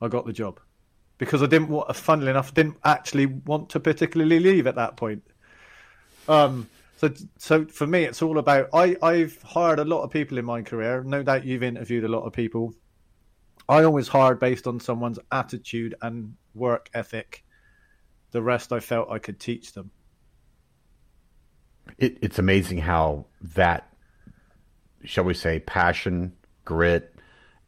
I 0.00 0.08
got 0.08 0.26
the 0.26 0.32
job 0.32 0.60
because 1.20 1.42
I 1.42 1.46
didn't 1.46 1.68
want, 1.68 1.94
funnily 1.94 2.30
enough, 2.30 2.54
didn't 2.54 2.78
actually 2.82 3.26
want 3.26 3.68
to 3.70 3.78
particularly 3.78 4.40
leave 4.40 4.66
at 4.66 4.76
that 4.76 4.96
point. 4.96 5.22
Um, 6.26 6.66
so, 6.96 7.12
so 7.36 7.66
for 7.66 7.86
me, 7.86 8.04
it's 8.04 8.22
all 8.22 8.38
about. 8.38 8.70
I, 8.72 8.96
I've 9.02 9.40
hired 9.42 9.80
a 9.80 9.84
lot 9.84 10.02
of 10.02 10.10
people 10.10 10.38
in 10.38 10.46
my 10.46 10.62
career. 10.62 11.04
No 11.04 11.22
doubt 11.22 11.44
you've 11.44 11.62
interviewed 11.62 12.04
a 12.04 12.08
lot 12.08 12.22
of 12.22 12.32
people. 12.32 12.72
I 13.68 13.84
always 13.84 14.08
hired 14.08 14.40
based 14.40 14.66
on 14.66 14.80
someone's 14.80 15.18
attitude 15.30 15.94
and 16.00 16.36
work 16.54 16.88
ethic. 16.94 17.44
The 18.30 18.40
rest 18.40 18.72
I 18.72 18.80
felt 18.80 19.10
I 19.10 19.18
could 19.18 19.38
teach 19.38 19.74
them. 19.74 19.90
It, 21.98 22.16
it's 22.22 22.38
amazing 22.38 22.78
how 22.78 23.26
that, 23.54 23.92
shall 25.04 25.24
we 25.24 25.34
say, 25.34 25.60
passion, 25.60 26.32
grit, 26.64 27.14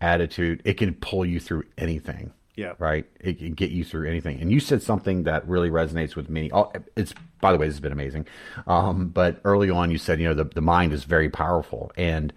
attitude, 0.01 0.63
it 0.65 0.75
can 0.75 0.95
pull 0.95 1.27
you 1.27 1.39
through 1.39 1.65
anything. 1.77 2.33
Yeah. 2.55 2.75
Right. 2.79 3.07
It 3.21 3.39
can 3.39 3.55
get 3.55 3.71
you 3.71 3.83
through 3.85 4.09
anything. 4.09 4.41
And 4.41 4.53
you 4.53 4.61
said 4.61 4.83
something 4.83 5.23
that 5.25 5.47
really 5.49 5.71
resonates 5.71 6.17
with 6.17 6.29
me. 6.29 6.51
Oh, 6.53 6.71
it's 6.97 7.15
by 7.41 7.53
the 7.53 7.59
way, 7.59 7.67
this 7.67 7.77
has 7.77 7.81
been 7.81 7.93
amazing. 7.93 8.27
Um, 8.67 9.09
but 9.09 9.41
early 9.45 9.71
on, 9.71 9.91
you 9.91 9.99
said 9.99 10.21
you 10.21 10.29
know 10.29 10.35
the 10.35 10.45
the 10.45 10.61
mind 10.61 10.93
is 10.93 11.05
very 11.05 11.31
powerful, 11.31 11.93
and 11.97 12.33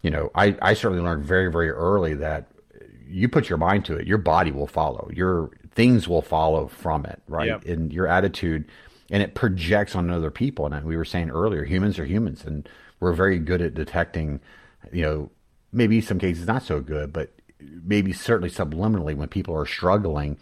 you 0.00 0.10
know 0.10 0.30
I 0.34 0.56
I 0.62 0.74
certainly 0.74 1.02
learned 1.02 1.24
very 1.24 1.50
very 1.52 1.70
early 1.70 2.14
that 2.14 2.48
you 3.06 3.28
put 3.28 3.48
your 3.48 3.58
mind 3.58 3.84
to 3.84 3.96
it, 3.96 4.06
your 4.06 4.18
body 4.18 4.50
will 4.50 4.66
follow. 4.66 5.10
Your 5.12 5.50
things 5.72 6.08
will 6.08 6.22
follow 6.22 6.68
from 6.68 7.04
it. 7.04 7.22
Right. 7.28 7.48
Yep. 7.48 7.66
And 7.66 7.92
your 7.92 8.06
attitude, 8.06 8.64
and 9.10 9.22
it 9.22 9.34
projects 9.34 9.94
on 9.94 10.08
other 10.10 10.30
people. 10.30 10.66
And 10.66 10.84
we 10.86 10.96
were 10.96 11.04
saying 11.04 11.30
earlier, 11.30 11.64
humans 11.64 11.98
are 11.98 12.06
humans, 12.06 12.44
and 12.44 12.66
we're 13.00 13.12
very 13.12 13.38
good 13.38 13.60
at 13.60 13.74
detecting. 13.74 14.40
You 14.90 15.02
know, 15.02 15.30
maybe 15.72 16.00
some 16.00 16.18
cases 16.18 16.46
not 16.46 16.62
so 16.62 16.80
good, 16.80 17.12
but 17.12 17.30
maybe 17.84 18.12
certainly 18.12 18.50
subliminally 18.50 19.14
when 19.14 19.28
people 19.28 19.54
are 19.56 19.66
struggling. 19.66 20.38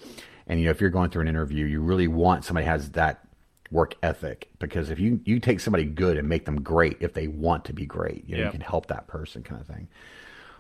And 0.47 0.59
you 0.59 0.67
know 0.67 0.71
if 0.73 0.81
you're 0.81 0.91
going 0.91 1.11
through 1.11 1.23
an 1.23 1.29
interview 1.29 1.65
you 1.65 1.81
really 1.81 2.09
want 2.09 2.45
somebody 2.45 2.67
has 2.67 2.91
that 2.91 3.25
work 3.71 3.95
ethic 4.03 4.51
because 4.59 4.91
if 4.91 4.99
you 4.99 5.21
you 5.25 5.39
take 5.39 5.61
somebody 5.61 5.85
good 5.85 6.17
and 6.17 6.29
make 6.29 6.45
them 6.45 6.61
great 6.61 6.97
if 7.01 7.15
they 7.15 7.29
want 7.29 7.65
to 7.65 7.73
be 7.73 7.87
great 7.87 8.29
you 8.29 8.35
know 8.35 8.41
yeah. 8.41 8.47
you 8.47 8.53
can 8.53 8.61
help 8.61 8.87
that 8.87 9.07
person 9.07 9.43
kind 9.43 9.61
of 9.61 9.67
thing. 9.67 9.89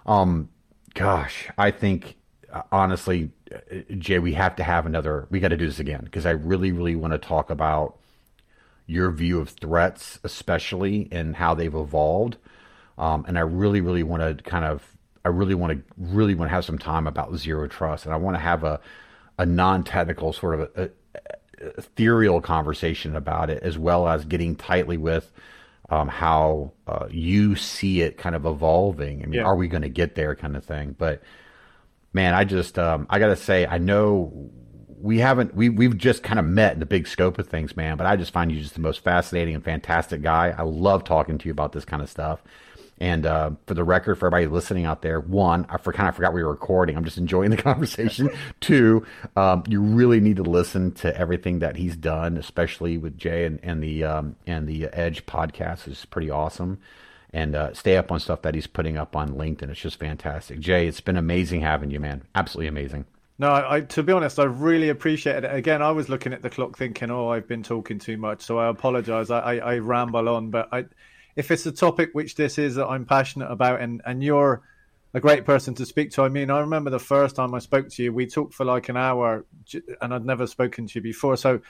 Um 0.06 0.48
gosh 0.94 1.48
i 1.56 1.70
think 1.70 2.16
uh, 2.52 2.62
honestly 2.72 3.30
uh, 3.52 3.58
Jaye 3.90 4.20
we 4.20 4.34
have 4.34 4.56
to 4.56 4.64
have 4.64 4.86
another 4.86 5.26
we 5.30 5.38
got 5.40 5.48
to 5.48 5.56
do 5.56 5.66
this 5.66 5.78
again 5.78 6.00
because 6.04 6.26
i 6.26 6.30
really 6.30 6.72
really 6.72 6.96
want 6.96 7.12
to 7.12 7.18
talk 7.18 7.50
about 7.50 7.96
your 8.86 9.10
view 9.10 9.40
of 9.40 9.50
threats 9.50 10.18
especially 10.24 11.08
and 11.12 11.36
how 11.36 11.54
they've 11.54 11.74
evolved. 11.74 12.36
Um, 12.98 13.24
and 13.26 13.38
i 13.38 13.42
really 13.42 13.80
really 13.80 14.02
want 14.02 14.22
to 14.22 14.42
kind 14.44 14.64
of 14.64 14.96
I 15.24 15.28
really 15.28 15.54
want 15.54 15.72
to 15.72 15.82
really 15.96 16.34
want 16.34 16.50
to 16.50 16.54
have 16.54 16.64
some 16.64 16.78
time 16.78 17.06
about 17.06 17.34
zero 17.36 17.68
trust, 17.68 18.04
and 18.06 18.14
I 18.14 18.16
want 18.16 18.36
to 18.36 18.40
have 18.40 18.64
a 18.64 18.80
a 19.38 19.46
non 19.46 19.84
technical 19.84 20.32
sort 20.32 20.60
of 20.60 20.70
a, 20.74 20.84
a, 20.84 20.90
ethereal 21.78 22.40
conversation 22.40 23.16
about 23.16 23.50
it, 23.50 23.62
as 23.62 23.78
well 23.78 24.08
as 24.08 24.24
getting 24.24 24.56
tightly 24.56 24.96
with 24.96 25.32
um, 25.90 26.08
how 26.08 26.72
uh, 26.86 27.06
you 27.10 27.56
see 27.56 28.00
it 28.00 28.16
kind 28.16 28.34
of 28.34 28.46
evolving. 28.46 29.22
I 29.22 29.26
mean, 29.26 29.40
Yeah. 29.40 29.44
are 29.44 29.56
we 29.56 29.68
going 29.68 29.82
to 29.82 29.88
get 29.88 30.14
there, 30.14 30.34
kind 30.34 30.56
of 30.56 30.64
thing? 30.64 30.94
But 30.96 31.22
man, 32.12 32.34
I 32.34 32.44
just 32.44 32.78
um, 32.78 33.06
I 33.10 33.18
got 33.18 33.28
to 33.28 33.36
say, 33.36 33.66
I 33.66 33.78
know 33.78 34.50
we 35.00 35.18
haven't 35.18 35.54
we 35.54 35.68
we've 35.68 35.96
just 35.96 36.22
kind 36.22 36.38
of 36.38 36.44
met 36.44 36.74
in 36.74 36.80
the 36.80 36.86
big 36.86 37.06
scope 37.06 37.38
of 37.38 37.48
things, 37.48 37.76
man. 37.76 37.96
But 37.96 38.06
I 38.06 38.16
just 38.16 38.32
find 38.32 38.52
you 38.52 38.60
just 38.60 38.74
the 38.74 38.80
most 38.80 39.02
fascinating 39.02 39.54
and 39.54 39.64
fantastic 39.64 40.22
guy. 40.22 40.54
I 40.56 40.62
love 40.62 41.04
talking 41.04 41.38
to 41.38 41.46
you 41.46 41.52
about 41.52 41.72
this 41.72 41.84
kind 41.84 42.02
of 42.02 42.10
stuff. 42.10 42.42
And 43.00 43.24
uh, 43.24 43.52
for 43.66 43.72
the 43.72 43.82
record, 43.82 44.16
for 44.16 44.26
everybody 44.26 44.46
listening 44.46 44.84
out 44.84 45.00
there, 45.00 45.20
one, 45.20 45.64
I 45.70 45.78
for, 45.78 45.90
kind 45.90 46.08
of 46.08 46.14
forgot 46.14 46.34
we 46.34 46.42
were 46.42 46.50
recording. 46.50 46.98
I'm 46.98 47.04
just 47.04 47.16
enjoying 47.16 47.50
the 47.50 47.56
conversation. 47.62 48.28
Two, 48.60 49.06
um, 49.36 49.64
you 49.66 49.80
really 49.80 50.20
need 50.20 50.36
to 50.36 50.42
listen 50.42 50.92
to 50.96 51.16
everything 51.16 51.60
that 51.60 51.76
he's 51.76 51.96
done, 51.96 52.36
especially 52.36 52.98
with 52.98 53.16
Jay 53.16 53.46
and, 53.46 53.58
and 53.62 53.82
the 53.82 54.04
um, 54.04 54.36
and 54.46 54.68
the 54.68 54.88
Edge 54.92 55.24
podcast 55.24 55.88
is 55.88 56.04
pretty 56.04 56.30
awesome. 56.30 56.78
And 57.32 57.54
uh, 57.54 57.72
stay 57.72 57.96
up 57.96 58.12
on 58.12 58.20
stuff 58.20 58.42
that 58.42 58.54
he's 58.54 58.66
putting 58.66 58.98
up 58.98 59.16
on 59.16 59.30
LinkedIn. 59.30 59.70
It's 59.70 59.80
just 59.80 59.98
fantastic. 59.98 60.60
Jaye, 60.60 60.88
it's 60.88 61.00
been 61.00 61.16
amazing 61.16 61.62
having 61.62 61.90
you, 61.90 62.00
man. 62.00 62.24
Absolutely 62.34 62.66
amazing. 62.66 63.06
No, 63.38 63.54
I, 63.54 63.80
to 63.80 64.02
be 64.02 64.12
honest, 64.12 64.38
I 64.38 64.44
really 64.44 64.90
appreciated 64.90 65.44
it. 65.44 65.54
Again, 65.54 65.80
I 65.80 65.92
was 65.92 66.10
looking 66.10 66.34
at 66.34 66.42
the 66.42 66.50
clock 66.50 66.76
thinking, 66.76 67.10
oh, 67.10 67.30
I've 67.30 67.48
been 67.48 67.62
talking 67.62 67.98
too 67.98 68.18
much, 68.18 68.42
so 68.42 68.58
I 68.58 68.68
apologize. 68.68 69.30
I, 69.30 69.38
I, 69.38 69.54
I 69.56 69.78
ramble 69.78 70.28
on, 70.28 70.50
but 70.50 70.68
I, 70.72 70.84
if 71.36 71.50
it's 71.50 71.66
a 71.66 71.72
topic 71.72 72.10
which 72.12 72.34
this 72.34 72.58
is 72.58 72.74
that 72.74 72.86
I'm 72.86 73.04
passionate 73.04 73.50
about, 73.50 73.80
and, 73.80 74.02
and 74.04 74.22
you're 74.22 74.62
a 75.14 75.20
great 75.20 75.44
person 75.44 75.74
to 75.74 75.86
speak 75.86 76.10
to. 76.12 76.22
I 76.22 76.28
mean, 76.28 76.50
I 76.50 76.60
remember 76.60 76.90
the 76.90 76.98
first 76.98 77.36
time 77.36 77.54
I 77.54 77.58
spoke 77.58 77.88
to 77.88 78.02
you, 78.02 78.12
we 78.12 78.26
talked 78.26 78.54
for 78.54 78.64
like 78.64 78.88
an 78.88 78.96
hour, 78.96 79.44
and 80.00 80.14
I'd 80.14 80.24
never 80.24 80.46
spoken 80.46 80.86
to 80.86 80.98
you 80.98 81.02
before. 81.02 81.36
So 81.36 81.60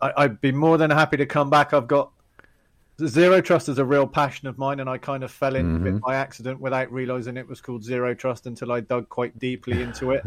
I, 0.00 0.12
I'd 0.16 0.40
be 0.40 0.52
more 0.52 0.78
than 0.78 0.90
happy 0.90 1.16
to 1.16 1.26
come 1.26 1.50
back. 1.50 1.72
I've 1.72 1.88
got 1.88 2.12
Zero 3.06 3.40
Trust 3.40 3.68
is 3.68 3.78
a 3.78 3.84
real 3.84 4.06
passion 4.06 4.48
of 4.48 4.58
mine, 4.58 4.80
and 4.80 4.88
I 4.88 4.98
kind 4.98 5.24
of 5.24 5.30
fell 5.30 5.56
into 5.56 5.86
it 5.86 6.00
by 6.00 6.16
accident 6.16 6.60
without 6.60 6.92
realizing 6.92 7.36
it 7.36 7.48
was 7.48 7.60
called 7.60 7.82
Zero 7.82 8.14
Trust 8.14 8.46
until 8.46 8.70
I 8.70 8.80
dug 8.80 9.08
quite 9.08 9.38
deeply 9.38 9.80
into 9.80 10.10
it. 10.10 10.24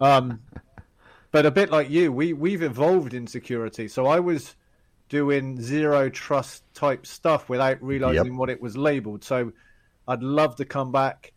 Um, 0.00 0.40
but 1.30 1.46
a 1.46 1.50
bit 1.50 1.70
like 1.70 1.88
you, 1.88 2.12
we 2.12 2.32
we've 2.32 2.62
evolved 2.62 3.14
in 3.14 3.26
security. 3.26 3.88
So 3.88 4.06
I 4.06 4.20
was 4.20 4.56
doing 5.08 5.60
zero 5.60 6.08
trust 6.08 6.62
type 6.74 7.06
stuff 7.06 7.48
without 7.48 7.82
realizing 7.82 8.32
Yep. 8.32 8.38
what 8.38 8.50
it 8.50 8.60
was 8.60 8.76
labeled. 8.76 9.24
So 9.24 9.52
I'd 10.08 10.22
love 10.22 10.56
to 10.56 10.64
come 10.64 10.92
back. 10.92 11.32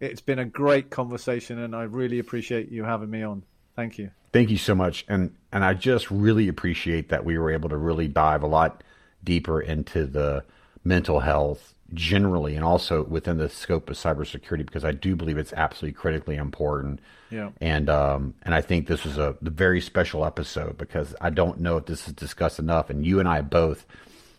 It's 0.00 0.20
been 0.20 0.38
a 0.38 0.44
great 0.44 0.90
conversation, 0.90 1.58
and 1.60 1.74
I 1.74 1.84
really 1.84 2.18
appreciate 2.18 2.70
you 2.70 2.84
having 2.84 3.10
me 3.10 3.22
on. 3.22 3.42
Thank 3.76 3.98
you. 3.98 4.10
Thank 4.32 4.50
you 4.50 4.58
so 4.58 4.74
much, 4.74 5.04
and 5.08 5.34
and 5.52 5.64
I 5.64 5.74
just 5.74 6.10
really 6.10 6.48
appreciate 6.48 7.08
that 7.10 7.24
we 7.24 7.38
were 7.38 7.50
able 7.50 7.68
to 7.68 7.76
really 7.76 8.08
dive 8.08 8.42
a 8.42 8.46
lot 8.46 8.82
deeper 9.22 9.60
into 9.60 10.06
the 10.06 10.44
mental 10.84 11.20
health 11.20 11.73
generally, 11.94 12.56
and 12.56 12.64
also 12.64 13.04
within 13.04 13.38
the 13.38 13.48
scope 13.48 13.88
of 13.88 13.96
cybersecurity, 13.96 14.66
because 14.66 14.84
I 14.84 14.92
do 14.92 15.16
believe 15.16 15.38
it's 15.38 15.52
absolutely 15.52 15.94
critically 15.94 16.36
important. 16.36 17.00
Yeah. 17.30 17.50
And 17.60 17.88
um 17.88 18.34
and 18.42 18.54
I 18.54 18.60
think 18.60 18.86
this 18.86 19.04
was 19.04 19.18
a, 19.18 19.36
very 19.40 19.80
special 19.80 20.24
episode 20.24 20.76
because 20.76 21.14
I 21.20 21.30
don't 21.30 21.60
know 21.60 21.76
if 21.76 21.86
this 21.86 22.06
is 22.06 22.14
discussed 22.14 22.58
enough, 22.58 22.90
and 22.90 23.06
you 23.06 23.20
and 23.20 23.28
I 23.28 23.40
both 23.40 23.86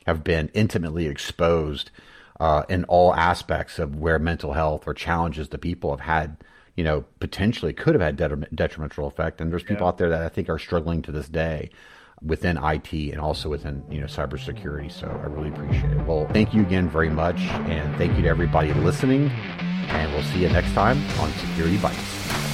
have 0.06 0.24
been 0.24 0.50
intimately 0.54 1.08
exposed 1.08 1.92
uh, 2.40 2.64
in 2.70 2.84
all 2.86 3.14
aspects 3.16 3.80
of 3.80 3.96
where 3.96 4.20
mental 4.20 4.54
health 4.54 4.88
or 4.88 4.94
challenges 4.94 5.50
the 5.50 5.58
people 5.58 5.90
have 5.92 6.02
had, 6.02 6.38
you 6.76 6.84
know, 6.84 7.06
potentially 7.20 7.74
could 7.74 7.96
have 7.96 8.02
had 8.02 8.18
detrim- 8.18 8.54
detrimental 8.54 9.08
effect. 9.08 9.42
And 9.42 9.52
there's 9.52 9.64
people 9.64 9.88
out 9.88 9.98
there 9.98 10.10
that 10.10 10.22
I 10.22 10.30
think 10.30 10.50
are 10.50 10.60
struggling 10.60 11.02
to 11.04 11.12
this 11.12 11.30
day 11.30 11.72
within 12.22 12.58
IT 12.58 12.94
and 12.94 13.20
also 13.20 13.50
within, 13.50 13.84
you 13.90 14.00
know, 14.00 14.08
cybersecurity. 14.08 14.92
So 14.92 15.08
I 15.08 15.28
really 15.28 15.50
appreciate 15.50 15.92
it. 15.92 16.06
Well, 16.06 16.28
thank 16.30 16.54
you 16.54 16.62
again 16.62 16.90
very 16.90 17.10
much. 17.10 17.40
And 17.40 17.96
thank 17.98 18.16
you 18.16 18.24
to 18.24 18.30
everybody 18.30 18.74
listening. 18.74 19.30
And 19.90 20.12
we'll 20.14 20.24
see 20.24 20.40
you 20.40 20.50
next 20.50 20.74
time 20.74 20.98
on 21.20 21.32
Security 21.34 21.78
Bytes. 21.78 22.45